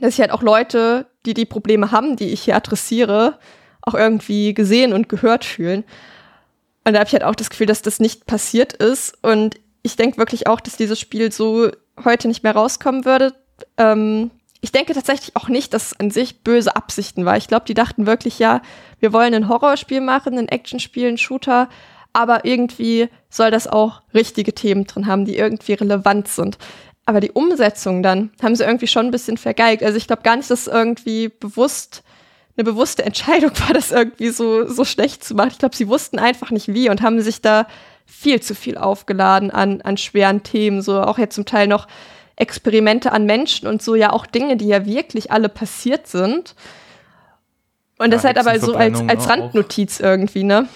[0.00, 3.38] dass ich halt auch Leute, die die Probleme haben, die ich hier adressiere,
[3.82, 5.84] auch irgendwie gesehen und gehört fühlen.
[6.84, 9.16] Und da habe ich halt auch das Gefühl, dass das nicht passiert ist.
[9.22, 11.70] Und ich denke wirklich auch, dass dieses Spiel so
[12.04, 13.34] heute nicht mehr rauskommen würde.
[13.76, 14.30] Ähm,
[14.64, 17.36] ich denke tatsächlich auch nicht, dass es an sich böse Absichten war.
[17.36, 18.62] Ich glaube, die dachten wirklich, ja,
[18.98, 21.68] wir wollen ein Horrorspiel machen, ein Actionspiel, ein Shooter,
[22.14, 26.56] aber irgendwie soll das auch richtige Themen drin haben, die irgendwie relevant sind.
[27.04, 29.82] Aber die Umsetzung dann haben sie irgendwie schon ein bisschen vergeigt.
[29.82, 32.02] Also ich glaube gar nicht, dass irgendwie bewusst
[32.56, 35.50] eine bewusste Entscheidung war, das irgendwie so, so schlecht zu machen.
[35.52, 37.66] Ich glaube, sie wussten einfach nicht wie und haben sich da
[38.06, 41.86] viel zu viel aufgeladen an, an schweren Themen, so auch jetzt zum Teil noch
[42.36, 46.54] Experimente an Menschen und so ja auch Dinge, die ja wirklich alle passiert sind.
[47.98, 50.04] Und ja, das halt aber so als, als Randnotiz auch.
[50.04, 50.68] irgendwie, ne?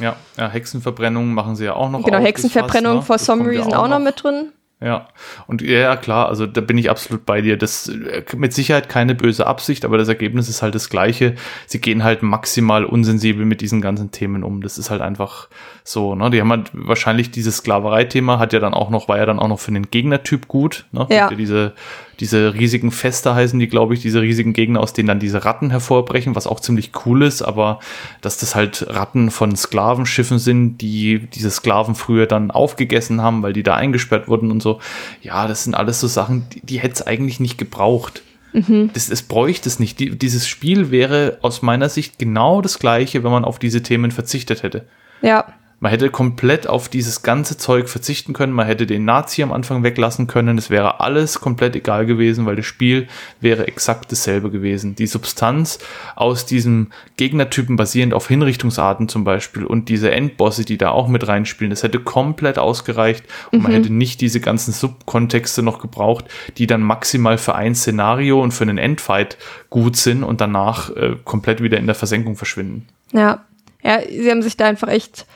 [0.00, 2.02] Ja, ja, Hexenverbrennung machen sie ja auch noch.
[2.02, 4.52] Genau, Hexenverbrennung for some reason auch noch mit drin.
[4.84, 5.08] Ja,
[5.46, 7.56] und ja, klar, also da bin ich absolut bei dir.
[7.56, 11.36] Das äh, mit Sicherheit keine böse Absicht, aber das Ergebnis ist halt das gleiche.
[11.66, 14.60] Sie gehen halt maximal unsensibel mit diesen ganzen Themen um.
[14.60, 15.48] Das ist halt einfach
[15.84, 16.30] so, ne?
[16.30, 19.48] Die haben halt wahrscheinlich dieses Sklaverei-Thema hat ja dann auch noch, war ja dann auch
[19.48, 21.06] noch für den Gegnertyp gut, ne?
[21.10, 21.30] Ja.
[21.30, 21.74] Diese
[22.20, 25.70] diese riesigen Feste heißen die, glaube ich, diese riesigen Gegner, aus denen dann diese Ratten
[25.70, 27.80] hervorbrechen, was auch ziemlich cool ist, aber
[28.20, 33.52] dass das halt Ratten von Sklavenschiffen sind, die diese Sklaven früher dann aufgegessen haben, weil
[33.52, 34.80] die da eingesperrt wurden und so.
[35.22, 38.22] Ja, das sind alles so Sachen, die, die hätte es eigentlich nicht gebraucht.
[38.52, 38.90] Mhm.
[38.92, 39.98] Das, das bräuchte es nicht.
[39.98, 44.10] Die, dieses Spiel wäre aus meiner Sicht genau das gleiche, wenn man auf diese Themen
[44.10, 44.86] verzichtet hätte.
[45.22, 45.54] Ja.
[45.82, 48.52] Man hätte komplett auf dieses ganze Zeug verzichten können.
[48.52, 50.56] Man hätte den Nazi am Anfang weglassen können.
[50.56, 53.08] Es wäre alles komplett egal gewesen, weil das Spiel
[53.40, 54.94] wäre exakt dasselbe gewesen.
[54.94, 55.80] Die Substanz
[56.14, 61.26] aus diesem Gegnertypen basierend auf Hinrichtungsarten zum Beispiel und diese Endbosse, die da auch mit
[61.26, 63.62] reinspielen, das hätte komplett ausgereicht und mhm.
[63.64, 66.26] man hätte nicht diese ganzen Subkontexte noch gebraucht,
[66.58, 69.36] die dann maximal für ein Szenario und für einen Endfight
[69.68, 72.86] gut sind und danach äh, komplett wieder in der Versenkung verschwinden.
[73.12, 73.44] Ja,
[73.82, 75.26] ja, sie haben sich da einfach echt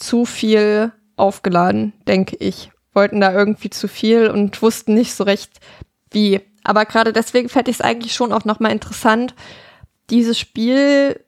[0.00, 2.70] zu viel aufgeladen, denke ich.
[2.92, 5.60] Wollten da irgendwie zu viel und wussten nicht so recht,
[6.10, 6.40] wie.
[6.64, 9.34] Aber gerade deswegen fände ich es eigentlich schon auch nochmal interessant.
[10.10, 11.24] Dieses Spiel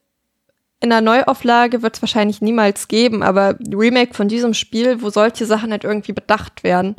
[0.80, 5.46] in der Neuauflage wird es wahrscheinlich niemals geben, aber Remake von diesem Spiel, wo solche
[5.46, 6.96] Sachen halt irgendwie bedacht werden.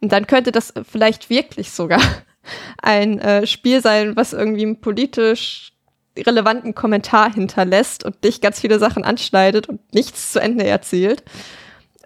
[0.00, 2.00] Und dann könnte das vielleicht wirklich sogar
[2.82, 5.71] ein äh, Spiel sein, was irgendwie politisch
[6.16, 11.22] relevanten Kommentar hinterlässt und dich ganz viele Sachen anschneidet und nichts zu Ende erzählt.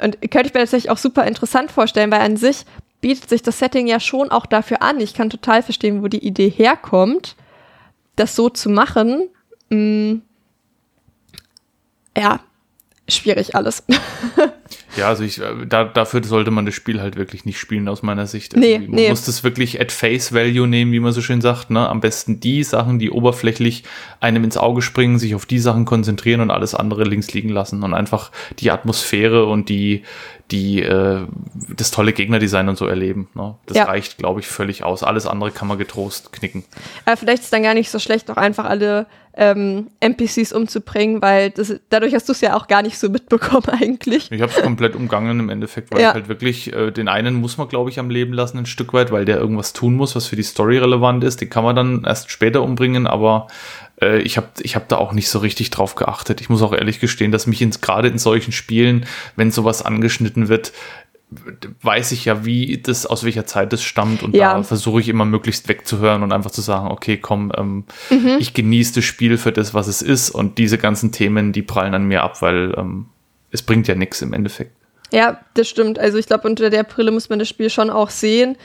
[0.01, 2.65] Und könnte ich mir tatsächlich auch super interessant vorstellen, weil an sich
[3.01, 5.01] bietet sich das Setting ja schon auch dafür an.
[5.01, 7.37] Ich kann total verstehen, wo die Idee herkommt,
[8.17, 9.29] das so zu machen.
[9.71, 10.23] Hm.
[12.17, 12.41] Ja,
[13.09, 13.85] schwierig alles.
[14.97, 18.03] Ja, also ich, äh, da, dafür sollte man das Spiel halt wirklich nicht spielen, aus
[18.03, 18.57] meiner Sicht.
[18.57, 19.11] Nee, man nee.
[19.11, 21.71] muss das wirklich at face value nehmen, wie man so schön sagt.
[21.71, 21.87] Ne?
[21.87, 23.85] Am besten die Sachen, die oberflächlich
[24.21, 27.83] einem ins Auge springen, sich auf die Sachen konzentrieren und alles andere links liegen lassen
[27.83, 30.03] und einfach die Atmosphäre und die,
[30.51, 31.27] die äh,
[31.77, 33.29] das tolle Gegnerdesign und so erleben.
[33.35, 33.55] Ne?
[33.67, 33.85] Das Ja.
[33.85, 35.03] reicht, glaube ich, völlig aus.
[35.03, 36.65] Alles andere kann man getrost knicken.
[37.05, 39.07] Aber vielleicht ist es dann gar nicht so schlecht, auch einfach alle
[39.39, 43.69] ähm, NPCs umzubringen, weil das, dadurch hast du es ja auch gar nicht so mitbekommen
[43.81, 44.31] eigentlich.
[44.33, 46.09] Ich habe es komplett umgangen im Endeffekt, weil Ja.
[46.09, 48.93] ich halt wirklich, äh, den einen muss man, glaube ich, am Leben lassen, ein Stück
[48.95, 51.41] weit, weil der irgendwas tun muss, was für die Story relevant ist.
[51.41, 53.49] Den kann man dann erst später umbringen, aber
[54.01, 56.41] äh, ich habe ich hab da auch nicht so richtig drauf geachtet.
[56.41, 59.05] Ich muss auch ehrlich gestehen, dass mich ins, gerade in solchen Spielen,
[59.37, 60.73] wenn sowas angeschnitten wird,
[61.83, 64.55] weiß ich ja, wie das, aus welcher Zeit das stammt und Ja.
[64.55, 68.37] da versuche ich immer möglichst wegzuhören und einfach zu sagen, okay, komm, ähm, Mhm.
[68.39, 71.95] ich genieße das Spiel für das, was es ist und diese ganzen Themen, die prallen
[71.95, 73.07] an mir ab, weil ähm,
[73.51, 74.73] es bringt ja nichts im Endeffekt.
[75.13, 75.99] Ja, das stimmt.
[75.99, 78.57] Also ich glaube, unter der Brille muss man das Spiel schon auch sehen.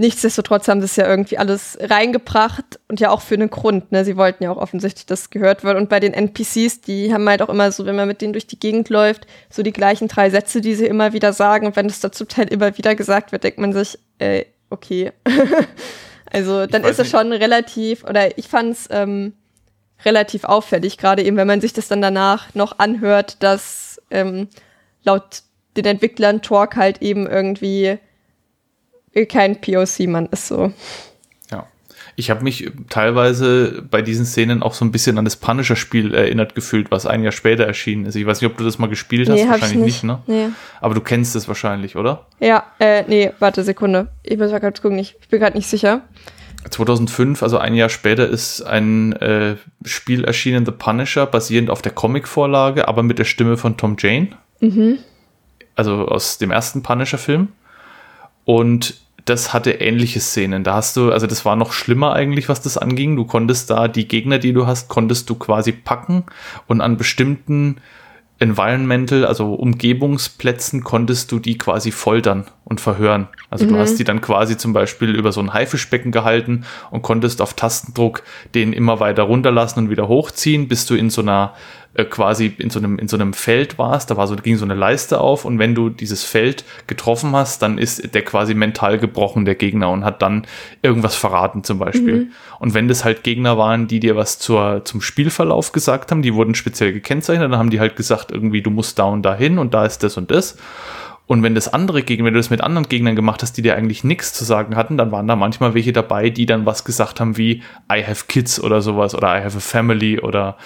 [0.00, 3.92] Nichtsdestotrotz haben sie es ja irgendwie alles reingebracht und ja auch für einen Grund.
[3.92, 4.02] Ne?
[4.02, 5.76] Sie wollten ja auch offensichtlich, dass es gehört wird.
[5.76, 8.46] Und bei den NPCs, die haben halt auch immer so, wenn man mit denen durch
[8.46, 11.66] die Gegend läuft, so die gleichen drei Sätze, die sie immer wieder sagen.
[11.66, 15.12] Und wenn das da zum Teil immer wieder gesagt wird, denkt man sich, äh, okay.
[16.32, 19.34] also dann ist es schon relativ, oder ich fand es ähm,
[20.06, 24.48] relativ auffällig, gerade eben, wenn man sich das dann danach noch anhört, dass ähm,
[25.04, 25.42] laut
[25.76, 27.98] den Entwicklern Torque halt eben irgendwie
[29.28, 30.72] kein POC-Mann ist so.
[31.50, 31.66] Ja.
[32.16, 36.54] Ich habe mich teilweise bei diesen Szenen auch so ein bisschen an das Punisher-Spiel erinnert
[36.54, 38.14] gefühlt, was ein Jahr später erschienen ist.
[38.14, 40.04] Ich weiß nicht, ob du das mal gespielt hast, ich wahrscheinlich nicht.
[40.04, 40.20] ne?
[40.26, 40.48] Nee.
[40.80, 42.26] Aber du kennst es wahrscheinlich, oder?
[42.40, 44.08] Ja, äh, nee, warte, Sekunde.
[44.22, 46.02] Ich muss mal kurz gucken, ich, ich bin gerade nicht sicher.
[46.68, 51.92] 2005, also ein Jahr später, ist ein äh, Spiel erschienen, The Punisher, basierend auf der
[51.92, 54.28] Comicvorlage, aber mit der Stimme von Tom Jane.
[55.74, 57.48] Also aus dem ersten Punisher-Film.
[58.44, 58.94] Und
[59.24, 60.64] das hatte ähnliche Szenen.
[60.64, 63.16] Da hast du, also das war noch schlimmer eigentlich, was das anging.
[63.16, 66.24] Du konntest da die Gegner, die du hast, konntest du quasi packen
[66.66, 67.76] und an bestimmten
[68.40, 73.28] Environmental, also Umgebungsplätzen, konntest du die quasi foltern und verhören.
[73.50, 77.42] Also du hast die dann quasi zum Beispiel über so ein Haifischbecken gehalten und konntest
[77.42, 78.22] auf Tastendruck
[78.54, 81.52] den immer weiter runterlassen und wieder hochziehen, bis du in so einer
[81.94, 84.10] äh, quasi in so einem in so einem Feld warst.
[84.10, 87.62] Da war so ging so eine Leiste auf und wenn du dieses Feld getroffen hast,
[87.62, 90.46] dann ist der quasi mental gebrochen der Gegner und hat dann
[90.82, 92.28] irgendwas verraten zum Beispiel.
[92.60, 96.34] Und wenn das halt Gegner waren, die dir was zur zum Spielverlauf gesagt haben, die
[96.34, 99.58] wurden speziell gekennzeichnet, dann haben die halt gesagt irgendwie du musst da und da hin
[99.58, 100.56] und da ist das und das.
[101.30, 103.76] Und wenn das andere Gegner, wenn du das mit anderen Gegnern gemacht hast, die dir
[103.76, 107.20] eigentlich nichts zu sagen hatten, dann waren da manchmal welche dabei, die dann was gesagt
[107.20, 110.56] haben wie I have kids oder sowas oder I have a family oder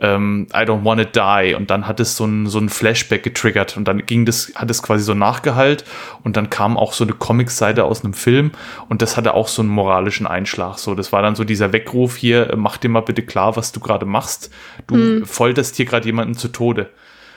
[0.00, 1.52] ähm, I don't wanna die.
[1.52, 4.70] Und dann hat es so ein, so ein Flashback getriggert und dann ging das, hat
[4.70, 5.84] es quasi so nachgehalt
[6.22, 8.52] und dann kam auch so eine Comic-Seite aus einem Film
[8.88, 10.78] und das hatte auch so einen moralischen Einschlag.
[10.78, 13.72] So, das war dann so dieser Weckruf hier, äh, mach dir mal bitte klar, was
[13.72, 14.50] du gerade machst.
[14.86, 16.88] Du folterst hier gerade jemanden zu Tode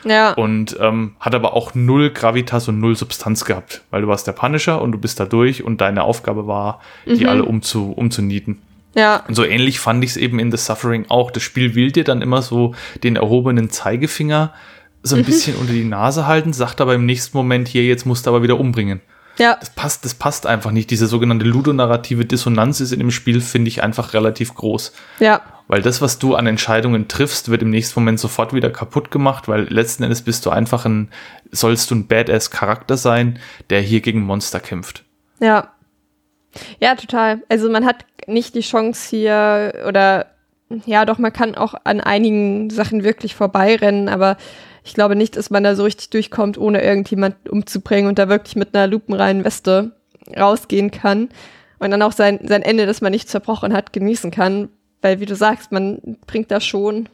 [0.04, 4.28] Ja, und ähm, hat aber auch null Gravitas und null Substanz gehabt, weil du warst
[4.28, 8.60] der Punisher und du bist da durch und deine Aufgabe war, die alle umzu, umzunieten.
[8.94, 11.32] ja, Und so ähnlich fand ich es eben in The Suffering auch.
[11.32, 14.54] Das Spiel will dir dann immer so den erhobenen Zeigefinger
[15.04, 18.26] so ein bisschen unter die Nase halten, sagt aber im nächsten Moment hier, jetzt musst
[18.26, 19.02] du aber wieder umbringen.
[19.38, 20.90] ja, Das passt, das passt einfach nicht.
[20.92, 24.94] Diese sogenannte ludonarrative Dissonanz ist in dem Spiel, finde ich, einfach relativ groß.
[25.20, 29.12] ja, Weil das, was du an Entscheidungen triffst, wird im nächsten Moment sofort wieder kaputt
[29.12, 31.10] gemacht, weil letzten Endes bist du einfach ein,
[31.52, 33.40] sollst du ein Badass-Charakter sein,
[33.70, 35.04] der hier gegen Monster kämpft.
[35.40, 35.72] ja.
[36.80, 37.44] Ja, total.
[37.50, 40.26] Also man hat nicht die Chance hier oder
[40.86, 44.38] ja, doch, man kann auch an einigen Sachen wirklich vorbeirennen, aber
[44.84, 48.56] ich glaube nicht, dass man da so richtig durchkommt, ohne irgendjemand umzubringen und da wirklich
[48.56, 49.92] mit einer lupenreinen Weste
[50.36, 51.30] rausgehen kann
[51.80, 54.70] und dann auch sein, sein Ende, das man nicht zerbrochen hat, genießen kann,
[55.02, 57.10] weil wie du sagst, man bringt da schon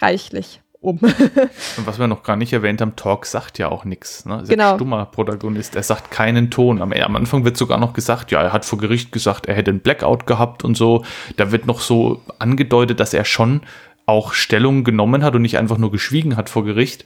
[0.00, 0.98] reichlich um.
[1.78, 4.26] Und was wir noch gar nicht erwähnt haben, Talk sagt ja auch nichts.
[4.26, 4.42] Ne?
[4.42, 4.72] Ist Genau.
[4.72, 5.74] ein stummer Protagonist.
[5.76, 6.82] Er sagt keinen Ton.
[6.82, 9.70] Am, am Anfang wird sogar noch gesagt, ja, er hat vor Gericht gesagt, er hätte
[9.70, 11.04] einen Blackout gehabt und so.
[11.36, 13.62] Da wird noch so angedeutet, dass er schon
[14.06, 17.04] auch Stellung genommen hat und nicht einfach nur geschwiegen hat vor Gericht.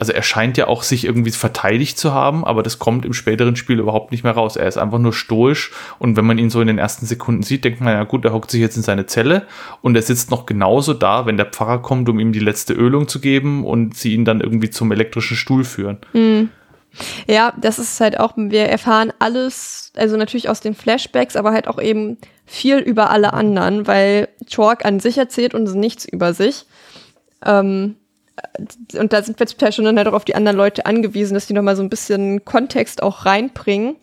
[0.00, 3.54] Also er scheint ja auch sich irgendwie verteidigt zu haben, aber das kommt im späteren
[3.54, 4.56] Spiel überhaupt nicht mehr raus.
[4.56, 7.64] Er ist einfach nur stoisch und wenn man ihn so in den ersten Sekunden sieht,
[7.64, 9.46] denkt man, ja gut, er hockt sich jetzt in seine Zelle
[9.82, 13.08] und er sitzt noch genauso da, wenn der Pfarrer kommt, um ihm die letzte Ölung
[13.08, 15.98] zu geben und sie ihn dann irgendwie zum elektrischen Stuhl führen.
[17.28, 21.68] Ja, das ist halt auch, wir erfahren alles, also natürlich aus den Flashbacks, aber halt
[21.68, 22.16] auch eben
[22.46, 26.64] viel über alle anderen, weil Chalk an sich erzählt uns nichts über sich.
[27.44, 27.96] Ähm,
[28.98, 31.46] und da sind wir Teil schon dann halt auch auf die anderen Leute angewiesen, dass
[31.46, 33.96] die nochmal so ein bisschen Kontext auch reinbringen.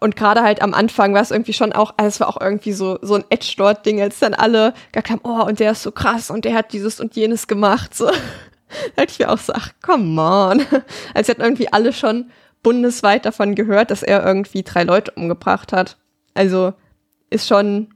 [0.00, 2.72] Und gerade halt am Anfang war es irgendwie schon auch, also es war auch irgendwie
[2.72, 6.28] so, so ein Edge-Dort-Ding, als dann alle gesagt haben, oh, und der ist so krass
[6.28, 8.10] und der hat dieses und jenes gemacht, so.
[8.96, 10.66] da ich mir auch so, ach, come on.
[11.14, 12.30] Als hätten irgendwie alle schon
[12.62, 15.98] bundesweit davon gehört, dass er irgendwie drei Leute umgebracht hat.
[16.34, 16.72] Also
[17.30, 17.94] ist schon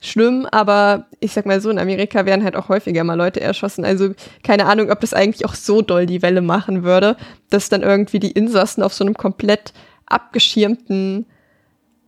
[0.00, 3.84] schlimm, aber ich sag mal so, in Amerika werden halt auch häufiger mal Leute erschossen.
[3.84, 7.16] Also keine Ahnung, ob das eigentlich auch so doll die Welle machen würde,
[7.50, 9.72] dass dann irgendwie die Insassen auf so einem komplett
[10.06, 11.26] abgeschirmten,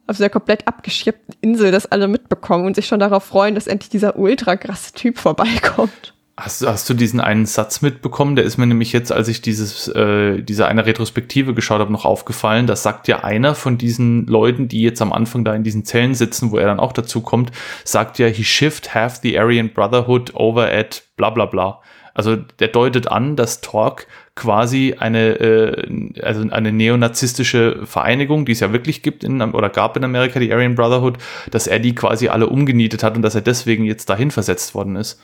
[0.06, 3.66] auf so einer komplett abgeschirmten Insel das alle mitbekommen und sich schon darauf freuen, dass
[3.66, 6.14] endlich dieser ultra krasse Typ vorbeikommt.
[6.40, 8.36] Hast, hast du diesen einen Satz mitbekommen?
[8.36, 12.04] Der ist mir nämlich jetzt, als ich dieses, äh, diese eine Retrospektive geschaut habe, noch
[12.04, 12.68] aufgefallen.
[12.68, 16.14] Das sagt ja einer von diesen Leuten, die jetzt am Anfang da in diesen Zellen
[16.14, 17.50] sitzen, wo er dann auch dazu kommt,
[17.82, 21.80] sagt ja, he shift half the Aryan Brotherhood over at bla bla bla.
[22.14, 24.06] Also der deutet an, dass Torque
[24.36, 29.96] quasi eine, äh, also eine neonazistische Vereinigung, die es ja wirklich gibt in, oder gab
[29.96, 31.18] in Amerika, die Aryan Brotherhood,
[31.50, 34.94] dass er die quasi alle umgenietet hat und dass er deswegen jetzt dahin versetzt worden
[34.94, 35.20] ist.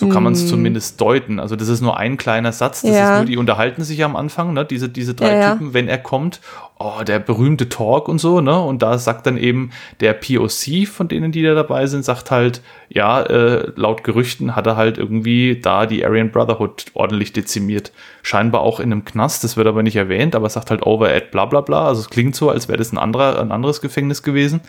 [0.00, 0.46] So kann man es mm.
[0.46, 1.38] zumindest deuten.
[1.38, 2.80] Also das ist nur ein kleiner Satz.
[2.80, 3.12] Das ja.
[3.12, 4.64] ist nur, die unterhalten sich am Anfang, ne?
[4.64, 6.40] Diese, diese drei ja, Typen, wenn er kommt.
[6.78, 8.58] Oh, der berühmte Talk und so, ne?
[8.58, 12.62] Und da sagt dann eben der POC von denen, die da dabei sind, sagt halt,
[12.88, 17.92] ja, äh, laut Gerüchten hat er halt irgendwie da die Aryan Brotherhood ordentlich dezimiert.
[18.22, 21.30] Scheinbar auch in einem Knast, das wird aber nicht erwähnt, aber sagt halt over at
[21.30, 21.88] bla bla bla.
[21.88, 24.62] Also es klingt so, als wäre das ein anderer, ein anderes Gefängnis gewesen.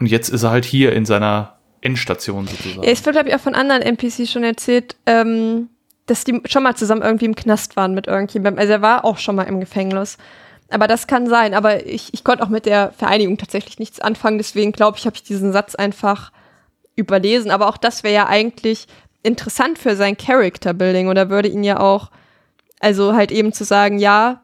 [0.00, 1.52] Und jetzt ist er halt hier in seiner
[1.82, 2.82] Endstation sozusagen.
[2.82, 5.68] Ja, es wird, glaube ich, auch von anderen NPCs schon erzählt, ähm,
[6.06, 8.58] dass die schon mal zusammen irgendwie im Knast waren mit irgendjemandem.
[8.58, 10.16] Also er war auch schon mal im Gefängnis.
[10.70, 11.54] Aber das kann sein.
[11.54, 14.38] Aber ich, ich konnte auch mit der Vereinigung tatsächlich nichts anfangen.
[14.38, 16.32] Deswegen glaube ich, habe ich diesen Satz einfach
[16.96, 17.50] überlesen.
[17.50, 18.86] Aber auch das wäre ja eigentlich
[19.22, 22.10] interessant für sein Character Building oder würde ihn ja auch,
[22.80, 24.42] also halt eben zu sagen, ja,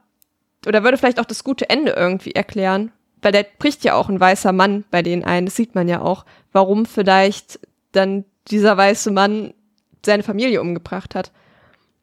[0.66, 2.92] oder würde vielleicht auch das gute Ende irgendwie erklären,
[3.22, 6.00] weil der bricht ja auch ein weißer Mann bei denen ein, das sieht man ja
[6.00, 7.60] auch, warum vielleicht
[7.92, 9.54] dann dieser weiße Mann
[10.04, 11.32] seine Familie umgebracht hat.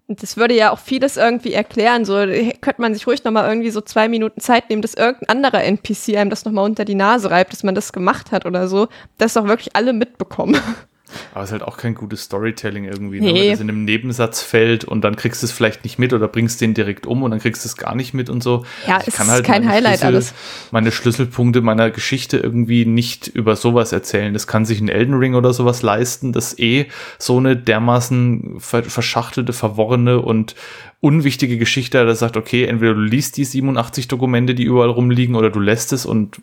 [0.07, 2.05] Und das würde ja auch vieles irgendwie erklären.
[2.05, 5.63] So könnte man sich ruhig nochmal irgendwie so zwei Minuten Zeit nehmen, dass irgendein anderer
[5.63, 8.87] NPC einem das nochmal unter die Nase reibt, dass man das gemacht hat oder so,
[9.17, 10.59] dass doch wirklich alle mitbekommen.
[11.33, 13.31] Aber es ist halt auch kein gutes Storytelling irgendwie, ne?
[13.31, 13.41] nee.
[13.41, 16.27] wenn das in einem Nebensatz fällt und dann kriegst du es vielleicht nicht mit oder
[16.27, 18.65] bringst den direkt um und dann kriegst du es gar nicht mit und so.
[18.87, 20.33] Ja, also ich kann halt kein Highlight Schlüssel, alles.
[20.71, 24.33] Meine Schlüsselpunkte meiner Geschichte irgendwie nicht über sowas erzählen.
[24.33, 26.87] Das kann sich ein Elden Ring oder sowas leisten, das eh
[27.17, 30.55] so eine dermaßen verschachtelte, verworrene und
[31.01, 35.49] unwichtige Geschichte, der sagt, okay, entweder du liest die 87 Dokumente, die überall rumliegen, oder
[35.49, 36.41] du lässt es und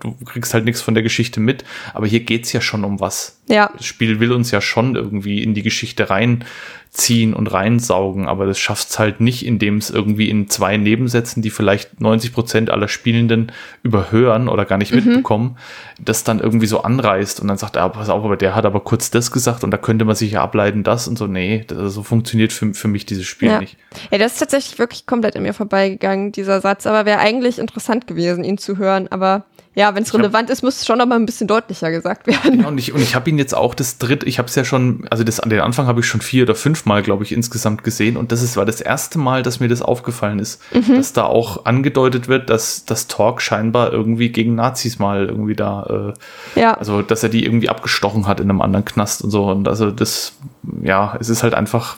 [0.00, 1.64] du kriegst halt nichts von der Geschichte mit.
[1.94, 3.40] Aber hier geht's ja schon um was.
[3.48, 3.70] Ja.
[3.76, 6.44] Das Spiel will uns ja schon irgendwie in die Geschichte rein
[6.90, 11.40] ziehen und reinsaugen, aber das schafft es halt nicht, indem es irgendwie in zwei Nebensätzen,
[11.40, 13.52] die vielleicht 90 Prozent aller Spielenden
[13.84, 15.04] überhören oder gar nicht mhm.
[15.04, 15.56] mitbekommen,
[16.00, 18.80] das dann irgendwie so anreißt und dann sagt, ah, pass auf, aber der hat aber
[18.80, 21.28] kurz das gesagt und da könnte man sich ja ableiten, das und so.
[21.28, 23.60] Nee, das, so funktioniert für, für mich dieses Spiel ja.
[23.60, 23.76] nicht.
[24.10, 28.08] Ja, das ist tatsächlich wirklich komplett an mir vorbeigegangen, dieser Satz, aber wäre eigentlich interessant
[28.08, 29.44] gewesen, ihn zu hören, aber
[29.80, 32.26] ja, wenn es relevant hab, ist, muss es schon noch mal ein bisschen deutlicher gesagt
[32.26, 32.60] werden.
[32.60, 34.62] Ja, und ich, und ich habe ihn jetzt auch das dritte, ich habe es ja
[34.62, 37.32] schon, also das, an den Anfang habe ich schon vier oder fünf Mal, glaube ich,
[37.32, 38.18] insgesamt gesehen.
[38.18, 40.96] Und das ist, war das erste Mal, dass mir das aufgefallen ist, mhm.
[40.96, 46.14] dass da auch angedeutet wird, dass das Talk scheinbar irgendwie gegen Nazis mal irgendwie da,
[46.56, 46.74] äh, ja.
[46.74, 49.46] also dass er die irgendwie abgestochen hat in einem anderen Knast und so.
[49.46, 50.34] Und also das,
[50.82, 51.96] ja, es ist halt einfach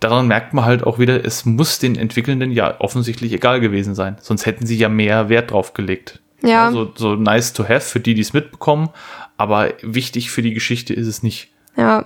[0.00, 4.16] daran merkt man halt auch wieder, es muss den Entwickelnden ja offensichtlich egal gewesen sein.
[4.20, 6.20] Sonst hätten sie ja mehr Wert drauf gelegt.
[6.44, 6.70] Ja.
[6.70, 8.90] So, so nice to have für die, die es mitbekommen,
[9.36, 11.52] aber wichtig für die Geschichte ist es nicht.
[11.76, 12.04] Ja.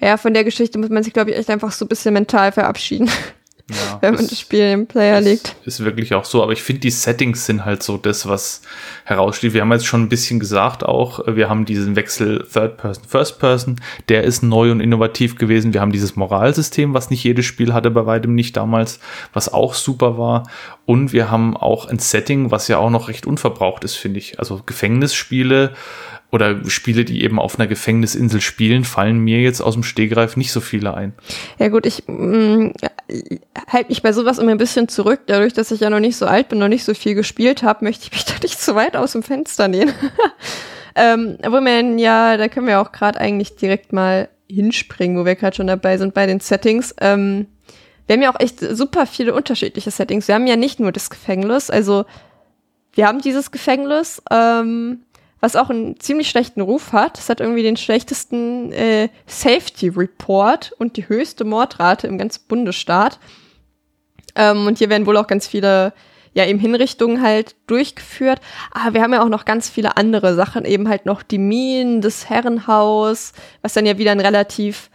[0.00, 2.52] Ja, von der Geschichte muss man sich, glaube ich, echt einfach so ein bisschen mental
[2.52, 3.10] verabschieden.
[3.68, 5.56] Ja, wenn man das Spiel im Player legt.
[5.64, 8.62] Ist wirklich auch so, aber ich finde, die Settings sind halt so das, was
[9.04, 9.54] heraussteht.
[9.54, 13.38] Wir haben jetzt schon ein bisschen gesagt auch, wir haben diesen Wechsel Third Person, First
[13.40, 15.74] Person, der ist neu und innovativ gewesen.
[15.74, 19.00] Wir haben dieses Moralsystem, was nicht jedes Spiel hatte, bei weitem nicht damals,
[19.32, 20.48] was auch super war.
[20.84, 24.38] Und wir haben auch ein Setting, was ja auch noch recht unverbraucht ist, finde ich.
[24.38, 25.72] Also Gefängnisspiele,
[26.32, 30.52] oder Spiele, die eben auf einer Gefängnisinsel spielen, fallen mir jetzt aus dem Stehgreif nicht
[30.52, 31.12] so viele ein.
[31.58, 32.70] Ja gut, ich mm,
[33.70, 35.20] halte mich bei sowas immer ein bisschen zurück.
[35.26, 37.84] Dadurch, dass ich ja noch nicht so alt bin, noch nicht so viel gespielt habe,
[37.84, 39.92] möchte ich mich da nicht zu weit aus dem Fenster nehmen.
[40.94, 45.34] ähm, wo man ja, da können wir auch gerade eigentlich direkt mal hinspringen, wo wir
[45.34, 46.94] gerade schon dabei sind bei den Settings.
[47.00, 47.46] Ähm,
[48.06, 50.28] wir haben ja auch echt super viele unterschiedliche Settings.
[50.28, 52.04] Wir haben ja nicht nur das Gefängnis, also
[52.96, 55.02] wir haben dieses Gefängnis, ähm,
[55.40, 57.18] was auch einen ziemlich schlechten Ruf hat.
[57.18, 63.18] Es hat irgendwie den schlechtesten äh, Safety Report und die höchste Mordrate im ganzen Bundesstaat.
[64.34, 65.92] Ähm, und hier werden wohl auch ganz viele
[66.36, 68.40] ja eben Hinrichtungen halt durchgeführt.
[68.70, 72.02] Aber wir haben ja auch noch ganz viele andere Sachen, eben halt noch die Minen,
[72.02, 73.32] das Herrenhaus,
[73.62, 74.90] was dann ja wieder ein relativ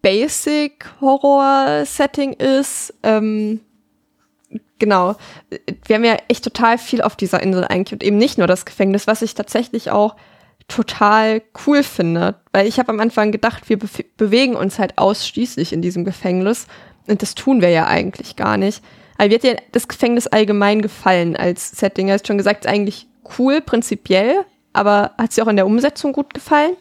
[0.00, 2.94] Basic-Horror-Setting ist.
[3.02, 3.60] Ähm,
[4.78, 5.16] genau.
[5.86, 8.64] Wir haben ja echt total viel auf dieser Insel eigentlich und eben nicht nur das
[8.64, 10.16] Gefängnis, was ich tatsächlich auch
[10.68, 12.36] total cool finde.
[12.52, 16.66] Weil ich habe am Anfang gedacht, wir be bewegen uns halt ausschließlich in diesem Gefängnis.
[17.06, 18.82] Und das tun wir ja eigentlich gar nicht.
[19.16, 22.08] Aber hat ja das Gefängnis allgemein gefallen als Setting.
[22.08, 26.12] Er hat schon gesagt, ist eigentlich cool, prinzipiell, aber hat sie auch in der Umsetzung
[26.12, 26.76] gut gefallen?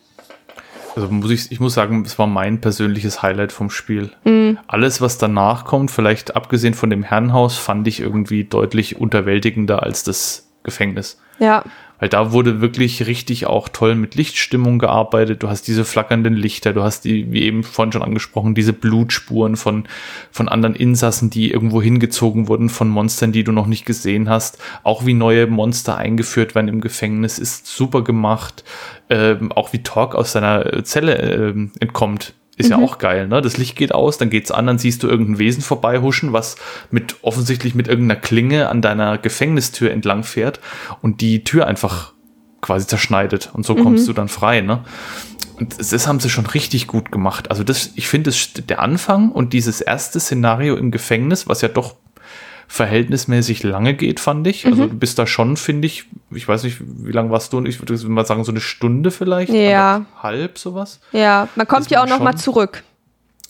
[0.97, 4.09] Also muss ich, ich muss sagen, es war mein persönliches Highlight vom Spiel.
[4.23, 4.57] Mhm.
[4.65, 10.01] Alles, was danach kommt, vielleicht abgesehen von dem Herrenhaus, fand ich irgendwie deutlich unterwältigender als
[10.03, 11.21] das Gefängnis.
[11.39, 11.63] Ja.
[11.99, 15.41] Weil da wurde wirklich richtig auch toll mit Lichtstimmung gearbeitet.
[15.41, 19.55] Du hast diese flackernden Lichter, du hast die, wie eben vorhin schon angesprochen, diese Blutspuren
[19.55, 19.87] von,
[20.31, 24.59] von anderen Insassen, die irgendwo hingezogen wurden von Monstern, die du noch nicht gesehen hast.
[24.83, 28.63] Auch wie neue Monster eingeführt werden im Gefängnis, ist super gemacht.
[29.09, 32.71] Ähm, auch wie Talk aus seiner Zelle ähm, entkommt ist mhm.
[32.71, 33.41] ja auch geil, ne?
[33.41, 36.57] Das Licht geht aus, dann geht's an, dann siehst du irgendein Wesen vorbeihuschen, was
[36.91, 40.59] mit offensichtlich mit irgendeiner Klinge an deiner Gefängnistür entlang fährt
[41.01, 42.13] und die Tür einfach
[42.61, 43.83] quasi zerschneidet und so mhm.
[43.83, 44.83] kommst du dann frei, ne?
[45.59, 47.49] Und das, das haben sie schon richtig gut gemacht.
[47.49, 48.31] Also das, ich finde,
[48.67, 51.95] der Anfang und dieses erste Szenario im Gefängnis, was ja doch
[52.67, 54.65] verhältnismäßig lange geht, fand ich.
[54.65, 54.81] Also mhm.
[54.81, 57.63] Also du bist da schon, finde ich, ich weiß nicht, wie lange warst du?
[57.65, 59.51] Ich würde mal sagen, so eine Stunde vielleicht.
[59.51, 60.05] Ja.
[60.21, 60.99] Halb sowas.
[61.11, 62.83] Ja, man kommt ja auch noch mal zurück.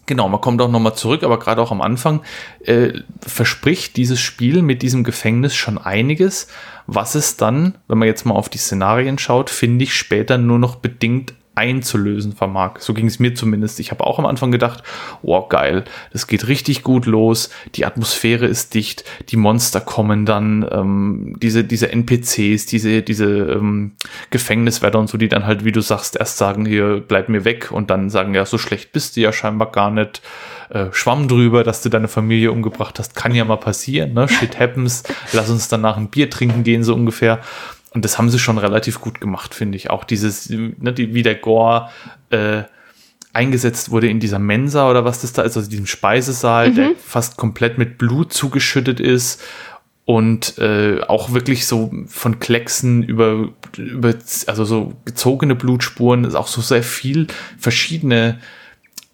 [0.07, 2.22] Genau, man kommt auch noch mal zurück, aber gerade auch am Anfang
[2.64, 6.48] äh, verspricht dieses Spiel mit diesem Gefängnis schon einiges,
[6.85, 10.60] was es dann, wenn man jetzt mal auf die Szenarien schaut, finde ich später nur
[10.60, 12.79] noch bedingt einzulösen vermag.
[12.79, 13.79] So ging es mir zumindest.
[13.79, 14.84] Ich habe auch am Anfang gedacht,
[15.23, 20.67] wow, geil, das geht richtig gut los, die Atmosphäre ist dicht, die Monster kommen dann,
[20.71, 23.93] ähm, diese, diese NPCs, diese, diese ähm,
[24.29, 27.71] Gefängniswärter und so, die dann halt, wie du sagst, erst sagen, hier, bleib mir weg
[27.71, 30.21] und dann sagen, ja, so schlecht bist du ja scheinbar gar nicht.
[30.69, 34.27] Äh, Schwamm drüber, dass du deine Familie umgebracht hast, kann ja mal passieren, ne?
[34.27, 35.03] Shit happens,
[35.34, 37.39] lass uns danach ein Bier trinken gehen, so ungefähr.
[37.91, 39.89] Und das haben sie schon relativ gut gemacht, finde ich.
[39.89, 41.89] Auch dieses, ne, die, wie der Gore
[42.30, 42.64] äh,
[43.34, 46.76] eingesetzt wurde in dieser Mensa oder was das da ist, also diesem Speisesaal, mhm.
[46.76, 49.41] der fast komplett mit Blut zugeschüttet ist
[50.05, 54.14] und äh, auch wirklich so von Klecksen über, über
[54.47, 57.27] also so gezogene Blutspuren, ist auch so sehr viel
[57.57, 58.39] verschiedene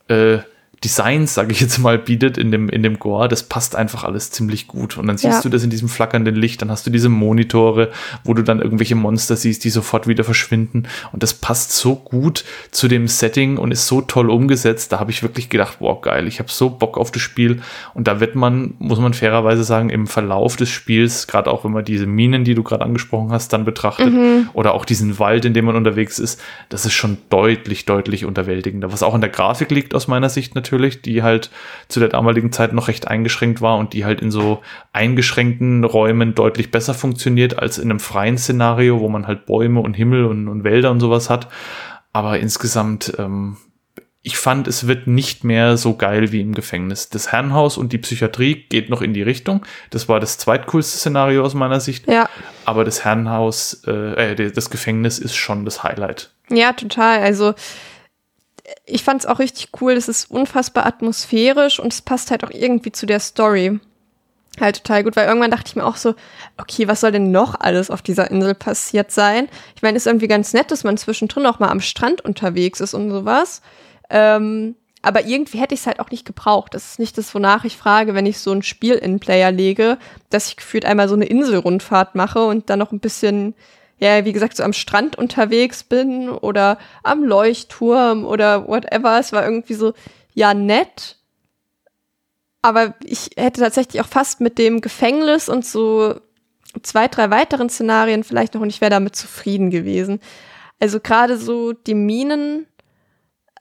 [0.08, 0.40] äh,
[0.84, 4.32] Designs, sage ich jetzt mal, bietet in dem, in dem Gore, das passt einfach alles
[4.32, 4.98] ziemlich gut.
[4.98, 5.42] Und dann siehst ja.
[5.42, 7.92] du das in diesem flackernden Licht, dann hast du diese Monitore,
[8.24, 10.84] wo du dann irgendwelche Monster siehst, die sofort wieder verschwinden.
[11.14, 14.92] Und das passt so gut zu dem Setting und ist so toll umgesetzt.
[14.92, 17.62] Da habe ich wirklich gedacht, wow, geil, ich habe so Bock auf das Spiel.
[17.94, 21.72] Und da wird man, muss man fairerweise sagen, im Verlauf des Spiels, gerade auch wenn
[21.72, 24.50] man diese Minen, die du gerade angesprochen hast, dann betrachtet, mhm.
[24.54, 28.92] oder auch diesen Wald, in dem man unterwegs ist, das ist schon deutlich, deutlich unterwältigender.
[28.92, 31.52] Was auch in der Grafik liegt aus meiner Sicht natürlich natürlich, die halt
[31.88, 36.34] zu der damaligen Zeit noch recht eingeschränkt war und die halt in so eingeschränkten Räumen
[36.34, 40.48] deutlich besser funktioniert als in einem freien Szenario, wo man halt Bäume und Himmel und,
[40.48, 41.48] und Wälder und sowas hat.
[42.12, 43.58] Aber insgesamt, ähm,
[44.24, 47.10] ich fand, es wird nicht mehr so geil wie im Gefängnis.
[47.10, 49.66] Das Herrenhaus und die Psychiatrie geht noch in die Richtung.
[49.92, 52.08] Das war das zweitcoolste Szenario aus meiner Sicht.
[52.08, 52.30] Ja.
[52.66, 56.32] Aber das Herrenhaus, äh, äh das Gefängnis ist schon das Highlight.
[56.50, 57.20] Ja, total.
[57.20, 57.54] Also
[58.86, 59.94] ich fand es auch richtig cool.
[59.94, 63.80] Es ist unfassbar atmosphärisch und es passt halt auch irgendwie zu der Story.
[64.60, 66.14] Halt total gut, weil irgendwann dachte ich mir auch so,
[66.58, 69.50] okay, was soll denn noch alles auf dieser Insel passiert sein?
[69.76, 72.94] Ich meine, ist irgendwie ganz nett, dass man zwischendrin auch mal am Strand unterwegs ist
[72.94, 73.62] und sowas.
[74.12, 76.76] Ähm, aber irgendwie hätte ich es halt auch nicht gebraucht.
[76.76, 79.98] Das ist nicht das, wonach ich frage, wenn ich so ein Spiel in Player lege,
[80.30, 83.56] dass ich gefühlt einmal so eine Inselrundfahrt mache und dann noch ein bisschen
[84.04, 89.18] ja, wie gesagt, so am Strand unterwegs bin oder am Leuchtturm oder whatever.
[89.18, 89.94] Es war irgendwie so,
[90.34, 91.18] ja, nett.
[92.62, 96.16] Aber ich hätte tatsächlich auch fast mit dem Gefängnis und so
[96.82, 100.20] zwei, drei weiteren Szenarien vielleicht noch und ich wäre damit zufrieden gewesen.
[100.82, 102.68] Also gerade so die Minen,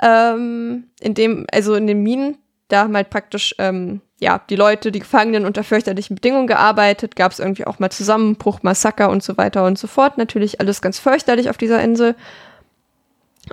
[0.00, 4.92] ähm, in dem, also in den Minen, da haben halt praktisch ähm, ja, die Leute,
[4.92, 9.36] die Gefangenen unter fürchterlichen Bedingungen gearbeitet, gab es irgendwie auch mal Zusammenbruch, Massaker und so
[9.36, 10.16] weiter und so fort.
[10.16, 12.14] Natürlich alles ganz fürchterlich auf dieser Insel.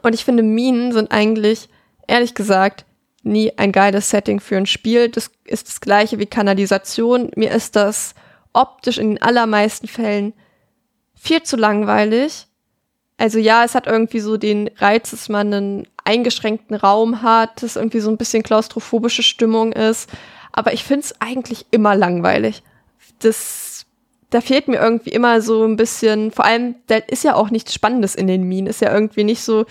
[0.04, 1.70] Und ich finde, Minen sind eigentlich,
[2.08, 2.86] ehrlich gesagt,
[3.24, 5.10] nie ein geiles Setting für ein Spiel.
[5.10, 7.32] Das ist das gleiche wie Kanalisation.
[7.36, 8.14] Mir ist das
[8.54, 10.34] optisch in den allermeisten Fällen
[11.16, 12.46] viel zu langweilig.
[13.18, 17.76] Also ja, es hat irgendwie so den Reiz, dass man einen eingeschränkten Raum hat, dass
[17.76, 20.08] irgendwie so ein bisschen klaustrophobische Stimmung ist
[20.52, 22.64] aber ich finde es eigentlich immer langweilig.
[23.20, 23.86] Das,
[24.30, 27.74] da fehlt mir irgendwie immer so ein bisschen, vor allem, da ist ja auch nichts
[27.74, 29.66] Spannendes in den Minen, ist ja irgendwie nicht so,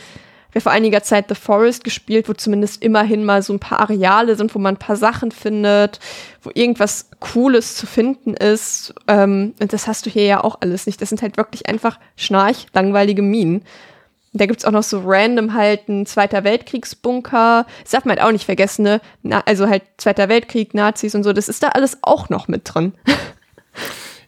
[0.52, 4.34] wir vor einiger Zeit The Forest gespielt, wo zumindest immerhin mal so ein paar Areale
[4.34, 6.00] sind, wo man ein paar Sachen findet,
[6.42, 8.94] wo irgendwas Cooles zu finden ist.
[9.06, 11.02] Ähm, und das hast du hier ja auch alles nicht.
[11.02, 13.62] Das sind halt wirklich einfach schnarch langweilige Minen.
[14.32, 17.66] Da gibt's auch noch so random halt ein Zweiter Weltkriegsbunker.
[17.82, 19.00] Das darf man halt auch nicht vergessen, ne?
[19.22, 22.62] Na, also halt Zweiter Weltkrieg, Nazis und so, das ist da alles auch noch mit
[22.64, 22.92] drin.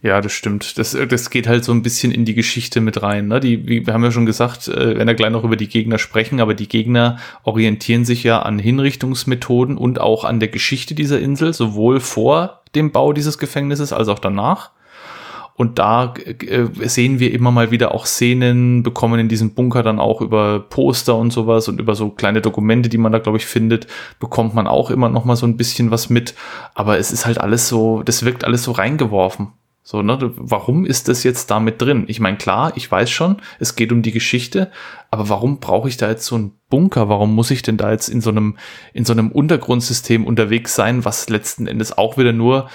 [0.03, 0.79] Ja, das stimmt.
[0.79, 3.29] Das, das geht halt so ein bisschen in die Geschichte mit rein.
[3.29, 3.39] Ne?
[3.39, 6.41] Die, wir haben ja schon gesagt, äh, werden ja gleich noch über die Gegner sprechen,
[6.41, 11.53] aber die Gegner orientieren sich ja an Hinrichtungsmethoden und auch an der Geschichte dieser Insel,
[11.53, 14.71] sowohl vor dem Bau dieses Gefängnisses als auch danach.
[15.61, 19.99] Und da äh, sehen wir immer mal wieder auch Szenen, bekommen in diesem Bunker dann
[20.01, 23.45] auch über Poster und sowas und über so kleine Dokumente, die man da, glaube ich,
[23.45, 23.87] findet,
[24.19, 26.35] bekommt man auch immer noch mal so ein bisschen was mit.
[26.75, 29.49] Aber es ist halt alles so, das wirkt alles so reingeworfen.
[29.83, 32.05] So, ne, warum ist das jetzt damit drin?
[32.07, 34.71] Ich meine, klar, ich weiß schon, es geht um die Geschichte,
[35.11, 37.11] aber warum brauche ich da jetzt so einen Bunker?
[37.11, 38.57] Warum muss ich denn da jetzt in so einem,
[38.95, 42.71] in so einem Untergrundsystem unterwegs sein, was letzten Endes auch wieder nur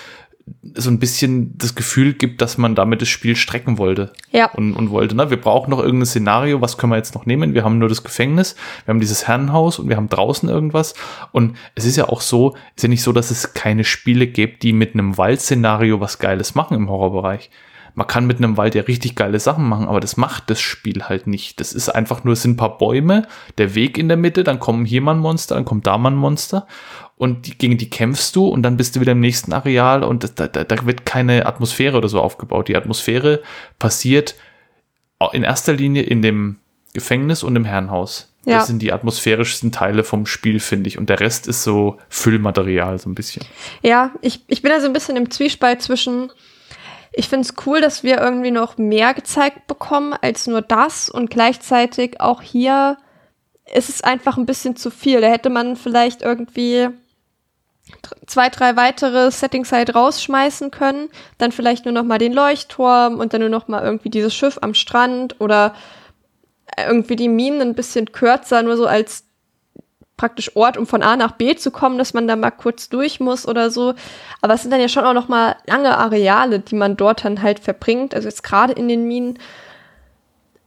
[0.75, 4.13] so ein bisschen das Gefühl gibt, dass man damit das Spiel strecken wollte.
[4.31, 4.51] Ja.
[4.51, 5.29] Und, und wollte, ne?
[5.29, 7.55] Wir brauchen noch irgendein Szenario, was können wir jetzt noch nehmen?
[7.55, 8.55] Wir haben nur das Gefängnis,
[8.85, 10.93] wir haben dieses Herrenhaus und wir haben draußen irgendwas.
[11.31, 14.27] Und es ist ja auch so, es ist ja nicht so, dass es keine Spiele
[14.27, 17.49] gibt, die mit einem Waldszenario was Geiles machen im Horrorbereich.
[17.95, 21.03] Man kann mit einem Wald ja richtig geile Sachen machen, aber das macht das Spiel
[21.03, 21.61] halt nicht.
[21.61, 23.25] Das ist einfach nur, es sind ein paar Bäume,
[23.57, 26.11] der Weg in der Mitte, dann kommen hier mal ein Monster, dann kommt da mal
[26.11, 26.67] ein Monster
[27.17, 30.39] und die, gegen die kämpfst du und dann bist du wieder im nächsten Areal und
[30.39, 32.67] da, da, da wird keine Atmosphäre oder so aufgebaut.
[32.67, 33.41] Die Atmosphäre
[33.79, 34.35] passiert
[35.31, 36.57] in erster Linie in dem
[36.93, 38.33] Gefängnis und im Herrenhaus.
[38.45, 38.57] Ja.
[38.57, 40.97] Das sind die atmosphärischsten Teile vom Spiel, finde ich.
[40.97, 43.43] Und der Rest ist so Füllmaterial, so ein bisschen.
[43.81, 46.31] Ja, ich, ich bin da so ein bisschen im Zwiespalt zwischen,
[47.11, 51.29] ich finde es cool, dass wir irgendwie noch mehr gezeigt bekommen als nur das und
[51.29, 52.97] gleichzeitig auch hier
[53.73, 55.21] ist es einfach ein bisschen zu viel.
[55.21, 56.89] Da hätte man vielleicht irgendwie
[58.25, 63.33] zwei, drei weitere Settings halt rausschmeißen können, dann vielleicht nur noch mal den Leuchtturm und
[63.33, 65.75] dann nur noch mal irgendwie dieses Schiff am Strand oder
[66.77, 69.23] irgendwie die Minen ein bisschen kürzer, nur so als
[70.17, 73.19] praktisch Ort, um von A nach B zu kommen, dass man da mal kurz durch
[73.19, 73.93] muss oder so.
[74.41, 77.41] Aber es sind dann ja schon auch noch mal lange Areale, die man dort dann
[77.41, 79.39] halt verbringt, also jetzt gerade in den Minen.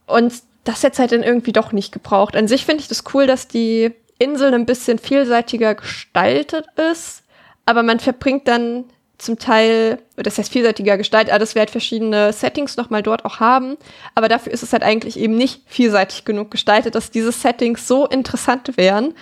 [0.06, 0.34] Und
[0.64, 2.36] das jetzt halt dann irgendwie doch nicht gebraucht.
[2.36, 7.22] An sich finde ich das cool, dass die Insel ein bisschen vielseitiger gestaltet ist,
[7.66, 8.84] aber man verbringt dann
[9.18, 13.40] zum Teil, das heißt vielseitiger gestaltet, aber dass wir halt verschiedene Settings nochmal dort auch
[13.40, 13.76] haben,
[14.14, 18.06] aber dafür ist es halt eigentlich eben nicht vielseitig genug gestaltet, dass diese Settings so
[18.06, 19.14] interessant wären,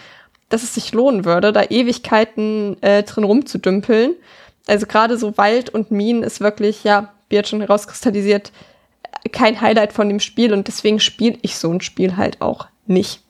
[0.50, 4.14] dass es sich lohnen würde, da Ewigkeiten äh, drin rumzudümpeln.
[4.66, 8.52] Also gerade so Wald und Minen ist wirklich, ja, wie jetzt schon herauskristallisiert,
[9.32, 13.22] kein Highlight von dem Spiel und deswegen spiele ich so ein Spiel halt auch nicht.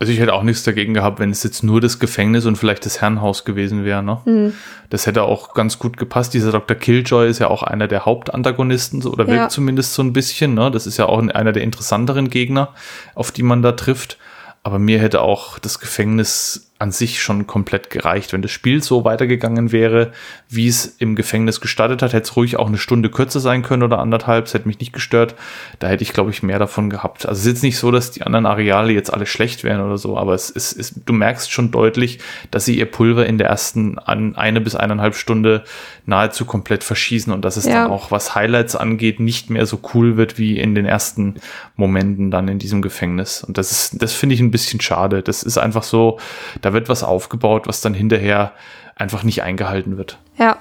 [0.00, 2.86] Also ich hätte auch nichts dagegen gehabt, wenn es jetzt nur das Gefängnis und vielleicht
[2.86, 4.02] das Herrenhaus gewesen wäre.
[4.02, 4.18] Ne?
[4.24, 4.54] Mhm.
[4.88, 6.32] Das hätte auch ganz gut gepasst.
[6.32, 6.74] Dieser Dr.
[6.74, 9.48] Killjoy ist ja auch einer der Hauptantagonisten oder wirkt ja.
[9.50, 10.54] zumindest so ein bisschen.
[10.54, 10.70] Ne?
[10.70, 12.70] Das ist ja auch einer der interessanteren Gegner,
[13.14, 14.16] auf die man da trifft.
[14.62, 18.32] Aber mir hätte auch das Gefängnis an sich schon komplett gereicht.
[18.32, 20.12] Wenn das Spiel so weitergegangen wäre,
[20.48, 23.82] wie es im Gefängnis gestartet hat, hätte es ruhig auch eine Stunde kürzer sein können
[23.82, 24.46] oder anderthalb.
[24.46, 25.34] Es hätte mich nicht gestört.
[25.78, 27.26] Da hätte ich, glaube ich, mehr davon gehabt.
[27.26, 29.98] Also es ist jetzt nicht so, dass die anderen Areale jetzt alle schlecht wären oder
[29.98, 32.18] so, aber es ist, ist du merkst schon deutlich,
[32.50, 35.64] dass sie ihr Pulver in der ersten an eine bis eineinhalb Stunde
[36.06, 37.82] nahezu komplett verschießen und dass es ja.
[37.82, 41.34] dann auch, was Highlights angeht, nicht mehr so cool wird wie in den ersten
[41.76, 43.44] Momenten dann in diesem Gefängnis.
[43.44, 45.22] Und das ist, das finde ich ein bisschen schade.
[45.22, 46.18] Das ist einfach so,
[46.62, 48.52] da wird was aufgebaut, was dann hinterher
[48.96, 50.18] einfach nicht eingehalten wird.
[50.36, 50.58] Ja,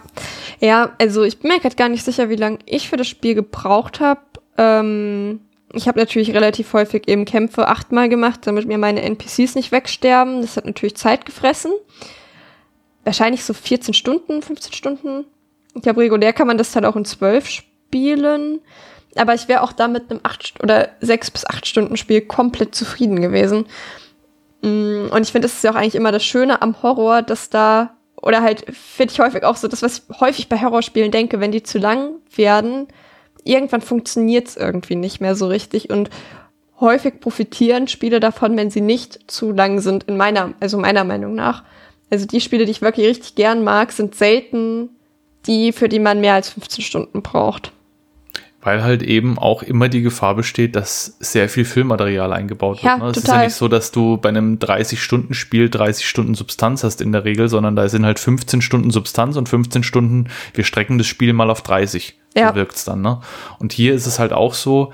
[0.60, 3.36] ja, also ich bin mir gerade gar nicht sicher, wie lange ich für das Spiel
[3.36, 4.22] gebraucht habe.
[4.58, 5.42] Ähm,
[5.74, 10.42] ich habe natürlich relativ häufig eben Kämpfe achtmal gemacht, damit mir meine NPCs nicht wegsterben.
[10.42, 11.72] Das hat natürlich Zeit gefressen.
[13.04, 15.26] Wahrscheinlich so 14 Stunden, 15 Stunden.
[15.76, 18.60] Ich glaube, regulär kann man das dann auch in 12 spielen.
[19.16, 22.74] Aber ich wäre auch da mit einem 8 oder 6 bis 8 Stunden Spiel komplett
[22.74, 23.66] zufrieden gewesen.
[24.62, 27.50] Mm, und ich finde, das ist ja auch eigentlich immer das Schöne am Horror, dass
[27.50, 31.40] da, oder halt finde ich häufig auch so, das, was ich häufig bei Horrorspielen denke,
[31.40, 32.88] wenn die zu lang werden,
[33.44, 36.10] irgendwann funktioniert es irgendwie nicht mehr so richtig und
[36.80, 41.36] häufig profitieren Spiele davon, wenn sie nicht zu lang sind, in meiner, also meiner Meinung
[41.36, 41.64] nach.
[42.10, 44.90] Also die Spiele, die ich wirklich richtig gern mag, sind selten
[45.46, 47.72] die, für die man mehr als 15 Stunden braucht
[48.62, 53.02] weil halt eben auch immer die Gefahr besteht, dass sehr viel Filmmaterial eingebaut ja, wird.
[53.02, 53.10] Ne?
[53.12, 57.12] Es ist ja nicht so, dass du bei einem 30-Stunden-Spiel 30 Stunden Substanz hast in
[57.14, 61.08] der Regel, sondern da sind halt 15 Stunden Substanz und 15 Stunden, wir strecken das
[61.08, 62.18] Spiel mal auf 30.
[62.36, 62.50] Ja.
[62.50, 63.02] So wirkt's dann.
[63.02, 63.22] Ne?
[63.60, 64.92] Und hier ist es halt auch so,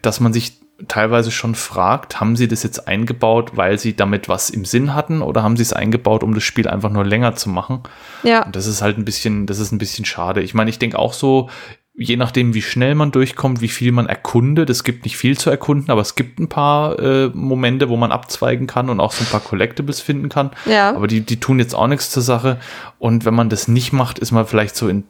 [0.00, 4.50] dass man sich teilweise schon fragt, haben sie das jetzt eingebaut, weil sie damit was
[4.50, 7.48] im Sinn hatten oder haben sie es eingebaut, um das Spiel einfach nur länger zu
[7.48, 7.82] machen?
[8.22, 8.44] Ja.
[8.44, 10.40] Und das ist halt ein bisschen, das ist ein bisschen schade.
[10.42, 11.50] Ich meine, ich denke auch so,
[11.94, 14.70] je nachdem, wie schnell man durchkommt, wie viel man erkundet.
[14.70, 18.12] Es gibt nicht viel zu erkunden, aber es gibt ein paar äh, Momente, wo man
[18.12, 20.52] abzweigen kann und auch so ein paar Collectibles finden kann.
[20.64, 20.94] Ja.
[20.94, 22.58] Aber die, die tun jetzt auch nichts zur Sache.
[22.98, 25.04] Und wenn man das nicht macht, ist man vielleicht so in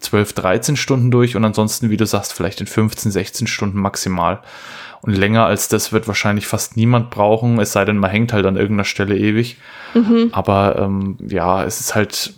[0.00, 4.40] 12, 13 Stunden durch und ansonsten, wie du sagst, vielleicht in 15, 16 Stunden maximal.
[5.02, 8.46] Und länger als das wird wahrscheinlich fast niemand brauchen, es sei denn, man hängt halt
[8.46, 9.58] an irgendeiner Stelle ewig.
[9.92, 10.30] Mhm.
[10.32, 12.34] Aber ähm, ja, es ist halt,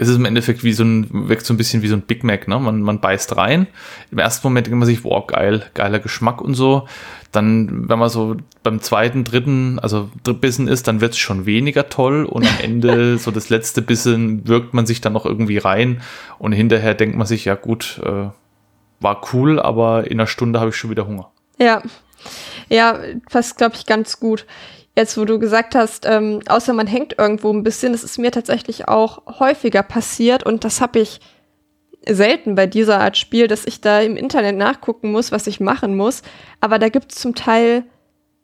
[0.00, 2.22] es ist im Endeffekt wie so ein, wirkt so ein bisschen wie so ein Big
[2.22, 2.58] Mac, ne?
[2.60, 3.66] Man, man beißt rein.
[4.12, 6.86] Im ersten Moment denkt man sich, wow, geil, geiler Geschmack und so.
[7.32, 11.88] Dann, wenn man so beim zweiten, dritten, also Bissen ist, dann wird es schon weniger
[11.88, 16.00] toll und am Ende, so das letzte Bissen, wirkt man sich dann noch irgendwie rein
[16.38, 18.28] und hinterher denkt man sich, ja gut, äh,
[19.00, 21.32] war cool, aber in einer Stunde habe ich schon wieder Hunger.
[21.58, 21.82] Ja.
[22.68, 23.00] Ja,
[23.30, 24.46] passt, glaube ich, ganz gut.
[24.98, 28.32] Jetzt, wo du gesagt hast, ähm, außer man hängt irgendwo ein bisschen, das ist mir
[28.32, 31.20] tatsächlich auch häufiger passiert und das habe ich
[32.04, 35.96] selten bei dieser Art Spiel, dass ich da im Internet nachgucken muss, was ich machen
[35.96, 36.22] muss.
[36.60, 37.84] Aber da gibt es zum Teil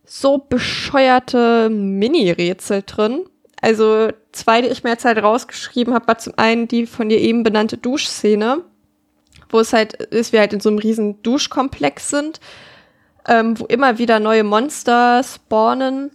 [0.05, 3.25] so bescheuerte Mini-Rätsel drin.
[3.61, 7.19] Also zwei, die ich mir jetzt halt rausgeschrieben habe, war zum einen die von dir
[7.19, 8.63] eben benannte Duschszene,
[9.49, 12.39] wo es halt ist, wir halt in so einem riesen Duschkomplex sind,
[13.27, 16.13] ähm, wo immer wieder neue Monster spawnen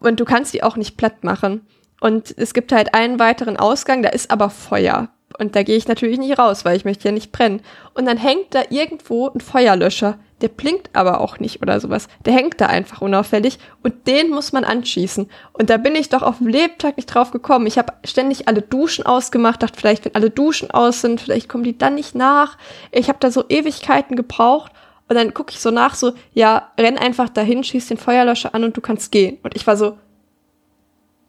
[0.00, 1.66] und du kannst die auch nicht platt machen.
[2.00, 5.08] Und es gibt halt einen weiteren Ausgang, da ist aber Feuer.
[5.38, 7.60] Und da gehe ich natürlich nicht raus, weil ich möchte ja nicht brennen.
[7.94, 10.18] Und dann hängt da irgendwo ein Feuerlöscher.
[10.40, 12.08] Der blinkt aber auch nicht oder sowas.
[12.24, 15.28] Der hängt da einfach unauffällig und den muss man anschießen.
[15.52, 17.66] Und da bin ich doch auf dem Lebtag nicht drauf gekommen.
[17.66, 21.64] Ich habe ständig alle Duschen ausgemacht, dachte vielleicht, wenn alle Duschen aus sind, vielleicht kommen
[21.64, 22.56] die dann nicht nach.
[22.92, 24.72] Ich habe da so Ewigkeiten gebraucht
[25.08, 28.64] und dann gucke ich so nach, so, ja, renn einfach dahin, schieß den Feuerlöscher an
[28.64, 29.38] und du kannst gehen.
[29.42, 29.98] Und ich war so,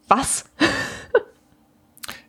[0.08, 0.46] was?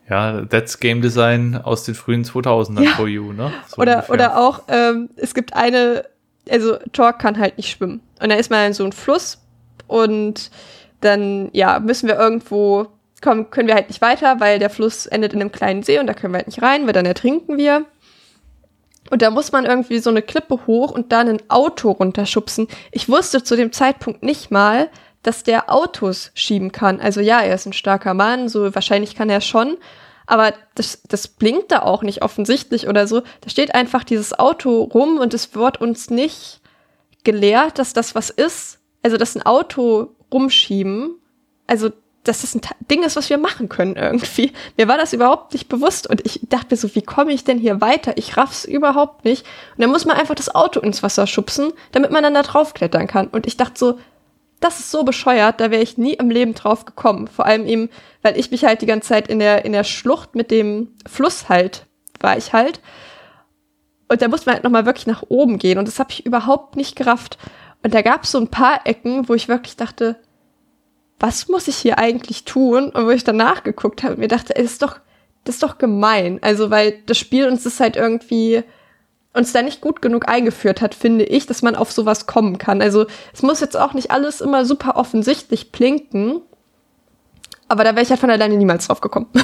[0.09, 2.91] ja, that's Game Design aus den frühen 2000ern Ja.
[2.93, 3.53] for you, ne?
[3.69, 4.15] So oder, ungefähr.
[4.15, 6.05] oder auch, ähm, es gibt eine,
[6.49, 8.01] also Thor kann halt nicht schwimmen.
[8.21, 9.39] Und dann ist man in so ein Fluss
[9.87, 10.51] und
[11.01, 12.89] dann, ja, müssen wir irgendwo,
[13.23, 16.07] kommen, können wir halt nicht weiter, weil der Fluss endet in einem kleinen See und
[16.07, 17.85] da können wir halt nicht rein, weil dann ertrinken wir.
[19.11, 22.69] Und da muss man irgendwie so eine Klippe hoch und dann ein Auto runterschubsen.
[22.93, 24.89] Ich wusste zu dem Zeitpunkt nicht mal,
[25.23, 27.01] dass der Autos schieben kann.
[27.01, 29.77] Also ja, er ist ein starker Mann, so wahrscheinlich kann er schon.
[30.27, 33.23] Aber das, das blinkt da auch nicht offensichtlich oder so.
[33.41, 36.61] Da steht einfach dieses Auto rum und es wird uns nicht
[37.25, 38.79] gelehrt, dass das was ist.
[39.03, 41.17] Also, dass ein Auto rumschieben.
[41.67, 41.91] Also,
[42.25, 42.61] dass das ein
[42.91, 44.53] Ding ist, was wir machen können irgendwie.
[44.77, 47.59] Mir war das überhaupt nicht bewusst und ich dachte mir so, wie komme ich denn
[47.59, 48.13] hier weiter?
[48.17, 49.47] Ich raff's überhaupt nicht.
[49.77, 53.07] Und dann muss man einfach das Auto ins Wasser schubsen, damit man dann da draufklettern
[53.07, 53.29] kann.
[53.29, 53.99] Und ich dachte so,
[54.61, 57.27] das ist so bescheuert, da wäre ich nie im Leben drauf gekommen.
[57.27, 57.89] Vor allem eben,
[58.21, 61.49] weil ich mich halt die ganze Zeit in der, in der Schlucht mit dem Fluss
[61.49, 61.87] halt,
[62.21, 62.81] war ich halt.
[64.09, 65.79] Und da musste man halt nochmal wirklich nach oben gehen.
[65.79, 67.39] Und das habe ich überhaupt nicht gerafft.
[67.83, 70.17] Und da gab es so ein paar Ecken, wo ich wirklich dachte,
[71.21, 72.91] was muss ich hier eigentlich tun?
[72.91, 74.99] Und wo ich dann nachgeguckt habe und mir dachte, ey, das ist doch,
[75.45, 76.39] das ist doch gemein.
[76.43, 78.65] Also, weil das Spiel uns das halt irgendwie
[79.33, 82.83] uns da nicht gut genug eingeführt hat, finde ich, dass man auf sowas kommen kann.
[82.83, 86.41] Also es muss jetzt auch nicht alles immer super offensichtlich blinken,
[87.69, 89.29] aber da wäre ich halt von alleine niemals drauf gekommen.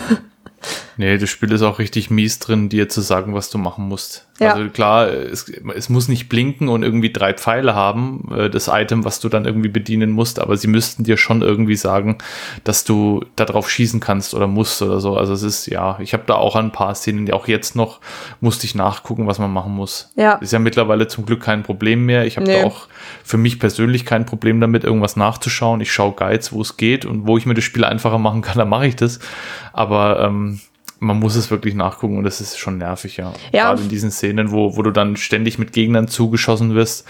[0.97, 4.26] Nee, das Spiel ist auch richtig mies drin, dir zu sagen, was du machen musst.
[4.39, 4.53] Ja.
[4.55, 9.05] Also klar, es, es muss nicht blinken und irgendwie drei Pfeile haben, äh, das Item,
[9.05, 12.19] was du dann irgendwie bedienen musst, aber sie müssten dir schon irgendwie sagen,
[12.65, 15.17] dass du da drauf schießen kannst oder musst oder so.
[15.17, 18.01] Also es ist, ja, ich habe da auch ein paar Szenen, die auch jetzt noch
[18.41, 20.11] musste ich nachgucken, was man machen muss.
[20.17, 20.35] Ja.
[20.35, 22.27] Ist ja mittlerweile zum Glück kein Problem mehr.
[22.27, 22.61] Ich habe Nee.
[22.61, 22.89] da auch
[23.25, 25.81] für mich persönlich kein Problem damit, irgendwas nachzuschauen.
[25.81, 28.59] Ich schaue Guides, wo es geht und wo ich mir das Spiel einfacher machen kann,
[28.59, 29.19] dann mache ich das.
[29.73, 30.61] Aber ähm,
[30.99, 33.33] man muss es wirklich nachgucken und das ist schon nervig, ja.
[33.53, 33.69] Ja.
[33.69, 37.07] Gerade in diesen Szenen, wo, wo du dann ständig mit Gegnern zugeschossen wirst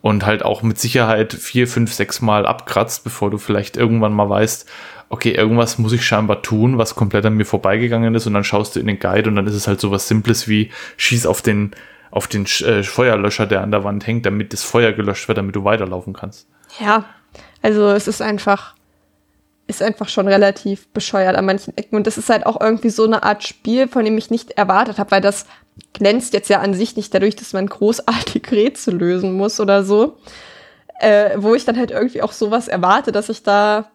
[0.00, 4.28] und halt auch mit Sicherheit vier, fünf, sechs Mal abkratzt, bevor du vielleicht irgendwann mal
[4.28, 4.68] weißt,
[5.08, 8.76] okay, irgendwas muss ich scheinbar tun, was komplett an mir vorbeigegangen ist und dann schaust
[8.76, 11.42] du in den Guide und dann ist es halt so was Simples wie schieß auf
[11.42, 11.74] den
[12.10, 15.56] auf den äh, Feuerlöscher, der an der Wand hängt, damit das Feuer gelöscht wird, damit
[15.56, 16.46] du weiterlaufen kannst.
[16.78, 17.04] Ja,
[17.60, 18.73] also es ist einfach,
[19.66, 21.96] ist einfach schon relativ bescheuert an manchen Ecken.
[21.96, 24.98] Und das ist halt auch irgendwie so eine Art Spiel, von dem ich nicht erwartet
[24.98, 25.46] habe, weil das
[25.92, 30.18] glänzt jetzt ja an sich nicht dadurch, dass man großartig Rätsel lösen muss oder so.
[31.00, 33.90] Äh, wo ich dann halt irgendwie auch sowas erwarte, dass ich da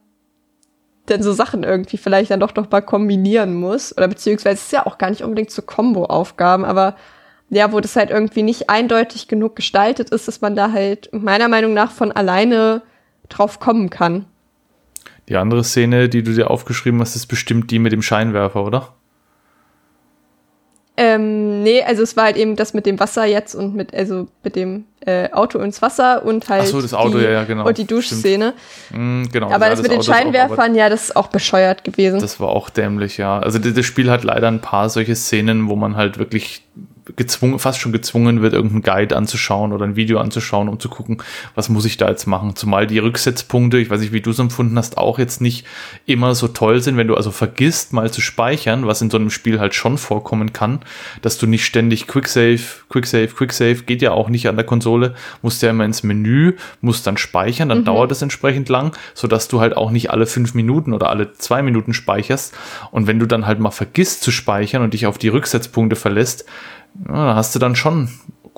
[1.08, 3.96] denn so Sachen irgendwie vielleicht dann doch noch mal kombinieren muss.
[3.96, 6.96] Oder beziehungsweise es ist ja auch gar nicht unbedingt zu Combo-Aufgaben, aber
[7.50, 11.48] ja, wo das halt irgendwie nicht eindeutig genug gestaltet ist, dass man da halt meiner
[11.48, 12.84] Meinung nach von alleine
[13.28, 14.26] drauf kommen kann.
[15.30, 18.94] Die andere Szene, die du dir aufgeschrieben hast, ist bestimmt die mit dem Scheinwerfer, oder?
[20.98, 24.28] Ähm, nee, also es war halt eben das mit dem Wasser jetzt und mit, also
[24.44, 26.64] mit dem äh, Auto ins Wasser und halt.
[26.64, 27.66] Ach so, das Auto, die, ja, ja, genau.
[27.66, 28.54] Und die Duschszene.
[28.90, 29.50] Mm, genau.
[29.50, 32.20] Aber das, das mit den Scheinwerfern, auch, ja, das ist auch bescheuert gewesen.
[32.20, 33.40] Das war auch dämlich, ja.
[33.40, 36.66] Also das Spiel hat leider ein paar solche Szenen, wo man halt wirklich
[37.16, 41.18] gezwungen, fast schon gezwungen wird, irgendeinen Guide anzuschauen oder ein Video anzuschauen, um zu gucken,
[41.56, 42.56] was muss ich da jetzt machen.
[42.56, 45.66] Zumal die Rücksetzpunkte, ich weiß nicht, wie du es empfunden hast, auch jetzt nicht
[46.06, 49.30] immer so toll sind, wenn du also vergisst, mal zu speichern, was in so einem
[49.30, 50.80] Spiel halt schon vorkommen kann,
[51.22, 55.62] dass du nicht ständig Quicksave, Quicksave, Quicksave, geht ja auch nicht an der Konsole, musst
[55.62, 57.86] ja immer ins Menü, musst dann speichern, dann mhm.
[57.86, 61.62] dauert es entsprechend lang, sodass du halt auch nicht alle fünf Minuten oder alle zwei
[61.62, 62.56] Minuten speicherst.
[62.92, 66.46] Und wenn du dann halt mal vergisst zu speichern und dich auf die Rücksetzpunkte verlässt,
[67.08, 68.10] ja, da hast du dann schon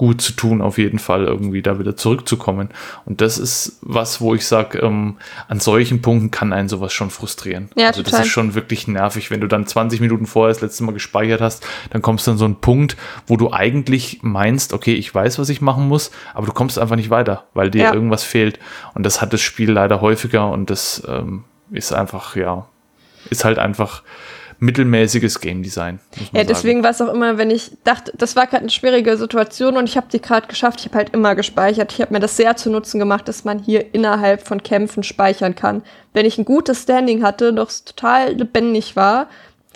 [0.02, 2.70] gut zu tun, auf jeden Fall irgendwie da wieder zurückzukommen.
[3.06, 5.18] Und das ist was, wo ich sage, ähm,
[5.48, 7.70] an solchen Punkten kann einen sowas schon frustrieren.
[7.76, 8.20] Ja, also total.
[8.20, 11.40] das ist schon wirklich nervig, wenn du dann 20 Minuten vorher das letzte Mal gespeichert
[11.40, 12.98] hast, dann kommst du an so einen Punkt,
[13.28, 16.95] wo du eigentlich meinst, okay, ich weiß, was ich machen muss, aber du kommst einfach
[16.95, 17.94] nicht weiter, weil dir ja.
[17.94, 18.58] irgendwas fehlt.
[18.95, 22.66] Und das hat das Spiel leider häufiger und das ähm, ist einfach, ja,
[23.30, 24.02] ist halt einfach
[24.62, 26.00] mittelmäßiges Game Design.
[26.34, 29.76] Ja, deswegen war es auch immer, wenn ich dachte, das war gerade eine schwierige Situation
[29.76, 31.92] und ich habe die gerade geschafft, ich habe halt immer gespeichert.
[31.92, 35.56] Ich habe mir das sehr zu Nutzen gemacht, dass man hier innerhalb von Kämpfen speichern
[35.56, 35.82] kann.
[36.14, 39.28] Wenn ich ein gutes Standing hatte, doch total lebendig war,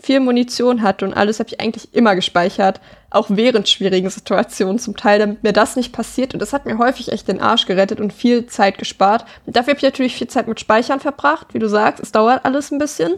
[0.01, 2.79] viel Munition hatte und alles habe ich eigentlich immer gespeichert,
[3.09, 6.35] auch während schwierigen Situationen zum Teil, damit mir das nicht passiert.
[6.35, 9.25] Und das hat mir häufig echt den Arsch gerettet und viel Zeit gespart.
[9.47, 12.03] Und dafür habe ich natürlich viel Zeit mit Speichern verbracht, wie du sagst.
[12.03, 13.15] Es dauert alles ein bisschen.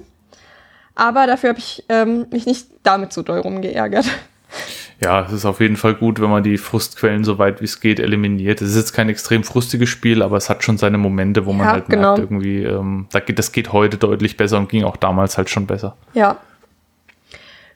[0.97, 4.07] Aber dafür habe ich ähm, mich nicht damit so doll rumgeärgert.
[4.99, 7.81] Ja, es ist auf jeden Fall gut, wenn man die Frustquellen so weit wie es
[7.81, 8.63] geht eliminiert.
[8.63, 11.67] Es ist jetzt kein extrem frustiges Spiel, aber es hat schon seine Momente, wo man
[11.67, 12.15] ja, halt genau.
[12.15, 15.95] merkt, irgendwie, ähm, das geht heute deutlich besser und ging auch damals halt schon besser.
[16.15, 16.37] Ja.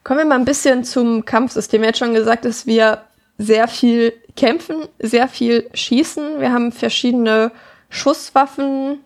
[0.04, 1.82] Kommen wir mal ein bisschen zum Kampfsystem.
[1.82, 3.04] Wir haben jetzt schon gesagt, dass wir
[3.38, 6.40] sehr viel kämpfen, sehr viel schießen.
[6.40, 7.52] Wir haben verschiedene
[7.90, 9.02] Schusswaffen,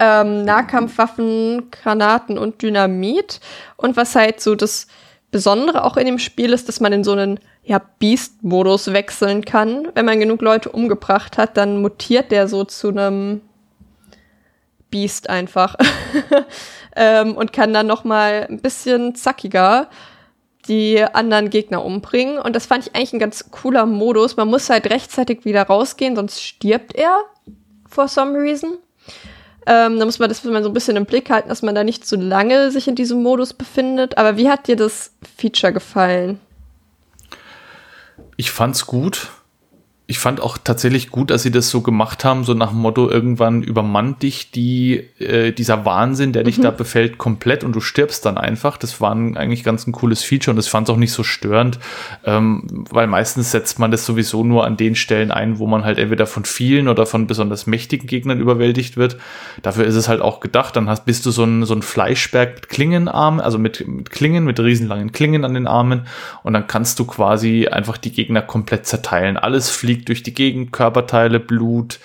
[0.00, 3.40] ähm, Nahkampfwaffen, Granaten und Dynamit.
[3.76, 4.88] Und was halt so das
[5.30, 9.88] Besondere auch in dem Spiel ist, dass man in so einen ja, Beast-Modus wechseln kann.
[9.94, 13.42] Wenn man genug Leute umgebracht hat, dann mutiert der so zu einem
[14.90, 15.76] Beast einfach.
[16.96, 19.88] ähm, und kann dann noch mal ein bisschen zackiger
[20.66, 22.38] die anderen Gegner umbringen.
[22.38, 24.36] Und das fand ich eigentlich ein ganz cooler Modus.
[24.36, 27.20] Man muss halt rechtzeitig wieder rausgehen, sonst stirbt er
[27.88, 28.78] for some reason.
[29.72, 31.84] Ähm, da muss man das man so ein bisschen im Blick halten, dass man da
[31.84, 34.18] nicht zu lange sich in diesem Modus befindet.
[34.18, 36.40] Aber wie hat dir das Feature gefallen?
[38.36, 39.28] Ich fand's gut
[40.10, 43.08] ich fand auch tatsächlich gut, dass sie das so gemacht haben, so nach dem Motto,
[43.08, 46.62] irgendwann übermannt dich die, äh, dieser Wahnsinn, der dich mhm.
[46.62, 48.76] da befällt, komplett und du stirbst dann einfach.
[48.76, 51.22] Das war ein, eigentlich ganz ein cooles Feature und das fand es auch nicht so
[51.22, 51.78] störend,
[52.24, 56.00] ähm, weil meistens setzt man das sowieso nur an den Stellen ein, wo man halt
[56.00, 59.16] entweder von vielen oder von besonders mächtigen Gegnern überwältigt wird.
[59.62, 60.74] Dafür ist es halt auch gedacht.
[60.74, 64.42] Dann hast, bist du so ein, so ein Fleischberg mit Klingenarmen, also mit, mit Klingen,
[64.42, 66.08] mit riesenlangen Klingen an den Armen
[66.42, 69.36] und dann kannst du quasi einfach die Gegner komplett zerteilen.
[69.36, 72.00] Alles fliegt fliegt durch die Gegend, Körperteile, Blut,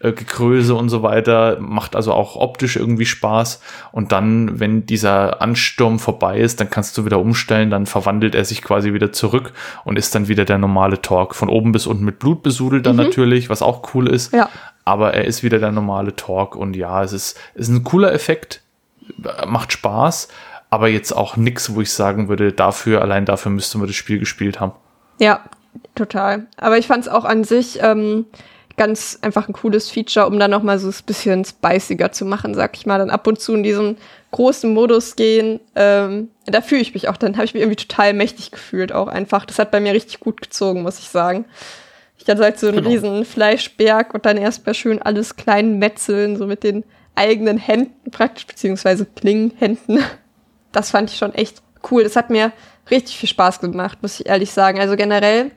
[0.00, 3.60] äh, Gekröse und so weiter, macht also auch optisch irgendwie Spaß.
[3.92, 8.44] Und dann, wenn dieser Ansturm vorbei ist, dann kannst du wieder umstellen, dann verwandelt er
[8.44, 9.52] sich quasi wieder zurück
[9.84, 11.34] und ist dann wieder der normale Talk.
[11.34, 13.04] Von oben bis unten mit Blut besudelt dann mhm.
[13.04, 14.32] natürlich, was auch cool ist.
[14.32, 14.48] Ja.
[14.84, 18.12] Aber er ist wieder der normale Talk und ja, es ist, es ist ein cooler
[18.12, 18.62] Effekt,
[19.46, 20.28] macht Spaß,
[20.70, 24.18] aber jetzt auch nichts, wo ich sagen würde, dafür, allein dafür müsste man das Spiel
[24.18, 24.72] gespielt haben.
[25.18, 25.40] Ja,
[25.94, 26.46] Total.
[26.56, 28.26] Aber ich fand es auch an sich ähm,
[28.76, 32.54] ganz einfach ein cooles Feature, um dann noch mal so ein bisschen spiciger zu machen,
[32.54, 32.98] sag ich mal.
[32.98, 33.98] Dann ab und zu in diesen
[34.30, 35.60] großen Modus gehen.
[35.74, 39.08] Ähm, da fühle ich mich auch, dann habe ich mich irgendwie total mächtig gefühlt auch
[39.08, 39.44] einfach.
[39.44, 41.44] Das hat bei mir richtig gut gezogen, muss ich sagen.
[42.16, 42.90] Ich hatte halt so einen genau.
[42.90, 46.84] riesen Fleischberg und dann erstmal schön alles klein metzeln, so mit den
[47.14, 50.02] eigenen Händen praktisch, beziehungsweise Klingenhänden.
[50.72, 52.02] Das fand ich schon echt cool.
[52.04, 52.52] Das hat mir
[52.90, 54.80] richtig viel Spaß gemacht, muss ich ehrlich sagen.
[54.80, 55.50] Also generell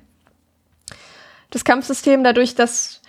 [1.54, 3.02] das Kampfsystem dadurch, dass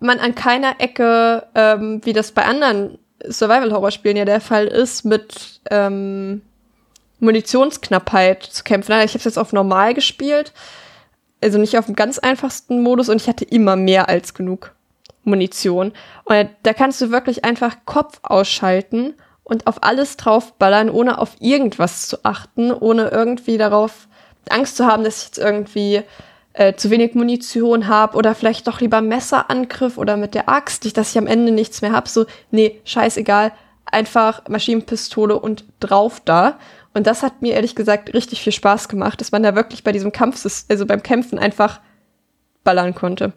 [0.00, 2.98] man an keiner Ecke, ähm, wie das bei anderen
[3.28, 6.42] Survival-Horror-Spielen ja der Fall ist, mit ähm,
[7.20, 8.92] Munitionsknappheit zu kämpfen.
[8.92, 10.52] Ich habe es jetzt auf normal gespielt,
[11.42, 14.74] also nicht auf dem ganz einfachsten Modus und ich hatte immer mehr als genug
[15.22, 15.92] Munition.
[16.24, 19.14] Und da kannst du wirklich einfach Kopf ausschalten
[19.44, 24.08] und auf alles draufballern, ohne auf irgendwas zu achten, ohne irgendwie darauf
[24.48, 26.02] Angst zu haben, dass ich jetzt irgendwie
[26.60, 31.12] äh, zu wenig Munition habe oder vielleicht doch lieber Messerangriff oder mit der Axt, dass
[31.12, 32.06] ich am Ende nichts mehr habe.
[32.06, 33.52] So, nee, scheißegal,
[33.86, 36.58] einfach Maschinenpistole und drauf da.
[36.92, 39.92] Und das hat mir ehrlich gesagt richtig viel Spaß gemacht, dass man da wirklich bei
[39.92, 41.80] diesem Kampf, also beim Kämpfen einfach
[42.62, 43.32] ballern konnte.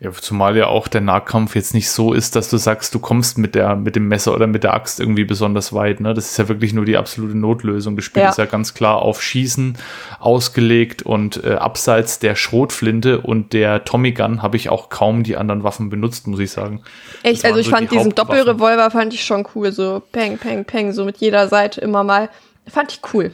[0.00, 3.36] Ja, zumal ja auch der Nahkampf jetzt nicht so ist, dass du sagst, du kommst
[3.36, 5.98] mit der, mit dem Messer oder mit der Axt irgendwie besonders weit.
[5.98, 6.14] Ne?
[6.14, 7.96] Das ist ja wirklich nur die absolute Notlösung.
[7.96, 8.28] Das Spiel ja.
[8.28, 9.76] ist ja ganz klar auf Schießen
[10.20, 15.36] ausgelegt und äh, abseits der Schrotflinte und der Tommy Gun habe ich auch kaum die
[15.36, 16.80] anderen Waffen benutzt, muss ich sagen.
[17.24, 20.64] Echt, also ich so fand die diesen Doppelrevolver fand ich schon cool, so peng, peng,
[20.64, 22.30] peng, so mit jeder Seite immer mal.
[22.68, 23.32] Fand ich cool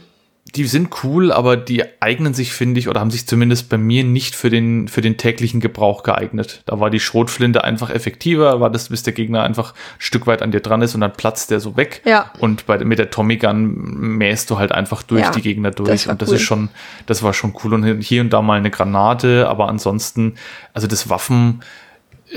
[0.55, 4.03] die sind cool, aber die eignen sich, finde ich, oder haben sich zumindest bei mir
[4.03, 6.61] nicht für den, für den täglichen Gebrauch geeignet.
[6.65, 10.41] Da war die Schrotflinte einfach effektiver, war das, bis der Gegner einfach ein Stück weit
[10.41, 12.01] an dir dran ist und dann platzt der so weg.
[12.05, 12.31] Ja.
[12.39, 15.89] Und bei, mit der Tommy Gun mähst du halt einfach durch ja, die Gegner durch.
[15.89, 16.35] Das und das cool.
[16.35, 16.69] ist schon,
[17.05, 17.73] das war schon cool.
[17.73, 20.35] Und hier und da mal eine Granate, aber ansonsten,
[20.73, 21.61] also das Waffen,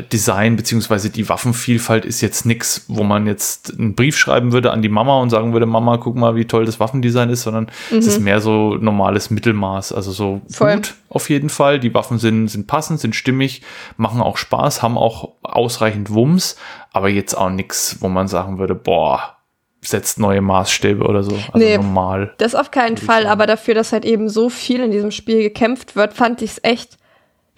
[0.02, 4.82] Design beziehungsweise die Waffenvielfalt ist jetzt nichts, wo man jetzt einen Brief schreiben würde an
[4.82, 7.98] die Mama und sagen würde, Mama, guck mal, wie toll das Waffendesign ist, sondern mhm.
[7.98, 9.92] es ist mehr so normales Mittelmaß.
[9.92, 10.76] Also so Voll.
[10.76, 11.80] gut auf jeden Fall.
[11.80, 13.62] Die Waffen sind, sind passend, sind stimmig,
[13.96, 16.56] machen auch Spaß, haben auch ausreichend Wumms,
[16.92, 19.36] aber jetzt auch nichts, wo man sagen würde, boah,
[19.80, 21.32] setzt neue Maßstäbe oder so.
[21.52, 22.34] Also nee, normal.
[22.38, 25.96] Das auf keinen Fall, aber dafür, dass halt eben so viel in diesem Spiel gekämpft
[25.96, 26.97] wird, fand ich es echt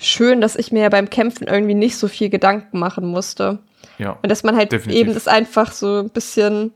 [0.01, 3.59] schön, dass ich mir ja beim Kämpfen irgendwie nicht so viel Gedanken machen musste.
[3.99, 4.19] Ja.
[4.23, 5.01] Und dass man halt definitiv.
[5.01, 6.73] eben das einfach so ein bisschen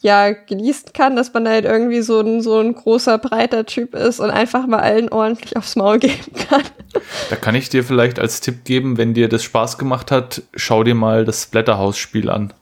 [0.00, 4.20] ja genießen kann, dass man halt irgendwie so ein, so ein großer, breiter Typ ist
[4.20, 6.62] und einfach mal allen ordentlich aufs Maul geben kann.
[7.30, 10.84] Da kann ich dir vielleicht als Tipp geben, wenn dir das Spaß gemacht hat, schau
[10.84, 12.52] dir mal das Splatterhouse-Spiel an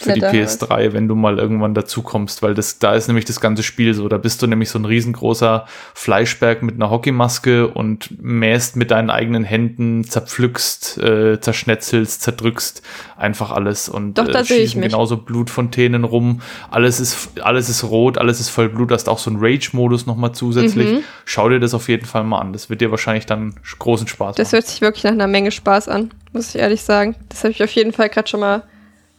[0.00, 3.40] für die PS3, wenn du mal irgendwann dazu kommst, weil das, da ist nämlich das
[3.40, 4.08] ganze Spiel so.
[4.08, 9.10] Da bist du nämlich so ein riesengroßer Fleischberg mit einer Hockeymaske und mähst mit deinen
[9.10, 12.82] eigenen Händen, zerpflückst, äh, zerschnetzelst, zerdrückst
[13.16, 16.42] einfach alles und Doch, äh, schießen genauso Blutfontänen rum.
[16.70, 18.92] Alles ist, alles ist rot, alles ist voll Blut.
[18.92, 20.92] Da hast auch so einen Rage-Modus nochmal zusätzlich.
[20.92, 21.04] Mhm.
[21.24, 22.52] Schau dir das auf jeden Fall mal an.
[22.52, 24.34] Das wird dir wahrscheinlich dann großen Spaß machen.
[24.36, 27.16] Das hört sich wirklich nach einer Menge Spaß an, muss ich ehrlich sagen.
[27.30, 28.62] Das habe ich auf jeden Fall gerade schon mal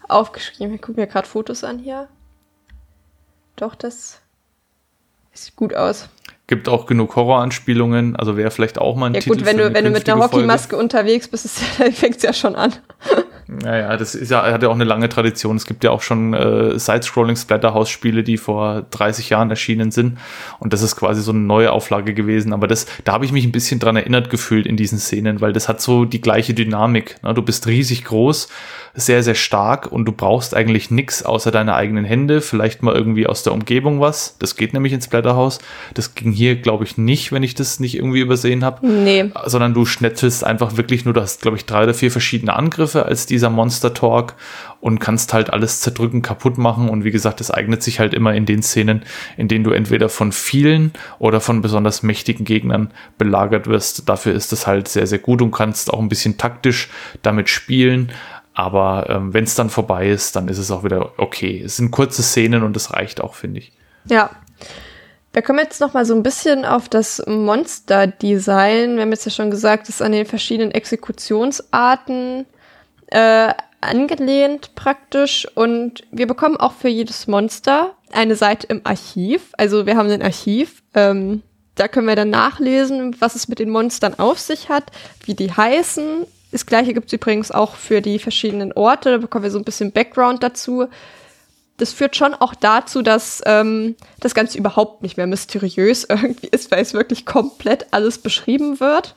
[0.09, 0.75] aufgeschrieben.
[0.75, 2.07] Ich gucke mir gerade Fotos an hier.
[3.55, 4.21] Doch, das
[5.33, 6.09] sieht gut aus.
[6.47, 9.35] Gibt auch genug Horroranspielungen, also wäre vielleicht auch mal ein ja, Titel.
[9.35, 11.47] Ja gut, wenn du, wenn du mit einer Hockeymaske unterwegs bist,
[11.93, 12.73] fängt es ja schon an.
[13.51, 15.55] Naja, das ist ja, hat ja auch eine lange Tradition.
[15.55, 20.19] Es gibt ja auch schon äh, Side-Scrolling Splatterhouse-Spiele, die vor 30 Jahren erschienen sind.
[20.59, 22.53] Und das ist quasi so eine neue Auflage gewesen.
[22.53, 25.51] Aber das, da habe ich mich ein bisschen dran erinnert gefühlt in diesen Szenen, weil
[25.51, 27.15] das hat so die gleiche Dynamik.
[27.23, 27.33] Ne?
[27.33, 28.49] Du bist riesig groß,
[28.93, 33.25] sehr, sehr stark und du brauchst eigentlich nichts außer deine eigenen Hände, vielleicht mal irgendwie
[33.25, 34.35] aus der Umgebung was.
[34.37, 35.59] Das geht nämlich ins Splatterhouse.
[35.95, 38.85] Das ging hier, glaube ich, nicht, wenn ich das nicht irgendwie übersehen habe.
[38.85, 39.31] Nee.
[39.45, 43.05] Sondern du schnetzelst einfach wirklich nur, du hast, glaube ich, drei oder vier verschiedene Angriffe
[43.05, 44.35] als dieser Monster Talk
[44.81, 46.89] und kannst halt alles zerdrücken, kaputt machen.
[46.89, 49.03] Und wie gesagt, das eignet sich halt immer in den Szenen,
[49.37, 54.09] in denen du entweder von vielen oder von besonders mächtigen Gegnern belagert wirst.
[54.09, 56.89] Dafür ist es halt sehr, sehr gut und kannst auch ein bisschen taktisch
[57.21, 58.11] damit spielen.
[58.53, 61.61] Aber ähm, wenn es dann vorbei ist, dann ist es auch wieder okay.
[61.63, 63.71] Es sind kurze Szenen und es reicht auch, finde ich.
[64.05, 64.31] Ja.
[65.31, 68.95] Wir kommen jetzt noch mal so ein bisschen auf das Monster-Design.
[68.95, 72.45] Wir haben jetzt ja schon gesagt, es ist an den verschiedenen Exekutionsarten
[73.11, 75.47] äh, angelehnt praktisch.
[75.55, 79.53] Und wir bekommen auch für jedes Monster eine Seite im Archiv.
[79.57, 80.83] Also wir haben ein Archiv.
[80.93, 81.43] Ähm,
[81.75, 84.91] da können wir dann nachlesen, was es mit den Monstern auf sich hat,
[85.25, 89.11] wie die heißen, das gleiche gibt es übrigens auch für die verschiedenen Orte.
[89.11, 90.87] Da bekommen wir so ein bisschen Background dazu.
[91.77, 96.71] Das führt schon auch dazu, dass ähm, das Ganze überhaupt nicht mehr mysteriös irgendwie ist,
[96.71, 99.15] weil es wirklich komplett alles beschrieben wird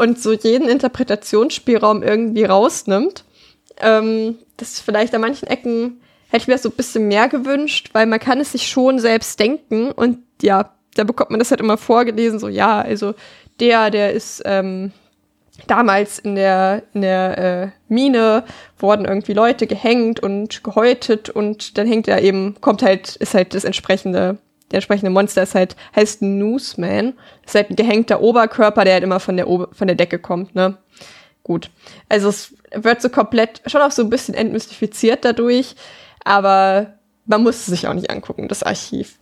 [0.00, 3.24] und so jeden Interpretationsspielraum irgendwie rausnimmt.
[3.80, 7.90] Ähm, das vielleicht an manchen Ecken hätte ich mir das so ein bisschen mehr gewünscht,
[7.92, 11.60] weil man kann es sich schon selbst denken und ja, da bekommt man das halt
[11.60, 13.14] immer vorgelesen, so ja, also
[13.60, 14.92] der, der ist ähm,
[15.66, 18.44] damals in der, in der äh, Mine
[18.78, 23.54] wurden irgendwie Leute gehängt und gehäutet und dann hängt er eben, kommt halt, ist halt
[23.54, 24.38] das entsprechende,
[24.70, 27.14] der entsprechende Monster ist halt, heißt Newsman.
[27.44, 30.54] Ist halt ein gehängter Oberkörper, der halt immer von der, Ober von der Decke kommt,
[30.54, 30.76] ne?
[31.42, 31.70] Gut.
[32.08, 35.74] Also es wird so komplett, schon auch so ein bisschen entmystifiziert dadurch,
[36.24, 36.94] aber
[37.26, 39.18] man muss es sich auch nicht angucken, das Archiv.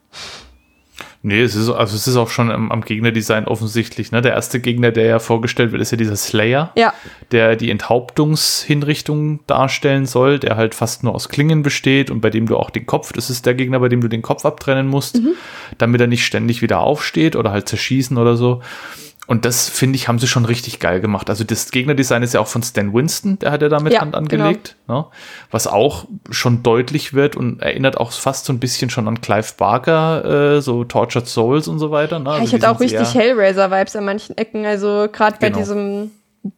[1.22, 4.12] Nee, es ist, also es ist auch schon am, am Gegnerdesign offensichtlich.
[4.12, 4.22] Ne?
[4.22, 6.94] Der erste Gegner, der ja vorgestellt wird, ist ja dieser Slayer, Ja.
[7.32, 12.46] der die Enthauptungshinrichtung darstellen soll, der halt fast nur aus Klingen besteht und bei dem
[12.46, 15.20] du auch den Kopf, das ist der Gegner, bei dem du den Kopf abtrennen musst,
[15.76, 18.62] damit er nicht ständig wieder aufsteht oder halt zerschießen oder so.
[19.28, 21.28] Und das, finde ich, haben sie schon richtig geil gemacht.
[21.28, 24.14] Also das Gegnerdesign ist ja auch von Stan Winston, der hat ja damit Ja, Hand
[24.14, 25.04] angelegt, ne?
[25.50, 29.52] was auch schon deutlich wird und erinnert auch fast so ein bisschen schon an Clive
[29.58, 32.18] Barker, äh, so Tortured Souls und so weiter.
[32.18, 32.30] Ne?
[32.30, 34.64] Also ich hatte auch richtig Hellraiser-Vibes an manchen Ecken.
[34.64, 35.58] Also gerade bei Genau.
[35.58, 36.10] diesem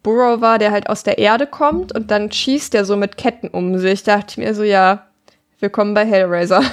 [0.04, 3.48] Burrow war, der halt aus der Erde kommt und dann schießt der so mit Ketten
[3.48, 4.04] um sich.
[4.04, 5.06] Dachte ich mir so, ja,
[5.60, 6.62] willkommen bei Hellraiser.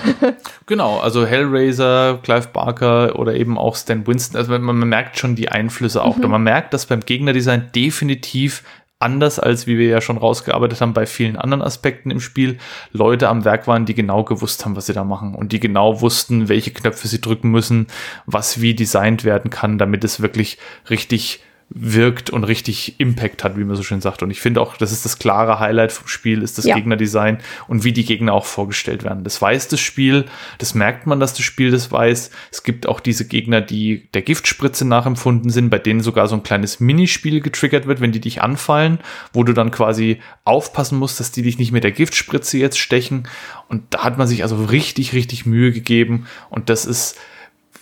[0.66, 4.36] Genau, also Hellraiser, Clive Barker oder eben auch Stan Winston.
[4.38, 6.18] Also man, man merkt schon die Einflüsse auch.
[6.18, 8.64] Und man merkt, dass beim Gegnerdesign definitiv
[9.00, 12.58] anders als wie wir ja schon rausgearbeitet haben bei vielen anderen Aspekten im Spiel,
[12.92, 16.02] Leute am Werk waren, die genau gewusst haben, was sie da machen und die genau
[16.02, 17.88] wussten, welche Knöpfe sie drücken müssen,
[18.26, 20.58] was wie designt werden kann, damit es wirklich
[20.90, 24.24] richtig wirkt und richtig Impact hat, wie man so schön sagt.
[24.24, 26.76] Und ich finde auch, das ist das klare Highlight vom Spiel, ist das Ja.
[26.76, 29.26] Gegnerdesign und wie die Gegner auch vorgestellt werden.
[29.26, 30.26] Das weiß das Spiel,
[30.60, 32.32] das merkt man, dass das Spiel das weiß.
[32.52, 36.44] Es gibt auch diese Gegner, die der Giftspritze nachempfunden sind, bei denen sogar so ein
[36.44, 39.00] kleines Minispiel getriggert wird, wenn die dich anfallen,
[39.34, 43.28] wo du dann quasi aufpassen musst, dass die dich nicht mit der Giftspritze jetzt stechen.
[43.68, 46.28] Und da hat man sich also richtig, richtig Mühe gegeben.
[46.50, 47.18] Und das ist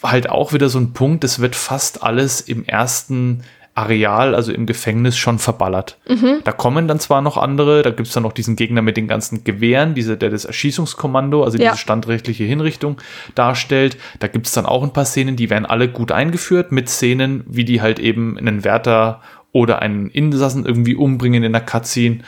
[0.02, 3.44] halt auch wieder so ein Punkt, es wird fast alles im ersten
[3.76, 5.98] Areal, also im Gefängnis, schon verballert.
[6.46, 9.44] Da kommen dann zwar noch andere, da gibt's dann noch diesen Gegner mit den ganzen
[9.44, 11.72] Gewehren, diese, der das Erschießungskommando, also Ja.
[11.72, 12.98] diese standrechtliche Hinrichtung
[13.36, 13.98] darstellt.
[14.20, 17.66] Da gibt's dann auch ein paar Szenen, die werden alle gut eingeführt, mit Szenen, wie
[17.66, 19.22] die halt eben einen Wärter
[19.52, 22.20] oder einen Insassen irgendwie umbringen in der Cutscene.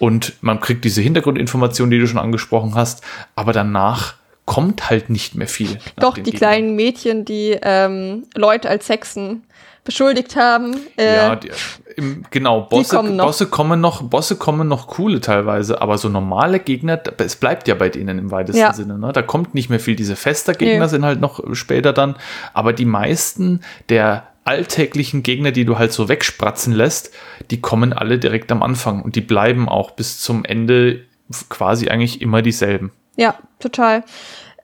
[0.00, 3.04] Und man kriegt diese Hintergrundinformation, die du schon angesprochen hast,
[3.36, 4.14] aber danach
[4.46, 5.78] kommt halt nicht mehr viel.
[6.00, 6.38] Doch, die Gegnern.
[6.38, 9.42] kleinen Mädchen, die ähm, Leute als Hexen
[9.88, 10.76] beschuldigt haben.
[10.96, 11.50] Äh, Ja, die,
[11.96, 13.24] im, genau, Bosse, kommen noch.
[13.26, 17.74] Bosse kommen noch, Bosse kommen noch coole teilweise, aber so normale Gegner, es bleibt ja
[17.74, 18.72] bei denen im weitesten Ja.
[18.72, 18.98] Sinne.
[18.98, 19.12] Ne?
[19.12, 19.96] Da kommt nicht mehr viel.
[19.96, 20.90] Diese fester Gegner Nee.
[20.90, 22.14] sind halt noch später dann,
[22.54, 27.10] aber die meisten der alltäglichen Gegner, die du halt so wegspratzen lässt,
[27.50, 31.00] die kommen alle direkt am Anfang und die bleiben auch bis zum Ende
[31.48, 32.92] quasi eigentlich immer dieselben.
[33.16, 34.04] Ja, total.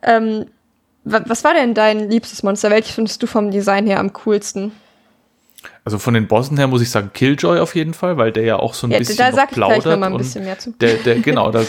[0.02, 0.46] Ähm,
[1.05, 2.70] wa- was war denn dein liebstes Monster?
[2.70, 4.72] Welches findest du vom Design her am coolsten?
[5.84, 8.56] Also von den Bossen her muss ich sagen Killjoy auf jeden Fall, weil der ja
[8.56, 10.58] auch so ein Ja, bisschen da sag ich gleich plaudert noch mal ein bisschen mehr
[10.58, 10.72] zu.
[10.80, 11.62] Der, der, genau, da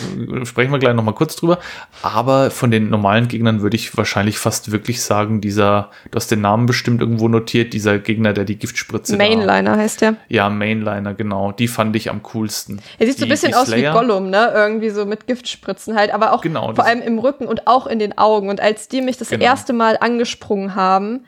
[0.46, 1.60] sprechen wir gleich noch mal kurz drüber.
[2.02, 6.42] Aber von den normalen Gegnern würde ich wahrscheinlich fast wirklich sagen, dieser, du hast den
[6.42, 10.16] Namen bestimmt irgendwo notiert, dieser Gegner, der die Giftspritze da- Mainliner heißt der.
[10.30, 11.52] Ja, Mainliner, genau.
[11.52, 12.80] Die fand ich am coolsten.
[13.00, 14.52] Er sieht so ein bisschen aus wie Gollum, ne?
[14.56, 18.00] Irgendwie so mit Giftspritzen halt, aber auch Genau, vor allem im Rücken und auch in
[18.00, 18.50] den Augen.
[18.50, 19.44] Und als die mich das Genau.
[19.44, 21.26] erste Mal angesprungen haben,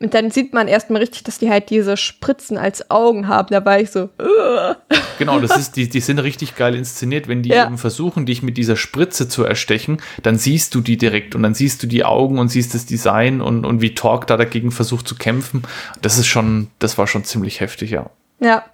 [0.00, 3.48] und dann sieht man erstmal richtig, dass die halt diese Spritzen als Augen haben.
[3.50, 4.76] Da war ich so, "Ugh."
[5.18, 7.28] Genau, das ist, die, die sind richtig geil inszeniert.
[7.28, 7.66] Wenn die Ja.
[7.66, 11.54] eben versuchen, dich mit dieser Spritze zu erstechen, dann siehst du die direkt und dann
[11.54, 15.06] siehst du die Augen und siehst das Design und, und wie Torque da dagegen versucht
[15.06, 15.62] zu kämpfen.
[16.02, 18.10] Das ist schon, das war schon ziemlich heftig, ja.
[18.40, 18.64] Ja.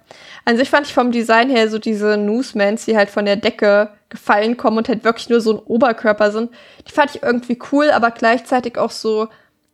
[0.43, 3.89] An sich fand ich vom Design her so diese Newsmans, die halt von der Decke
[4.09, 6.49] gefallen kommen und halt wirklich nur so ein Oberkörper sind.
[6.87, 9.27] Die fand ich irgendwie cool, aber gleichzeitig auch so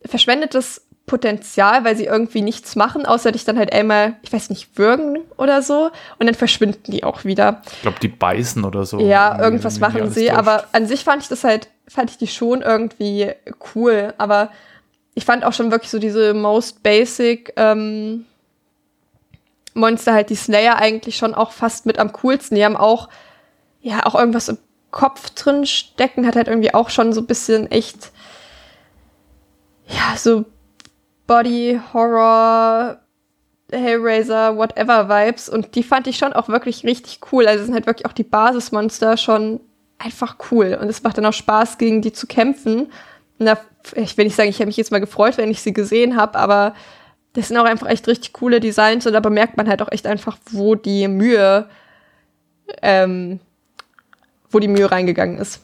[0.04, 4.78] verschwendetes Potenzial, weil sie irgendwie nichts machen, außer dich dann halt einmal, ich weiß nicht,
[4.78, 5.90] würgen oder so.
[6.20, 7.62] Und dann verschwinden die auch wieder.
[7.72, 9.00] Ich glaube, die beißen oder so.
[9.00, 10.38] Ja, irgendwas machen sie, täuscht.
[10.38, 13.32] aber an sich fand ich das halt, fand ich die schon irgendwie
[13.74, 14.14] cool.
[14.18, 14.50] Aber
[15.14, 18.24] ich fand auch schon wirklich so diese most basic ähm,
[19.74, 22.54] Monster, halt die Slayer eigentlich schon auch fast mit am coolsten.
[22.54, 23.08] Die haben auch,
[23.80, 24.58] ja, auch irgendwas im
[24.90, 28.12] Kopf drin stecken, hat halt irgendwie auch schon so ein bisschen echt,
[29.86, 30.44] ja, so
[31.28, 32.98] Body Horror,
[33.70, 35.48] Hellraiser, whatever Vibes.
[35.48, 37.46] Und die fand ich schon auch wirklich richtig cool.
[37.46, 39.60] Also sind halt wirklich auch die Basismonster schon
[39.98, 40.76] einfach cool.
[40.80, 42.90] Und es macht dann auch Spaß, gegen die zu kämpfen.
[43.38, 43.58] Und da,
[43.94, 46.36] ich will nicht sagen, ich habe mich jetzt mal gefreut, wenn ich sie gesehen habe,
[46.38, 46.74] aber
[47.34, 50.06] das sind auch einfach echt richtig coole Designs und da bemerkt man halt auch echt
[50.06, 51.68] einfach, wo die Mühe,
[52.82, 53.38] ähm,
[54.50, 55.60] wo die Mühe reingegangen ist.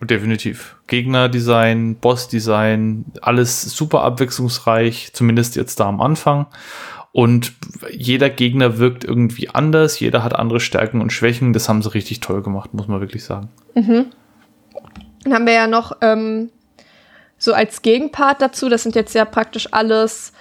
[0.00, 0.76] Definitiv.
[0.86, 6.46] Gegnerdesign, Bossdesign, alles super abwechslungsreich, zumindest jetzt da am Anfang.
[7.10, 7.54] Und
[7.90, 11.52] jeder Gegner wirkt irgendwie anders, jeder hat andere Stärken und Schwächen.
[11.52, 13.48] Das haben sie richtig toll gemacht, muss man wirklich sagen.
[15.24, 16.50] Dann haben wir ja noch ähm,
[17.38, 20.32] so als Gegenpart dazu, das sind jetzt ja praktisch alles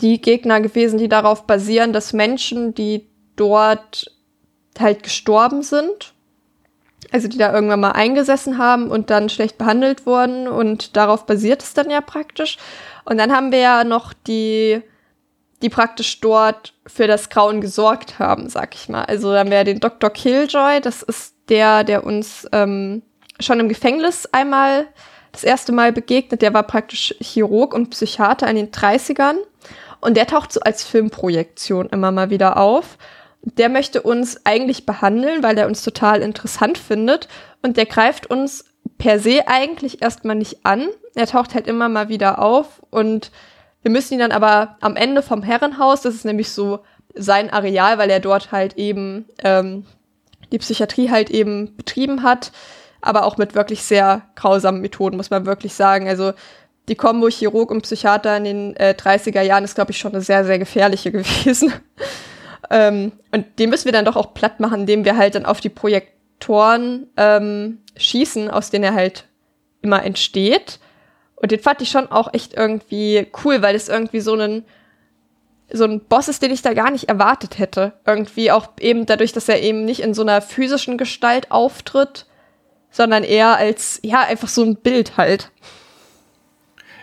[0.00, 4.14] die Gegner gewesen, die darauf basieren, dass Menschen, die dort
[4.78, 6.14] halt gestorben sind,
[7.10, 11.62] Also die da irgendwann mal eingesessen haben und dann schlecht behandelt wurden und darauf basiert
[11.62, 12.58] es dann ja praktisch.
[13.04, 14.82] Und dann haben wir ja noch die,
[15.62, 19.04] die praktisch dort für das Grauen gesorgt haben, sag ich mal.
[19.04, 20.10] Also dann wir ja den Dr.
[20.10, 23.02] Killjoy, das ist der, der uns ähm,
[23.40, 24.86] schon im Gefängnis einmal
[25.32, 26.42] das erste Mal begegnet.
[26.42, 29.36] Der war praktisch Chirurg und Psychiater in den 30ern.
[30.00, 32.98] Und der taucht so als Filmprojektion immer mal wieder auf.
[33.42, 37.28] Der möchte uns eigentlich behandeln, weil er uns total interessant findet.
[37.62, 38.64] Und der greift uns
[38.98, 40.88] per se eigentlich erstmal nicht an.
[41.14, 43.30] Er taucht halt immer mal wieder auf und
[43.82, 46.80] wir müssen ihn dann aber am Ende vom Herrenhaus, das ist nämlich so
[47.14, 49.86] sein Areal, weil er dort halt eben ähm,
[50.52, 52.52] die Psychiatrie halt eben betrieben hat,
[53.00, 56.08] aber auch mit wirklich sehr grausamen Methoden, muss man wirklich sagen.
[56.08, 56.32] Also
[56.88, 60.22] die Kombo Chirurg und Psychiater in den äh, 30er Jahren ist, glaube ich, schon eine
[60.22, 61.72] sehr, sehr gefährliche gewesen.
[62.70, 65.60] Ähm, und den müssen wir dann doch auch platt machen, indem wir halt dann auf
[65.60, 69.24] die Projektoren ähm, schießen, aus denen er halt
[69.82, 70.78] immer entsteht.
[71.36, 74.64] Und den fand ich schon auch echt irgendwie cool, weil es irgendwie so ein
[75.70, 77.92] so ein Boss ist, den ich da gar nicht erwartet hätte.
[78.06, 82.26] Irgendwie auch eben dadurch, dass er eben nicht in so einer physischen Gestalt auftritt,
[82.90, 85.50] sondern eher als, ja, einfach so ein Bild halt.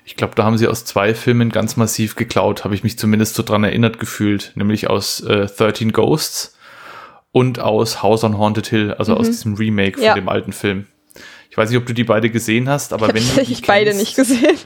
[0.05, 3.33] Ich glaube, da haben sie aus zwei Filmen ganz massiv geklaut, habe ich mich zumindest
[3.35, 6.55] so dran erinnert gefühlt, nämlich aus äh, 13 Ghosts
[7.31, 9.17] und aus House on Haunted Hill, also mhm.
[9.17, 10.13] aus diesem Remake von ja.
[10.13, 10.85] dem alten Film.
[11.49, 14.15] Ich weiß nicht, ob du die beide gesehen hast, aber wenn du ich beide nicht
[14.15, 14.57] gesehen.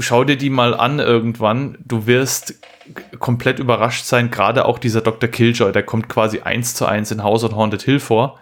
[0.00, 1.76] Schau dir die mal an irgendwann.
[1.84, 2.54] Du wirst
[3.18, 4.30] komplett überrascht sein.
[4.30, 5.28] Gerade auch dieser Dr.
[5.28, 8.38] Killjoy, der kommt quasi eins zu eins in House on Haunted Hill vor.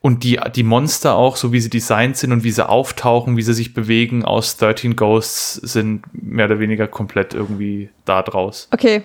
[0.00, 3.42] Und die, die Monster auch, so wie sie designt sind und wie sie auftauchen, wie
[3.42, 8.68] sie sich bewegen aus 13 Ghosts, sind mehr oder weniger komplett irgendwie da draus.
[8.70, 9.02] Okay.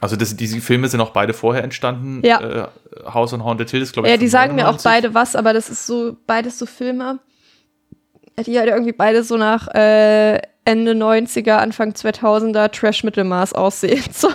[0.00, 2.20] Also das, diese Filme sind auch beide vorher entstanden.
[2.24, 2.40] Ja.
[2.40, 2.68] Äh,
[3.12, 4.12] House on Haunted Hill ist, glaube ich.
[4.12, 7.18] Ja, die sagen mir auch beide was, aber das ist so, beides so Filme,
[8.38, 14.04] die halt irgendwie beide so nach äh, Ende 90er, Anfang 2000er Trash-Mittelmaß aussehen.
[14.12, 14.28] So.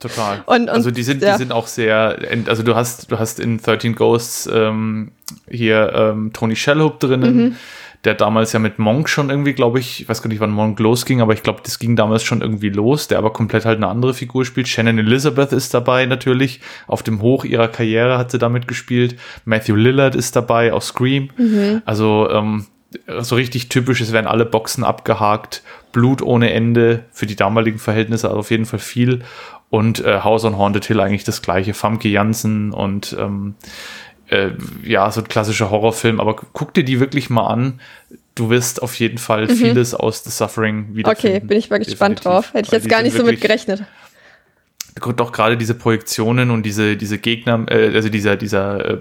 [0.00, 0.42] Total.
[0.46, 1.32] Und, und, also die sind, ja.
[1.32, 5.12] die sind auch sehr, also du hast, du hast in 13 Ghosts ähm,
[5.48, 7.56] hier ähm, Tony Shalhoub drinnen, mhm.
[8.02, 10.80] der damals ja mit Monk schon irgendwie, glaube ich, ich weiß gar nicht, wann Monk
[10.80, 13.86] losging, aber ich glaube, das ging damals schon irgendwie los, der aber komplett halt eine
[13.86, 14.66] andere Figur spielt.
[14.66, 19.16] Shannon Elizabeth ist dabei natürlich, auf dem Hoch ihrer Karriere hat sie damit gespielt.
[19.44, 21.30] Matthew Lillard ist dabei aus Scream.
[21.36, 21.82] Mhm.
[21.84, 22.66] Also ähm,
[23.20, 28.28] so richtig typisch, es werden alle Boxen abgehakt, Blut ohne Ende, für die damaligen Verhältnisse
[28.28, 29.22] also auf jeden Fall viel
[29.76, 31.74] und äh, House on Haunted Hill eigentlich das gleiche.
[31.74, 33.56] Famke Janssen und ähm,
[34.30, 36.18] äh, ja, so ein klassischer Horrorfilm.
[36.18, 37.80] Aber guck dir die wirklich mal an.
[38.34, 39.50] Du wirst auf jeden Fall mhm.
[39.50, 41.10] vieles aus The Suffering wieder.
[41.10, 42.54] Okay, bin ich mal gespannt drauf.
[42.54, 43.84] Hätte ich jetzt gar nicht so mit gerechnet
[45.16, 48.98] doch gerade diese Projektionen und diese, diese Gegner, äh, also dieser, dieser äh,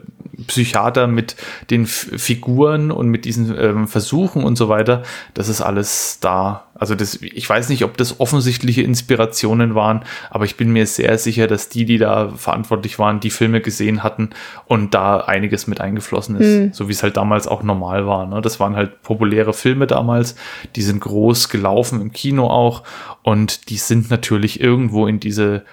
[0.47, 1.35] Psychiater mit
[1.69, 5.03] den F Figuren und mit diesen ähm, Versuchen und so weiter,
[5.33, 6.67] das ist alles da.
[6.77, 11.17] Also das, ich weiß nicht, ob das offensichtliche Inspirationen waren, aber ich bin mir sehr
[11.17, 14.31] sicher, dass die, die da verantwortlich waren, die Filme gesehen hatten
[14.65, 16.73] und da einiges mit eingeflossen ist, mhm.
[16.73, 18.25] so wie es halt damals auch normal war.
[18.25, 18.41] Ne?
[18.41, 20.35] Das waren halt populäre Filme damals,
[20.75, 22.83] die sind groß gelaufen im Kino auch
[23.23, 25.63] und die sind natürlich irgendwo in diese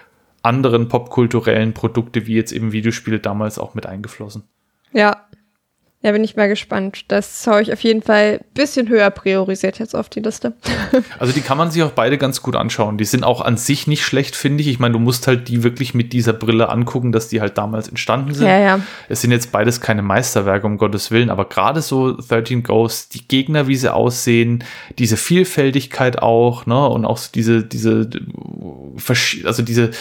[0.42, 4.44] anderen popkulturellen Produkte wie jetzt eben Videospiele damals auch mit eingeflossen.
[4.92, 5.26] Ja,
[6.02, 7.04] ja, bin ich mal gespannt.
[7.08, 10.52] Das habe ich auf jeden Fall ein bisschen höher priorisiert jetzt auf die Liste.
[11.20, 12.98] also die kann man sich auch beide ganz gut anschauen.
[12.98, 14.68] Die sind auch an sich nicht schlecht, finde ich.
[14.68, 17.88] Ich meine, du musst halt die wirklich mit dieser Brille angucken, dass die halt damals
[17.88, 18.48] entstanden sind.
[18.48, 18.80] Ja, ja.
[19.08, 23.28] Es sind jetzt beides keine Meisterwerke, um Gottes Willen, aber gerade so 13 Ghosts, die
[23.28, 24.64] Gegner, wie sie aussehen,
[24.98, 28.10] diese Vielfältigkeit auch, ne, und auch diese, diese,
[29.44, 29.92] also diese,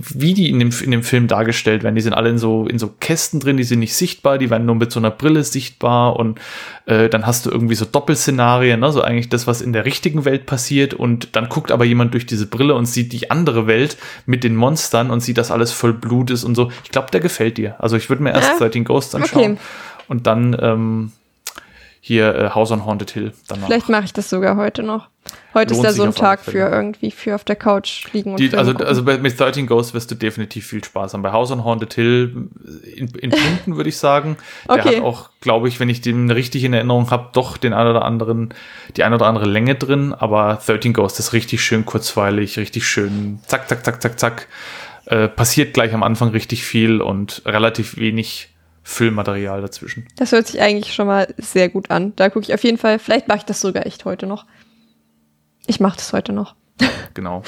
[0.00, 2.80] wie die in dem, in dem Film dargestellt werden, die sind alle in so, in
[2.80, 5.44] so Kästen drin, die sind nicht sichtbar, die werden nur mit so einer Brille Brille
[5.44, 6.40] sichtbar und
[6.86, 8.92] äh, dann hast du irgendwie so Doppelszenarien, ne?
[8.92, 12.26] so eigentlich das, was in der richtigen Welt passiert und dann guckt aber jemand durch
[12.26, 15.92] diese Brille und sieht die andere Welt mit den Monstern und sieht, dass alles voll
[15.92, 16.70] Blut ist und so.
[16.84, 17.76] Ich glaube, der gefällt dir.
[17.78, 18.58] Also ich würde mir erst ja?
[18.58, 19.58] 13 Ghosts anschauen okay.
[20.08, 21.12] und dann ähm,
[22.06, 23.66] hier äh, House on Haunted Hill danach.
[23.66, 25.08] Vielleicht mache ich das sogar heute noch.
[25.54, 28.38] Heute Lohnt ist ja so ein Tag für irgendwie für auf der Couch liegen und
[28.38, 31.22] Die, Also, also bei, mit 13 Ghosts wirst du definitiv viel Spaß haben.
[31.22, 32.48] Bei House on Haunted Hill
[32.94, 34.36] in, in Punkten würde ich sagen.
[34.68, 34.96] Der okay.
[34.98, 38.04] hat auch, glaube ich, wenn ich den richtig in Erinnerung habe, doch den ein oder
[38.04, 38.54] anderen,
[38.96, 40.14] die ein oder andere Länge drin.
[40.14, 44.46] Aber 13 Ghosts ist richtig schön kurzweilig, richtig schön zack, zack, zack, zack, zack.
[45.06, 48.50] Äh, passiert gleich am Anfang richtig viel und relativ wenig
[48.88, 50.06] Füllmaterial dazwischen.
[50.16, 52.14] Das hört sich eigentlich schon mal sehr gut an.
[52.14, 54.46] Da gucke ich auf jeden Fall, vielleicht mache ich das sogar echt heute noch.
[55.66, 56.54] Ich mache das heute noch.
[57.14, 57.42] Genau.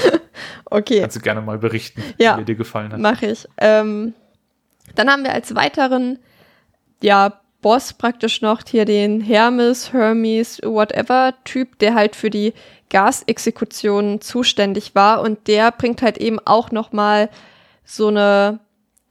[0.65, 1.03] okay.
[1.03, 2.99] Kannst du gerne mal berichten, ja, wie dir gefallen hat.
[3.01, 3.47] Mache ich.
[3.59, 4.15] Ähm,
[4.95, 6.19] dann haben wir als weiteren
[7.03, 12.55] ja, Boss praktisch noch hier den Hermes, Hermes, whatever Typ, der halt für die
[12.89, 17.29] Gasexekutionen zuständig war und der bringt halt eben auch noch mal
[17.85, 18.59] so eine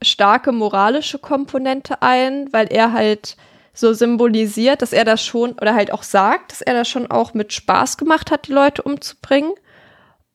[0.02, 3.36] starke moralische Komponente ein, weil er halt
[3.74, 7.34] so symbolisiert, dass er das schon oder halt auch sagt, dass er das schon auch
[7.34, 9.52] mit Spaß gemacht hat, die Leute umzubringen.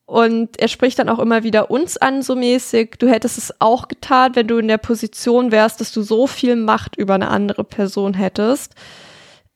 [0.06, 2.96] Und er spricht dann auch immer wieder uns an, so mäßig.
[3.00, 6.56] Du hättest es auch getan, wenn du in der Position wärst, dass du so viel
[6.56, 8.76] Macht über eine andere Person hättest.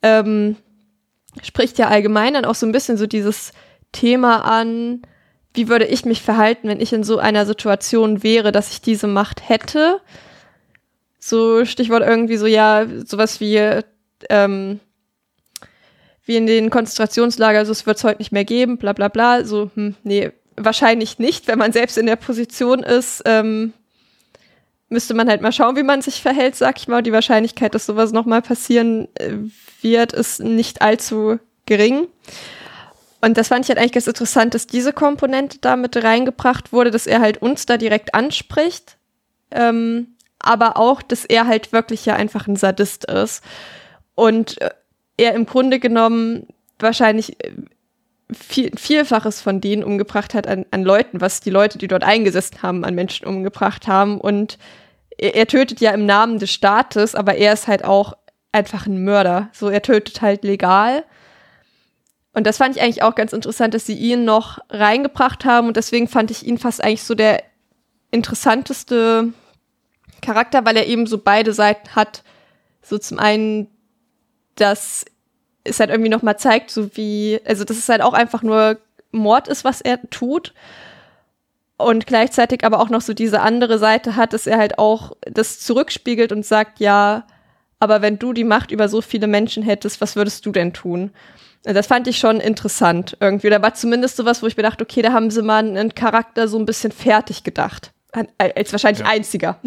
[0.02, 0.56] Ähm,
[1.42, 3.52] spricht ja allgemein dann auch so ein bisschen so dieses
[3.92, 5.02] Thema an,
[5.54, 9.06] wie würde ich mich verhalten, wenn ich in so einer Situation wäre, dass ich diese
[9.06, 10.00] Macht hätte.
[11.18, 13.82] So Stichwort irgendwie so, ja, sowas wie,
[14.28, 14.80] ähm,
[16.24, 19.44] wie in den Konzentrationslagern, also es wird es heute nicht mehr geben, bla bla bla.
[19.44, 23.22] So, hm, nee, wahrscheinlich nicht, wenn man selbst in der Position ist.
[23.24, 23.72] Ähm,
[24.88, 27.02] müsste man halt mal schauen, wie man sich verhält, sag ich mal.
[27.02, 29.32] Die Wahrscheinlichkeit, dass sowas nochmal passieren äh,
[29.82, 32.06] wird, ist nicht allzu gering.
[33.20, 36.90] Und das fand ich halt eigentlich ganz interessant, dass diese Komponente da mit reingebracht wurde,
[36.90, 38.96] dass er halt uns da direkt anspricht,
[39.50, 43.42] ähm, aber auch, dass er halt wirklich ja einfach ein Sadist ist.
[44.14, 44.70] Und äh,
[45.16, 46.46] er im Grunde genommen
[46.78, 47.52] wahrscheinlich äh,
[48.32, 52.62] viel, Vielfaches von denen umgebracht hat an, an Leuten, was die Leute, die dort eingesessen
[52.62, 54.20] haben, an Menschen umgebracht haben.
[54.20, 54.58] Und
[55.16, 58.12] er, er tötet ja im Namen des Staates, aber er ist halt auch
[58.52, 59.48] einfach ein Mörder.
[59.52, 61.02] So, er tötet halt legal
[62.34, 65.68] und das fand ich eigentlich auch ganz interessant, dass sie ihn noch reingebracht haben.
[65.68, 67.42] Und deswegen fand ich ihn fast eigentlich so der
[68.10, 69.32] interessanteste
[70.22, 72.22] Charakter, weil er eben so beide Seiten hat.
[72.82, 73.68] So zum einen,
[74.54, 75.04] dass
[75.64, 78.78] es halt irgendwie nochmal zeigt, so wie, also dass es halt auch einfach nur
[79.10, 80.54] Mord ist, was er tut.
[81.76, 85.60] Und gleichzeitig aber auch noch so diese andere Seite hat, dass er halt auch das
[85.60, 87.26] zurückspiegelt und sagt, ja,
[87.78, 91.12] aber wenn du die Macht über so viele Menschen hättest, was würdest du denn tun?
[91.64, 93.50] Das fand ich schon interessant irgendwie.
[93.50, 96.48] Da war zumindest sowas, wo ich mir dachte, okay, da haben sie mal einen Charakter
[96.48, 97.92] so ein bisschen fertig gedacht.
[98.38, 99.12] Als wahrscheinlich ja.
[99.12, 99.58] einziger.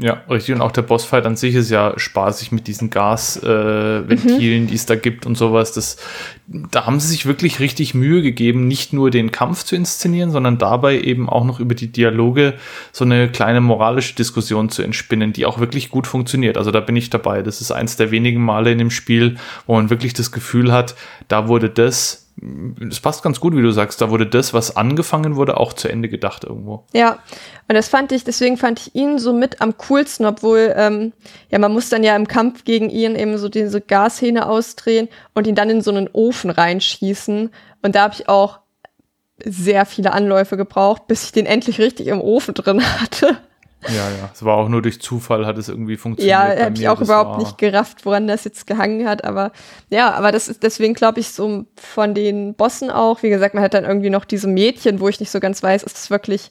[0.00, 0.54] Ja, richtig.
[0.54, 4.66] Und auch der Bossfight an sich ist ja spaßig mit diesen Gasventilen, äh, mhm.
[4.66, 5.72] die es da gibt und sowas.
[5.72, 5.98] Das,
[6.46, 10.56] da haben sie sich wirklich richtig Mühe gegeben, nicht nur den Kampf zu inszenieren, sondern
[10.56, 12.54] dabei eben auch noch über die Dialoge
[12.92, 16.56] so eine kleine moralische Diskussion zu entspinnen, die auch wirklich gut funktioniert.
[16.56, 17.42] Also da bin ich dabei.
[17.42, 19.36] Das ist eins der wenigen Male in dem Spiel,
[19.66, 20.94] wo man wirklich das Gefühl hat,
[21.28, 22.29] da wurde das
[22.88, 25.88] es passt ganz gut, wie du sagst, da wurde das, was angefangen wurde, auch zu
[25.88, 26.84] Ende gedacht irgendwo.
[26.94, 27.18] Ja,
[27.68, 31.12] und das fand ich, deswegen fand ich ihn so mit am coolsten, obwohl, ähm,
[31.50, 35.46] ja, man muss dann ja im Kampf gegen ihn eben so diese Gashähne ausdrehen und
[35.46, 37.50] ihn dann in so einen Ofen reinschießen.
[37.82, 38.60] Und da habe ich auch
[39.44, 43.36] sehr viele Anläufe gebraucht, bis ich den endlich richtig im Ofen drin hatte.
[43.88, 44.30] Ja, ja.
[44.32, 46.38] Es war auch nur durch Zufall, hat es irgendwie funktioniert.
[46.38, 49.24] Ja, habe ich auch das überhaupt nicht gerafft, woran das jetzt gehangen hat.
[49.24, 49.52] Aber
[49.88, 53.22] ja, aber das ist deswegen, glaube ich, so von den Bossen auch.
[53.22, 55.82] Wie gesagt, man hat dann irgendwie noch diese Mädchen, wo ich nicht so ganz weiß,
[55.82, 56.50] ist das wirklich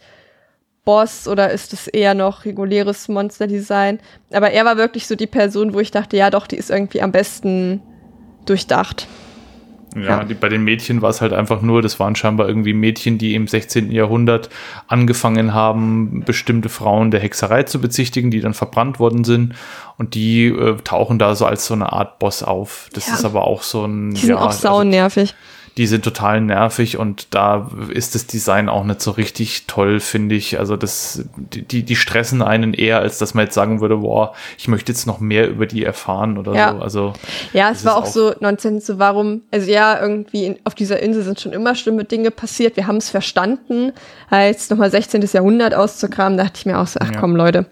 [0.86, 4.00] Boss oder ist es eher noch reguläres Monsterdesign?
[4.34, 7.02] Aber er war wirklich so die Person, wo ich dachte, ja doch, die ist irgendwie
[7.04, 7.82] am besten
[8.46, 9.08] durchdacht.
[9.96, 10.24] Ja, ja.
[10.24, 13.34] Die, bei den Mädchen war es halt einfach nur, das waren scheinbar irgendwie Mädchen, die
[13.34, 13.92] im 16.
[13.92, 14.50] Jahrhundert
[14.88, 19.56] angefangen haben, bestimmte Frauen der Hexerei zu bezichtigen, die dann verbrannt worden sind.
[19.98, 22.90] Und die äh, tauchen da so als so eine Art Boss auf.
[22.94, 23.16] Das ja.
[23.16, 24.12] ist aber auch so ein.
[24.14, 25.34] Die sind ja, auch saunervig.
[25.34, 25.36] Also,
[25.80, 30.36] die sind total nervig und da ist das Design auch nicht so richtig toll, finde
[30.36, 30.60] ich.
[30.60, 34.68] Also das, die, die stressen einen eher, als dass man jetzt sagen würde, boah, ich
[34.68, 36.74] möchte jetzt noch mehr über die erfahren oder ja.
[36.74, 36.82] so.
[36.82, 37.14] Also
[37.54, 41.00] ja, es war auch, auch so Nonsens, so warum, also ja, irgendwie in, auf dieser
[41.00, 42.76] Insel sind schon immer schlimme Dinge passiert.
[42.76, 43.94] Wir haben es verstanden,
[44.30, 45.22] als nochmal 16.
[45.32, 47.22] Jahrhundert auszukramen, dachte ich mir auch so, ach ja.
[47.22, 47.68] komm, Leute.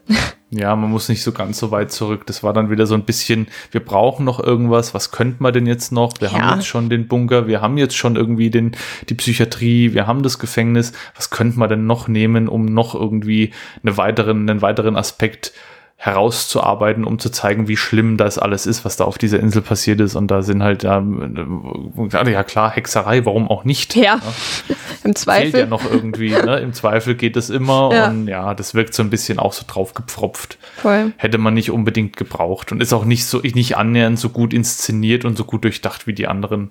[0.50, 2.26] Ja, man muss nicht so ganz so weit zurück.
[2.26, 5.66] Das war dann wieder so ein bisschen, wir brauchen noch irgendwas, was könnte man denn
[5.66, 6.14] jetzt noch?
[6.20, 6.40] Wir ja.
[6.40, 8.72] haben jetzt schon den Bunker, wir haben jetzt schon irgendwie den,
[9.10, 10.94] die Psychiatrie, wir haben das Gefängnis.
[11.16, 13.52] Was könnte man denn noch nehmen, um noch irgendwie
[13.84, 15.52] eine weiteren, einen weiteren Aspekt
[16.00, 20.00] herauszuarbeiten, um zu zeigen, wie schlimm das alles ist, was da auf dieser Insel passiert
[20.00, 20.16] ist.
[20.16, 23.96] Und da sind halt, ähm, ja klar, Hexerei, warum auch nicht?
[23.96, 24.22] Ja, ja.
[25.04, 25.52] im Zweifel.
[25.52, 26.60] Fehlt ja noch irgendwie, ne?
[26.60, 28.10] im Zweifel geht es immer ja.
[28.10, 30.60] und ja, das wirkt so ein bisschen auch so drauf gepfropft.
[30.76, 31.14] Voll.
[31.18, 35.26] Hätte man nicht unbedingt gebraucht und ist auch nicht so, nicht annähernd so gut inszeniert
[35.26, 36.70] und so gut durchdacht wie die anderen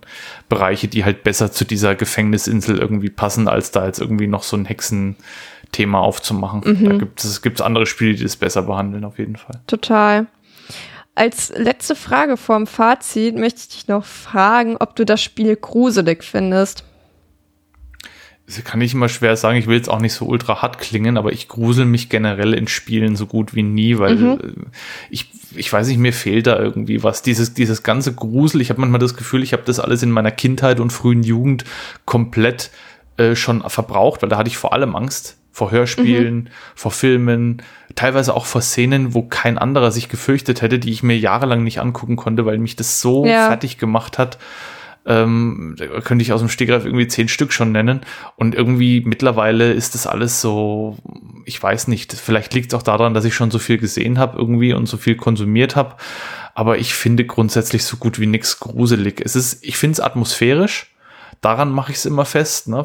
[0.49, 4.57] Bereiche, die halt besser zu dieser Gefängnisinsel irgendwie passen, als da jetzt irgendwie noch so
[4.57, 5.17] ein Hexen
[5.73, 6.63] Thema aufzumachen.
[6.65, 6.85] Mhm.
[6.85, 9.61] Da gibt es gibt's andere Spiele, die das besser behandeln, auf jeden Fall.
[9.67, 10.27] Total.
[11.15, 16.23] Als letzte Frage vorm Fazit möchte ich dich noch fragen, ob du das Spiel gruselig
[16.23, 16.85] findest.
[18.47, 19.59] das kann ich immer schwer sagen.
[19.59, 22.69] Ich will jetzt auch nicht so ultra hart klingen, aber ich grusel mich generell in
[22.69, 24.31] Spielen so gut wie nie, weil mhm.
[24.33, 24.67] Äh,
[25.09, 27.23] ich, ich weiß nicht, mir fehlt da irgendwie was.
[27.23, 30.31] Dieses, dieses ganze Grusel, ich habe manchmal das Gefühl, ich habe das alles in meiner
[30.31, 31.65] Kindheit und frühen Jugend
[32.05, 32.71] komplett
[33.17, 35.36] äh, schon verbraucht, weil da hatte ich vor allem Angst.
[35.57, 36.49] Vor Hörspielen, mhm.
[36.75, 37.63] vor Filmen,
[37.95, 41.81] teilweise auch vor Szenen, wo kein anderer sich gefürchtet hätte, die ich mir jahrelang nicht
[41.81, 43.47] angucken konnte, weil mich das so ja.
[43.47, 44.37] fertig gemacht hat.
[45.07, 48.03] Ähm, da könnte ich aus dem Stegreif irgendwie zehn Stück schon nennen.
[48.37, 50.99] Und irgendwie mittlerweile ist das alles so,
[51.47, 54.37] ich weiß nicht, vielleicht liegt es auch daran, dass ich schon so viel gesehen habe
[54.37, 55.95] irgendwie und so viel konsumiert habe.
[56.53, 59.23] Aber ich finde grundsätzlich so gut wie nichts gruselig.
[59.25, 60.95] Es ist, ich finde es atmosphärisch.
[61.41, 62.69] Daran mache ich es immer fest.
[62.69, 62.85] Ne?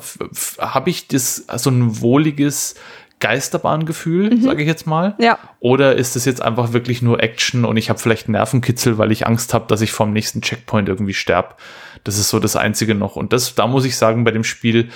[0.60, 2.76] Habe ich das so ein wohliges
[3.22, 4.42] Geisterbahngefühl, mhm.
[4.42, 5.16] sage ich jetzt mal?
[5.20, 5.40] Ja.
[5.60, 9.26] Oder ist es jetzt einfach wirklich nur Action und ich habe vielleicht Nervenkitzel, weil ich
[9.26, 11.60] Angst habe, dass ich vom nächsten Checkpoint irgendwie sterb?
[12.04, 13.16] Das ist so das Einzige noch.
[13.16, 14.90] Und das, da muss ich sagen, bei dem Spiel,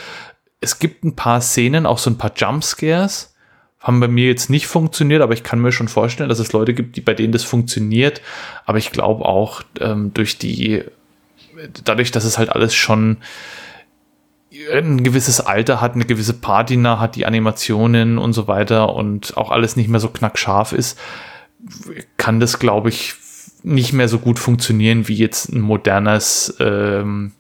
[0.60, 3.36] es gibt ein paar Szenen, auch so ein paar Jumpscares,
[3.80, 6.74] haben bei mir jetzt nicht funktioniert, aber ich kann mir schon vorstellen, dass es Leute
[6.74, 8.22] gibt, die bei denen das funktioniert.
[8.66, 10.84] Aber ich glaube auch ähm, durch die,
[11.84, 13.18] dadurch, dass es halt alles schon
[14.72, 19.52] ein gewisses Alter hat, eine gewisse Patina hat, die Animationen und so weiter und auch
[19.52, 20.98] alles nicht mehr so knackscharf ist,
[22.18, 23.16] kann das, glaube ich,
[23.64, 27.34] nicht mehr so gut funktionieren wie jetzt ein modernes ähm,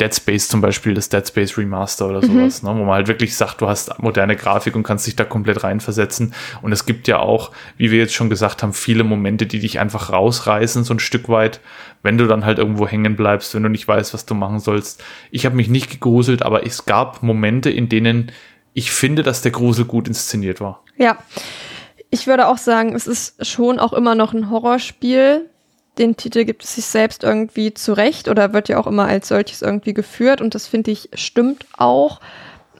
[0.00, 2.38] Dead Space zum Beispiel, das Dead Space Remaster oder mhm.
[2.38, 2.68] sowas, mhm.
[2.68, 5.62] ne, wo man halt wirklich sagt, du hast moderne Grafik und kannst dich da komplett
[5.62, 6.34] reinversetzen.
[6.62, 9.78] Und es gibt ja auch, wie wir jetzt schon gesagt haben, viele Momente, die dich
[9.78, 11.60] einfach rausreißen, so ein Stück weit,
[12.02, 15.02] wenn du dann halt irgendwo hängen bleibst, wenn du nicht weißt, was du machen sollst.
[15.30, 18.32] Ich habe mich nicht gegruselt, aber es gab Momente, in denen
[18.72, 20.82] ich finde, dass der Grusel gut inszeniert war.
[20.96, 21.18] Ja
[22.10, 25.48] ich würde auch sagen, es ist schon auch immer noch ein Horrorspiel.
[26.00, 29.62] Den Titel gibt es sich selbst irgendwie zurecht oder wird ja auch immer als solches
[29.62, 32.20] irgendwie geführt und das finde ich stimmt auch.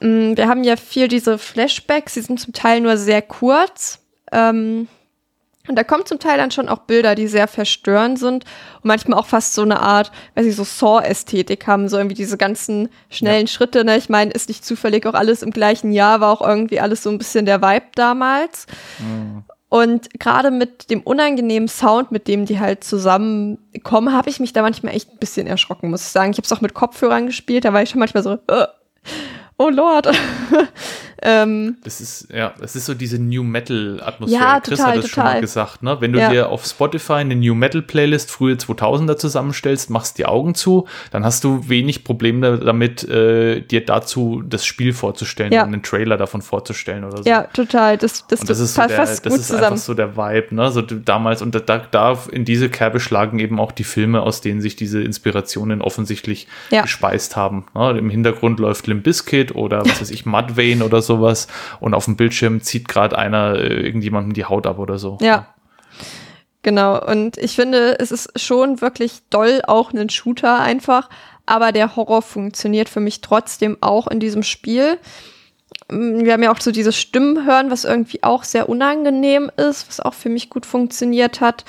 [0.01, 3.99] Mm, wir haben ja viel diese Flashbacks, die sind zum Teil nur sehr kurz.
[4.31, 4.87] Ähm,
[5.67, 8.45] und da kommen zum Teil dann schon auch Bilder, die sehr verstörend sind
[8.77, 12.37] und manchmal auch fast so eine Art, weiß ich, so Saw-Ästhetik haben, so irgendwie diese
[12.37, 13.51] ganzen schnellen ja.
[13.51, 13.85] Schritte.
[13.85, 13.97] Ne?
[13.97, 17.11] Ich meine, ist nicht zufällig auch alles im gleichen Jahr, war auch irgendwie alles so
[17.11, 18.65] ein bisschen der Vibe damals.
[18.97, 19.43] Mhm.
[19.73, 24.63] Und gerade mit dem unangenehmen Sound, mit dem die halt zusammenkommen, habe ich mich da
[24.63, 26.31] manchmal echt ein bisschen erschrocken, muss ich sagen.
[26.31, 28.67] Ich habe es auch mit Kopfhörern gespielt, da war ich schon manchmal so, äh,
[29.57, 30.11] oh Lord.
[31.21, 34.41] Ähm, das ist, ja, das ist so diese New Metal-Atmosphäre.
[34.41, 35.97] Ja, Chris total, hat es schon mal gesagt, ne?
[35.99, 36.29] Wenn du ja.
[36.29, 41.43] dir auf Spotify eine New Metal-Playlist frühe 2000er zusammenstellst, machst die Augen zu, dann hast
[41.43, 45.61] du wenig Probleme damit, äh, dir dazu das Spiel vorzustellen ja.
[45.61, 47.29] und einen Trailer davon vorzustellen oder so.
[47.29, 47.97] Ja, total.
[47.97, 49.63] Das, das, das ist, so der, das ist zusammen.
[49.63, 50.71] einfach so der Vibe, ne?
[50.71, 54.61] So damals, und da, da in diese Kerbe schlagen eben auch die Filme, aus denen
[54.61, 56.81] sich diese Inspirationen offensichtlich ja.
[56.81, 57.65] gespeist haben.
[57.75, 57.97] Ne?
[57.97, 61.47] Im Hintergrund läuft Limp Bizkit oder was weiß ich, Mudvayne oder sowas
[61.79, 65.17] und auf dem Bildschirm zieht gerade einer äh, irgendjemandem die Haut ab oder so.
[65.21, 65.47] Ja.
[66.63, 71.09] Genau, und ich finde, es ist schon wirklich doll auch ein Shooter einfach,
[71.47, 74.99] aber der Horror funktioniert für mich trotzdem auch in diesem Spiel.
[75.89, 79.87] Mm, wir haben ja auch so dieses Stimmen hören, was irgendwie auch sehr unangenehm ist,
[79.87, 81.65] was auch für mich gut funktioniert hat.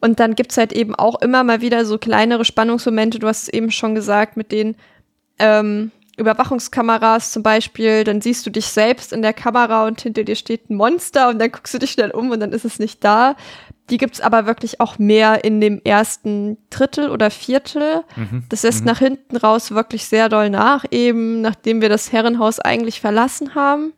[0.00, 3.48] Und dann gibt's halt eben auch immer mal wieder so kleinere Spannungsmomente, du hast es
[3.48, 4.76] eben schon gesagt, mit denen
[5.40, 10.36] ähm, Überwachungskameras zum Beispiel, dann siehst du dich selbst in der Kamera und hinter dir
[10.36, 13.02] steht ein Monster und dann guckst du dich schnell um und dann ist es nicht
[13.04, 13.36] da.
[13.90, 18.04] Die gibt's aber wirklich auch mehr in dem ersten Drittel oder Viertel.
[18.16, 18.44] Mhm.
[18.48, 18.86] Das lässt mhm.
[18.86, 23.92] nach hinten raus wirklich sehr doll nach, eben nachdem wir das Herrenhaus eigentlich verlassen haben.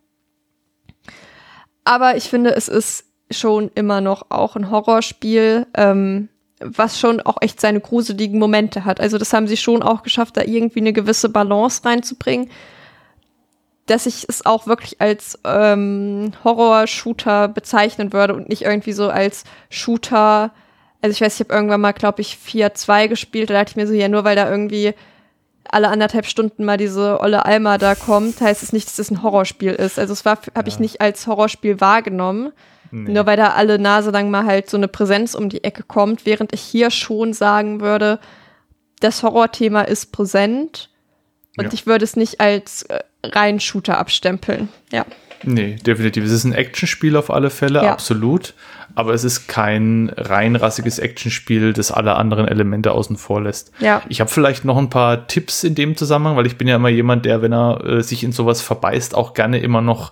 [1.83, 5.67] Aber ich finde, es ist schon immer noch auch ein Horrorspiel.
[5.73, 6.29] Ähm,
[6.63, 8.99] was schon auch echt seine gruseligen Momente hat.
[8.99, 12.49] Also das haben sie schon auch geschafft, da irgendwie eine gewisse Balance reinzubringen,
[13.85, 19.43] dass ich es auch wirklich als ähm, Horror-Shooter bezeichnen würde und nicht irgendwie so als
[19.69, 20.51] Shooter.
[21.01, 23.87] Also ich weiß, ich habe irgendwann mal, glaube ich, 4-2 gespielt, da dachte ich mir
[23.87, 24.93] so, ja, nur weil da irgendwie
[25.69, 29.11] alle anderthalb Stunden mal diese olle Alma da kommt, heißt es nicht, dass es das
[29.11, 29.97] ein Horrorspiel ist.
[29.97, 30.67] Also es war, habe ja.
[30.67, 32.51] ich nicht als Horrorspiel wahrgenommen.
[32.91, 33.11] Nee.
[33.11, 36.25] Nur weil da alle Nase lang mal halt so eine Präsenz um die Ecke kommt,
[36.25, 38.19] während ich hier schon sagen würde,
[38.99, 40.89] das Horrorthema ist präsent
[41.57, 41.73] und ja.
[41.73, 44.69] ich würde es nicht als äh, rein Shooter abstempeln.
[44.91, 45.05] Ja.
[45.43, 46.23] Nee, definitiv.
[46.23, 47.91] Es ist ein Actionspiel auf alle Fälle, ja.
[47.91, 48.53] absolut.
[48.93, 53.71] Aber es ist kein reinrassiges Actionspiel, das alle anderen Elemente außen vor lässt.
[53.79, 54.01] Ja.
[54.09, 56.89] Ich habe vielleicht noch ein paar Tipps in dem Zusammenhang, weil ich bin ja immer
[56.89, 60.11] jemand, der, wenn er äh, sich in sowas verbeißt, auch gerne immer noch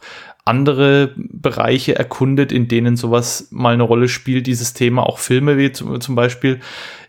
[0.49, 5.71] andere Bereiche erkundet, in denen sowas mal eine Rolle spielt, dieses Thema, auch Filme wie
[5.71, 6.59] zum, Beispiel.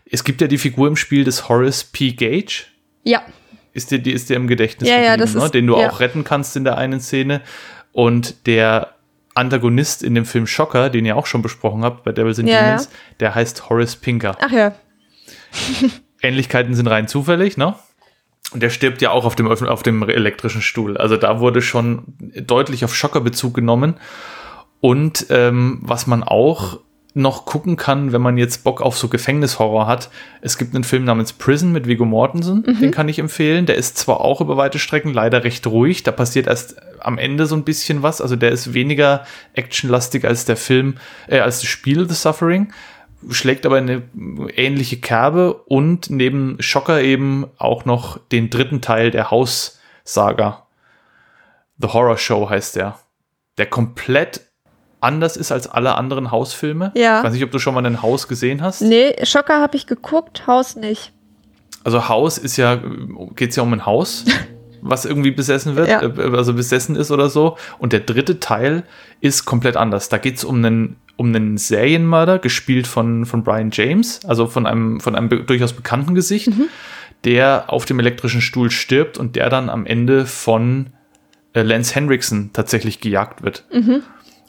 [0.09, 2.11] Es gibt ja die Figur im Spiel des Horace P.
[2.13, 2.65] Gage.
[3.03, 3.21] Ja.
[3.73, 5.43] ist dir, die ist dir im Gedächtnis Ja, ja, das ne?
[5.45, 5.89] ist- den du ja.
[5.89, 7.41] auch retten kannst in der einen Szene.
[7.93, 8.95] Und der
[9.33, 12.63] Antagonist in dem Film Schocker, den ihr auch schon besprochen habt bei Devils and Ja,
[12.63, 12.89] Demons,
[13.19, 14.37] der heißt Horace Pinker.
[14.41, 14.73] Ach ja.
[16.21, 17.75] Ähnlichkeiten sind rein zufällig, ne?
[18.53, 20.97] Und der stirbt ja auch auf dem, auf dem elektrischen Stuhl.
[20.97, 22.03] Also da wurde schon
[22.35, 23.95] deutlich auf Schocker Bezug genommen.
[24.81, 26.79] Und ähm, was man auch
[27.13, 30.09] noch gucken kann, wenn man jetzt Bock auf so Gefängnishorror hat,
[30.41, 33.65] es gibt einen Film namens Prison mit Viggo Mortensen, den kann ich empfehlen.
[33.65, 37.47] Der ist zwar auch über weite Strecken leider recht ruhig, da passiert erst am Ende
[37.47, 38.21] so ein bisschen was.
[38.21, 40.95] Also der ist weniger actionlastig als der Film,
[41.27, 42.71] äh, als das Spiel The Suffering
[43.29, 44.03] schlägt aber eine
[44.55, 50.65] ähnliche Kerbe und neben Schocker eben auch noch den dritten Teil der Haus-Saga.
[51.79, 52.99] The Horror Show heißt der.
[53.57, 54.41] Der komplett
[54.99, 56.91] anders ist als alle anderen Hausfilme.
[56.95, 57.19] Ja.
[57.19, 58.81] Ich weiß nicht, ob du schon mal ein Haus gesehen hast.
[58.81, 61.11] Nee, Schocker habe ich geguckt, Haus nicht.
[61.83, 62.79] Also Haus ist ja,
[63.35, 64.25] geht's ja um ein Haus,
[64.81, 66.01] was irgendwie besessen wird, Ja.
[66.03, 67.57] äh, also besessen ist oder so.
[67.79, 68.83] Und der dritte Teil
[69.19, 70.09] ist komplett anders.
[70.09, 74.99] Da geht's um einen, um einen Serienmörder, gespielt von, von Brian James, also von einem,
[74.99, 76.49] von einem be durchaus bekannten Gesicht,
[77.25, 80.87] der auf dem elektrischen Stuhl stirbt und der dann am Ende von
[81.53, 83.65] äh, Lance Henriksen tatsächlich gejagt wird.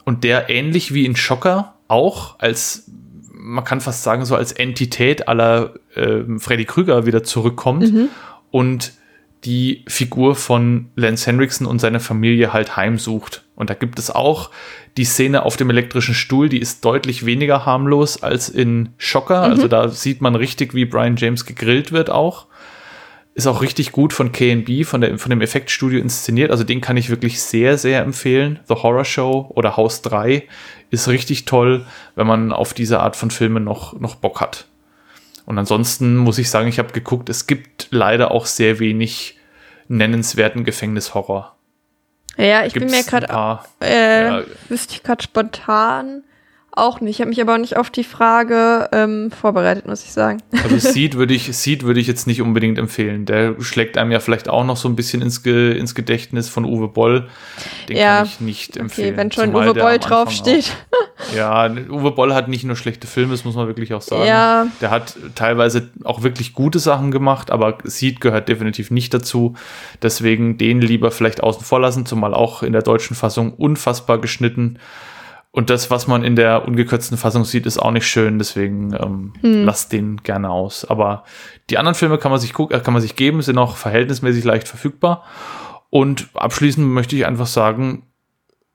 [0.03, 2.89] Und der ähnlich wie in Schocker auch als
[3.31, 7.83] man kann fast sagen, so als Entität aller ähm, Freddy Krüger wieder zurückkommt
[8.51, 8.93] und
[9.43, 13.43] die Figur von Lance Henriksen und seiner Familie halt heimsucht.
[13.55, 14.49] Und da gibt es auch
[14.97, 19.41] die Szene auf dem elektrischen Stuhl, die ist deutlich weniger harmlos als in Schocker.
[19.41, 22.47] Also da sieht man richtig, wie Brian James gegrillt wird auch.
[23.35, 26.51] Ist auch richtig gut von KNB, von, der, von dem Effektstudio inszeniert.
[26.51, 28.59] Also den kann ich wirklich sehr, sehr empfehlen.
[28.67, 30.43] The Horror Show oder Haus 3
[30.91, 34.67] ist richtig toll, wenn man auf diese Art von Filmen noch, noch Bock hat.
[35.45, 39.39] Und ansonsten muss ich sagen, ich habe geguckt, es gibt leider auch sehr wenig
[39.87, 41.52] nennenswerten Gefängnishorror.
[42.37, 43.27] Ja, ich bin mir gerade,
[43.81, 44.43] äh, Ja.
[44.69, 46.23] wüsste ich gerade spontan
[46.75, 47.15] auch nicht.
[47.15, 50.41] Ich habe mich aber auch nicht auf die Frage ähm, vorbereitet, muss ich sagen.
[50.63, 53.25] Also Seed würde ich, Seed würde ich jetzt nicht unbedingt empfehlen.
[53.25, 56.65] Der schlägt einem ja vielleicht auch noch so ein bisschen ins, Ge ins Gedächtnis von
[56.65, 57.27] Uwe Boll.
[57.89, 59.09] Den Ja, kann ich nicht empfehlen.
[59.09, 60.75] Okay, wenn schon Zumal Uwe Boll draufsteht.
[60.91, 64.25] Auch, ja, Uwe Boll hat nicht nur schlechte Filme, das muss man wirklich auch sagen.
[64.25, 64.67] Ja.
[64.81, 69.55] Der hat teilweise auch wirklich gute Sachen gemacht, aber Seed gehört definitiv nicht dazu.
[70.01, 74.79] Deswegen den lieber vielleicht außen vor lassen, zumal auch in der deutschen Fassung unfassbar geschnitten.
[75.55, 79.33] Und das, was man in der ungekürzten Fassung sieht, ist auch nicht schön, deswegen ähm,
[79.41, 79.65] Hm.
[79.65, 80.83] lasst den gerne aus.
[80.83, 81.25] Aber
[81.69, 84.43] die anderen Filme kann man sich gucken, äh, kann man sich geben, sind auch verhältnismäßig
[84.45, 85.23] leicht verfügbar.
[85.91, 88.07] Und abschließend möchte ich einfach sagen,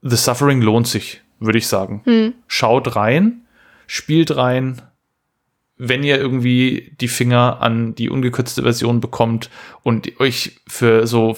[0.02, 2.02] The Suffering lohnt sich, würde ich sagen.
[2.04, 2.34] Hm.
[2.46, 3.42] Schaut rein,
[3.88, 4.80] spielt rein.
[5.78, 9.48] Wenn ihr irgendwie die Finger an die ungekürzte Version bekommt
[9.82, 11.36] und euch für so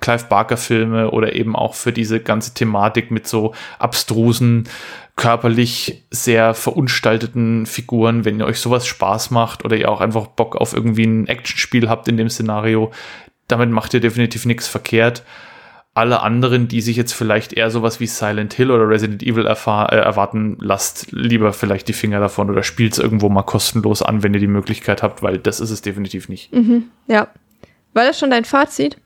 [0.00, 4.68] Clive Barker Filme oder eben auch für diese ganze Thematik mit so abstrusen,
[5.16, 10.56] körperlich sehr verunstalteten Figuren, wenn ihr euch sowas Spaß macht oder ihr auch einfach Bock
[10.56, 12.92] auf irgendwie ein Actionspiel habt in dem Szenario,
[13.48, 15.22] damit macht ihr definitiv nichts verkehrt
[15.96, 19.92] alle anderen, die sich jetzt vielleicht eher sowas wie Silent Hill oder Resident Evil erfahr
[19.92, 24.22] äh, erwarten, lasst lieber vielleicht die Finger davon oder spielt es irgendwo mal kostenlos an,
[24.22, 26.50] wenn ihr die Möglichkeit habt, weil das ist es definitiv nicht.
[27.08, 27.28] Ja.
[27.94, 28.98] War das schon dein Fazit?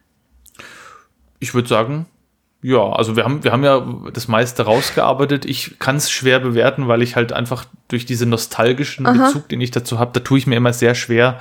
[1.38, 2.06] Ich würde sagen,
[2.62, 5.44] ja, also wir haben, wir haben ja das meiste rausgearbeitet.
[5.46, 9.26] Ich kann es schwer bewerten, weil ich halt einfach durch diesen nostalgischen Aha.
[9.26, 11.38] Bezug, den ich dazu habe, da tue ich mir immer sehr schwer,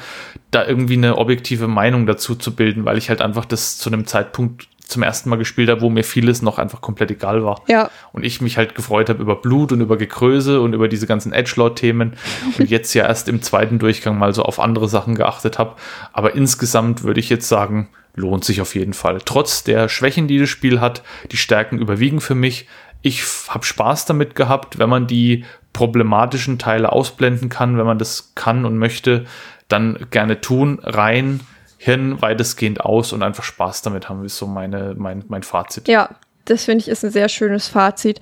[0.51, 4.05] da irgendwie eine objektive Meinung dazu zu bilden, weil ich halt einfach das zu einem
[4.05, 7.61] Zeitpunkt zum ersten Mal gespielt habe, wo mir vieles noch einfach komplett egal war.
[7.67, 7.89] Ja.
[8.11, 11.31] Und ich mich halt gefreut habe über Blut und über Gekröse und über diese ganzen
[11.31, 12.15] Edgelord-Themen
[12.57, 15.75] und jetzt ja erst im zweiten Durchgang mal so auf andere Sachen geachtet habe.
[16.11, 19.19] Aber insgesamt würde ich jetzt sagen, lohnt sich auf jeden Fall.
[19.23, 22.67] Trotz der Schwächen, die das Spiel hat, die Stärken überwiegen für mich.
[23.01, 28.33] Ich habe Spaß damit gehabt, wenn man die problematischen Teile ausblenden kann, wenn man das
[28.35, 29.25] kann und möchte,
[29.67, 31.41] dann gerne tun, rein,
[31.81, 35.87] Hirn weitestgehend aus und einfach Spaß damit haben, ist so meine, mein, mein Fazit.
[35.87, 36.09] Ja,
[36.43, 38.19] das finde ich ist ein sehr schönes Fazit.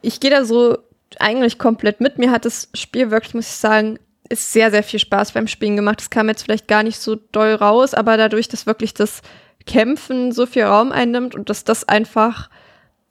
[0.00, 0.78] Ich gehe da so
[1.18, 2.16] eigentlich komplett mit.
[2.16, 3.98] Mir hat das Spiel wirklich, muss ich sagen,
[4.30, 6.00] ist sehr, sehr viel Spaß beim Spielen gemacht.
[6.00, 9.20] Das kam jetzt vielleicht gar nicht so doll raus, aber dadurch, dass wirklich das
[9.66, 12.48] Kämpfen so viel Raum einnimmt und dass das einfach,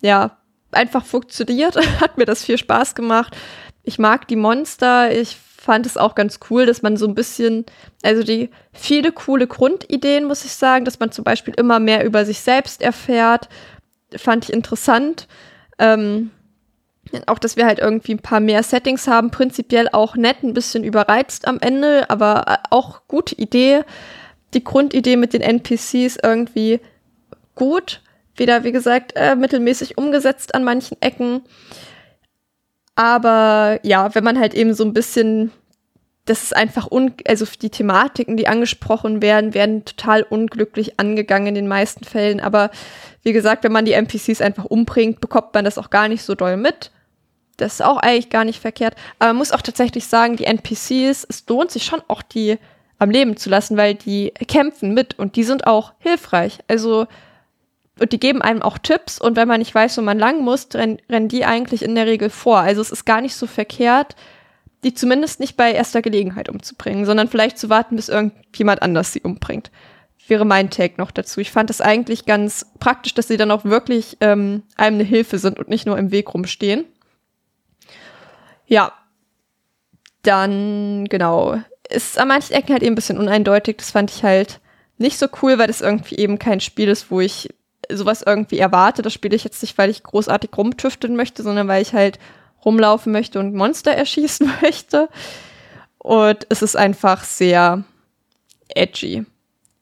[0.01, 0.37] ja,
[0.71, 3.37] einfach funktioniert, hat mir das viel Spaß gemacht.
[3.83, 5.11] Ich mag die Monster.
[5.11, 5.37] Ich
[5.67, 7.65] fand es auch ganz cool, dass man so ein bisschen,
[8.01, 12.23] also die viele coole Grundideen, muss ich sagen, dass man zum Beispiel immer mehr über
[12.23, 13.49] sich selbst erfährt,
[14.15, 15.27] fand ich interessant.
[15.77, 16.31] Ähm,
[17.25, 20.85] auch, dass wir halt irgendwie ein paar mehr Settings haben, prinzipiell auch nett, ein bisschen
[20.85, 23.81] überreizt am Ende, aber äh, auch gute Idee.
[24.53, 26.79] die Grundidee mit den NPCs irgendwie
[27.55, 28.01] gut.
[28.37, 31.41] Wieder, wie gesagt, äh, mittelmäßig umgesetzt an manchen Ecken.
[32.97, 35.51] Aber ja, wenn man halt eben so ein bisschen,
[36.25, 41.55] das ist einfach, un also die Thematiken, die angesprochen werden, werden total unglücklich angegangen in
[41.55, 42.39] den meisten Fällen.
[42.39, 42.71] Aber
[43.21, 46.33] wie gesagt, wenn man die NPCs einfach umbringt, bekommt man das auch gar nicht so
[46.33, 46.89] doll mit.
[47.57, 48.95] Das ist auch eigentlich gar nicht verkehrt.
[49.19, 52.57] Aber man muss auch tatsächlich sagen, die NPCs, es lohnt sich schon auch die
[52.97, 56.57] am Leben zu lassen, weil die kämpfen mit und die sind auch hilfreich.
[56.67, 57.05] Also,
[57.99, 60.67] und die geben einem auch Tipps und wenn man nicht weiß, wo man lang muss,
[60.73, 62.59] rennen, rennen die eigentlich in der Regel vor.
[62.59, 64.15] Also es ist gar nicht so verkehrt,
[64.83, 69.21] die zumindest nicht bei erster Gelegenheit umzubringen, sondern vielleicht zu warten, bis irgendjemand anders sie
[69.21, 69.71] umbringt.
[70.27, 71.39] Wäre mein Take noch dazu.
[71.39, 75.39] Ich fand es eigentlich ganz praktisch, dass sie dann auch wirklich ähm, einem eine Hilfe
[75.39, 76.85] sind und nicht nur im Weg rumstehen.
[78.67, 78.91] Ja.
[80.23, 81.61] Dann, genau.
[81.89, 83.77] Ist an manchen Ecken halt eben ein bisschen uneindeutig.
[83.77, 84.59] Das fand ich halt
[84.97, 87.49] nicht so cool, weil das irgendwie eben kein Spiel ist, wo ich
[87.91, 89.01] sowas irgendwie erwarte.
[89.01, 92.19] Das spiele ich jetzt nicht, weil ich großartig rumtüfteln möchte, sondern weil ich halt
[92.65, 95.09] rumlaufen möchte und Monster erschießen möchte.
[95.97, 97.83] Und es ist einfach sehr
[98.69, 99.25] edgy.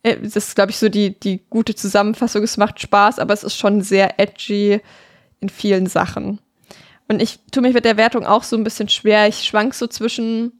[0.03, 2.43] Äh, das ist, glaube ich, so die, die gute Zusammenfassung.
[2.43, 4.81] Es macht Spaß, aber es ist schon sehr edgy
[5.39, 6.39] in vielen Sachen.
[7.07, 9.27] Und ich tue mich mit der Wertung auch so ein bisschen schwer.
[9.27, 10.59] Ich schwank so zwischen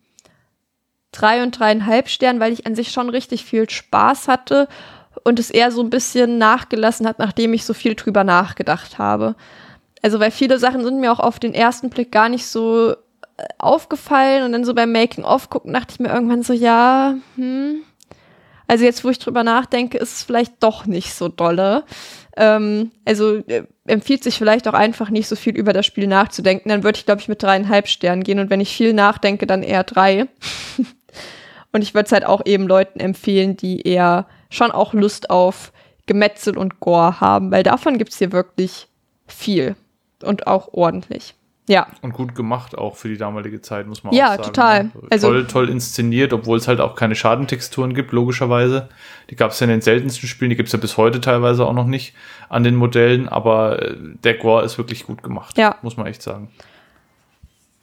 [1.12, 4.68] drei und dreieinhalb Sternen, weil ich an sich schon richtig viel Spaß hatte
[5.26, 9.36] und es eher so ein bisschen nachgelassen hat, nachdem ich so viel drüber nachgedacht habe.
[10.02, 12.96] Also, weil viele Sachen sind mir auch auf den ersten Blick gar nicht so äh,
[13.58, 17.82] aufgefallen und dann so beim Making-of gucken, dachte ich mir irgendwann so, ja, hm.
[18.68, 21.84] Also jetzt, wo ich drüber nachdenke, ist es vielleicht doch nicht so dolle.
[22.38, 26.70] Ähm, also äh, empfiehlt sich vielleicht auch einfach nicht so viel über das Spiel nachzudenken.
[26.70, 29.64] Dann würde ich, glaube ich, mit dreieinhalb Sternen gehen und wenn ich viel nachdenke, dann
[29.64, 30.28] eher drei.
[31.72, 35.72] und ich würde es halt auch eben Leuten empfehlen, die eher schon auch Lust auf
[36.06, 38.88] Gemetzel und Gore haben, weil davon gibt es hier wirklich
[39.28, 39.76] viel
[40.24, 41.36] und auch ordentlich.
[41.68, 41.88] Ja.
[42.02, 44.42] Und gut gemacht auch für die damalige Zeit, muss man ja, auch sagen.
[44.42, 44.84] Ja, total.
[44.84, 44.92] Ne?
[45.10, 48.90] Also, toll, toll inszeniert, obwohl es halt auch keine Schadentexturen gibt, logischerweise.
[49.32, 51.66] Die gab es ja in den seltensten Spielen, die gibt es ja bis heute teilweise
[51.66, 52.14] auch noch nicht
[52.50, 55.76] an den Modellen, aber äh, der Gore ist wirklich gut gemacht, ja.
[55.82, 56.50] muss man echt sagen.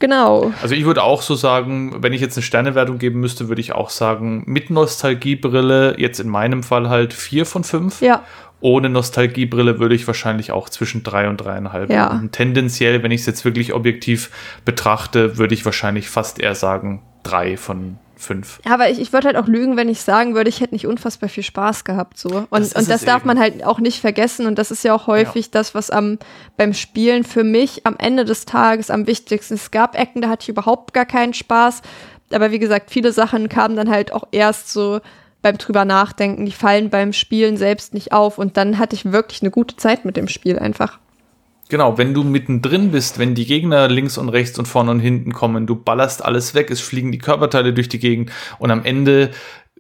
[0.03, 0.53] Genau.
[0.61, 3.73] Also ich würde auch so sagen, wenn ich jetzt eine Sternewertung geben müsste, würde ich
[3.73, 8.03] auch sagen, mit Nostalgiebrille, jetzt in meinem Fall halt vier von fünf.
[8.03, 8.25] Ja
[8.65, 11.91] ohne Nostalgiebrille würde ich wahrscheinlich auch zwischen drei und dreieinhalb.
[11.91, 12.13] Ja.
[12.13, 14.31] Und tendenziell, wenn ich es jetzt wirklich objektiv
[14.65, 18.61] betrachte, würde ich wahrscheinlich fast eher sagen drei von fünf.
[18.65, 21.29] Aber ich, ich würde halt auch lügen, wenn ich sagen würde, ich hätte nicht unfassbar
[21.29, 22.47] viel Spaß gehabt so.
[22.51, 23.29] Und das, und das darf eben.
[23.29, 24.47] man halt auch nicht vergessen.
[24.47, 25.51] Und das ist ja auch häufig ja.
[25.53, 26.19] das, was am
[26.57, 29.63] beim Spielen für mich am Ende des Tages am wichtigsten ist.
[29.63, 31.83] Es gab Ecken, da hatte ich überhaupt gar keinen Spaß.
[32.33, 35.01] Aber wie gesagt, viele Sachen kamen dann halt auch erst so
[35.43, 39.43] beim drüber nachdenken, die fallen beim Spielen selbst nicht auf und dann hatte ich wirklich
[39.43, 40.99] eine gute Zeit mit dem Spiel einfach.
[41.73, 45.33] Genau, wenn du mittendrin bist, wenn die Gegner links und rechts und vorne und hinten
[45.33, 49.31] kommen, du ballerst alles weg, es fliegen die Körperteile durch die Gegend und am Ende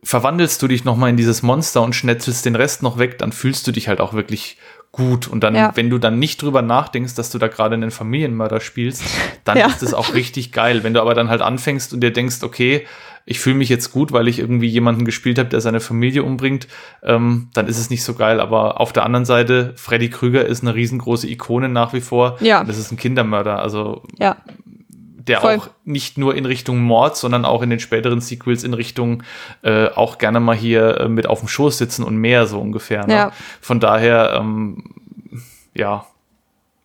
[0.02, 3.66] verwandelst du dich nochmal in dieses Monster und schnetzelst den Rest noch weg, dann fühlst
[3.66, 4.56] du dich halt auch wirklich
[4.90, 5.28] gut.
[5.28, 5.73] Und dann, ja.
[5.74, 9.02] wenn du dann nicht drüber nachdenkst, dass du da gerade einen Familienmörder spielst,
[9.44, 9.66] dann ja.
[9.66, 10.85] ist es auch richtig geil.
[10.85, 12.86] Wenn du aber dann halt anfängst und dir denkst, okay,
[13.24, 16.66] ich fühle mich jetzt gut, weil ich irgendwie jemanden gespielt habe, der seine Familie umbringt,
[17.03, 18.40] ähm, dann ist es nicht so geil.
[18.40, 22.36] Aber auf der anderen Seite, Freddy Krüger ist eine riesengroße Ikone nach wie vor.
[22.40, 22.61] Ja.
[22.61, 23.61] Und das ist ein Kindermörder.
[23.61, 24.36] Also ja.
[25.16, 25.57] der Voll.
[25.57, 29.23] auch nicht nur in Richtung Mord, sondern auch in den späteren Sequels in Richtung
[29.62, 33.07] äh, auch gerne mal hier äh, mit auf dem Schoß sitzen und mehr so ungefähr.
[33.07, 33.15] Ne?
[33.15, 33.32] Ja.
[33.61, 34.85] Von daher, ähm,
[35.74, 36.07] ja,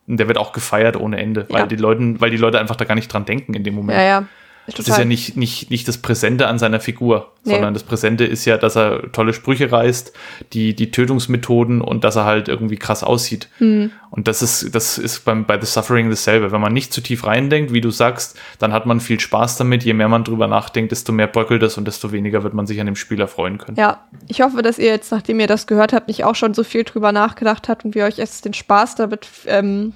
[0.05, 1.68] der wird auch gefeiert ohne Ende, weil ja.
[1.68, 3.97] die Leute, weil die Leute einfach da gar nicht dran denken in dem Moment.
[3.97, 4.23] Ja, ja.
[4.68, 4.84] Total.
[4.84, 7.53] Das ist ja nicht, nicht, nicht das Präsente an seiner Figur, nee.
[7.53, 10.11] sondern das Präsente ist ja, dass er tolle Sprüche reißt,
[10.52, 13.48] die, die Tötungsmethoden und dass er halt irgendwie krass aussieht.
[13.60, 13.91] Mhm.
[14.10, 16.52] Und das ist, das ist beim, bei The Suffering dasselbe.
[16.52, 19.84] Wenn man nicht zu tief reindenkt, wie du sagst, dann hat man viel Spaß damit.
[19.84, 22.81] Je mehr man drüber nachdenkt, desto mehr bröckelt es und desto weniger wird man sich
[22.81, 23.77] an dem Spiel erfreuen können.
[23.77, 26.65] Ja, ich hoffe, dass ihr jetzt, nachdem ihr das gehört habt, nicht auch schon so
[26.65, 29.94] viel drüber nachgedacht habt und wir euch jetzt den Spaß damit ähm,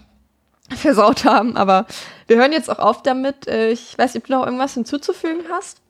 [0.75, 1.57] versaut haben.
[1.57, 1.85] Aber
[2.27, 3.47] wir hören jetzt auch auf damit.
[3.47, 5.81] Äh, ich weiß nicht, ob du noch irgendwas hinzuzufügen hast.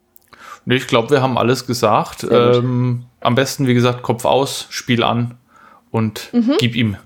[0.66, 2.26] Nee, ich glaube, wir haben alles gesagt.
[2.30, 5.38] Ähm, am besten, wie gesagt, Kopf aus, Spiel an
[5.92, 6.56] und mhm.
[6.60, 6.98] gib ihm.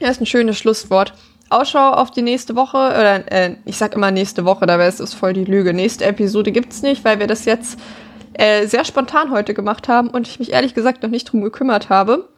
[0.00, 1.14] Ja, ist ein schönes Schlusswort.
[1.50, 5.14] Ausschau auf die nächste Woche, oder äh, ich sag immer nächste Woche, dabei ist es
[5.14, 5.74] voll die Lüge.
[5.74, 7.78] Nächste Episode gibt's nicht, weil wir das jetzt
[8.32, 11.90] äh, sehr spontan heute gemacht haben und ich mich ehrlich gesagt noch nicht drum gekümmert
[11.90, 12.28] habe.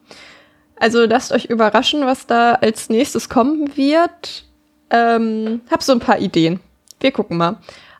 [0.79, 4.45] Also lasst euch überraschen, was da als nächstes kommen wird.
[4.91, 6.61] Ähm, hab so ein paar Ideen.
[7.01, 7.57] Wir gucken mal.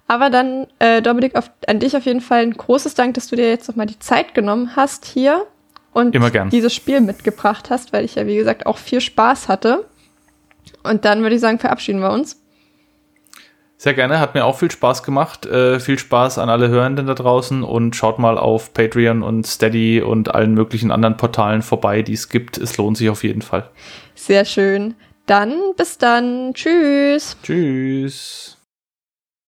[0.09, 3.37] Aber dann, äh, Dominik, auf, an dich auf jeden Fall ein großes Dank, dass du
[3.37, 5.47] dir jetzt nochmal die Zeit genommen hast hier
[5.93, 6.15] und
[6.53, 9.87] dieses Spiel mitgebracht hast, weil ich ja, wie gesagt, auch viel Spaß hatte.
[10.83, 12.41] Und dann würde ich sagen, verabschieden wir uns.
[13.79, 15.45] Sehr gerne, hat mir auch viel Spaß gemacht.
[15.45, 20.01] Äh, viel Spaß an alle Hörenden da draußen und schaut mal auf Patreon und Steady
[20.01, 22.57] und allen möglichen anderen Portalen vorbei, die es gibt.
[22.57, 23.69] Es lohnt sich auf jeden Fall.
[24.15, 24.95] Sehr schön.
[25.27, 26.55] Dann bis dann.
[26.55, 27.37] Tschüss.
[27.43, 28.56] Tschüss.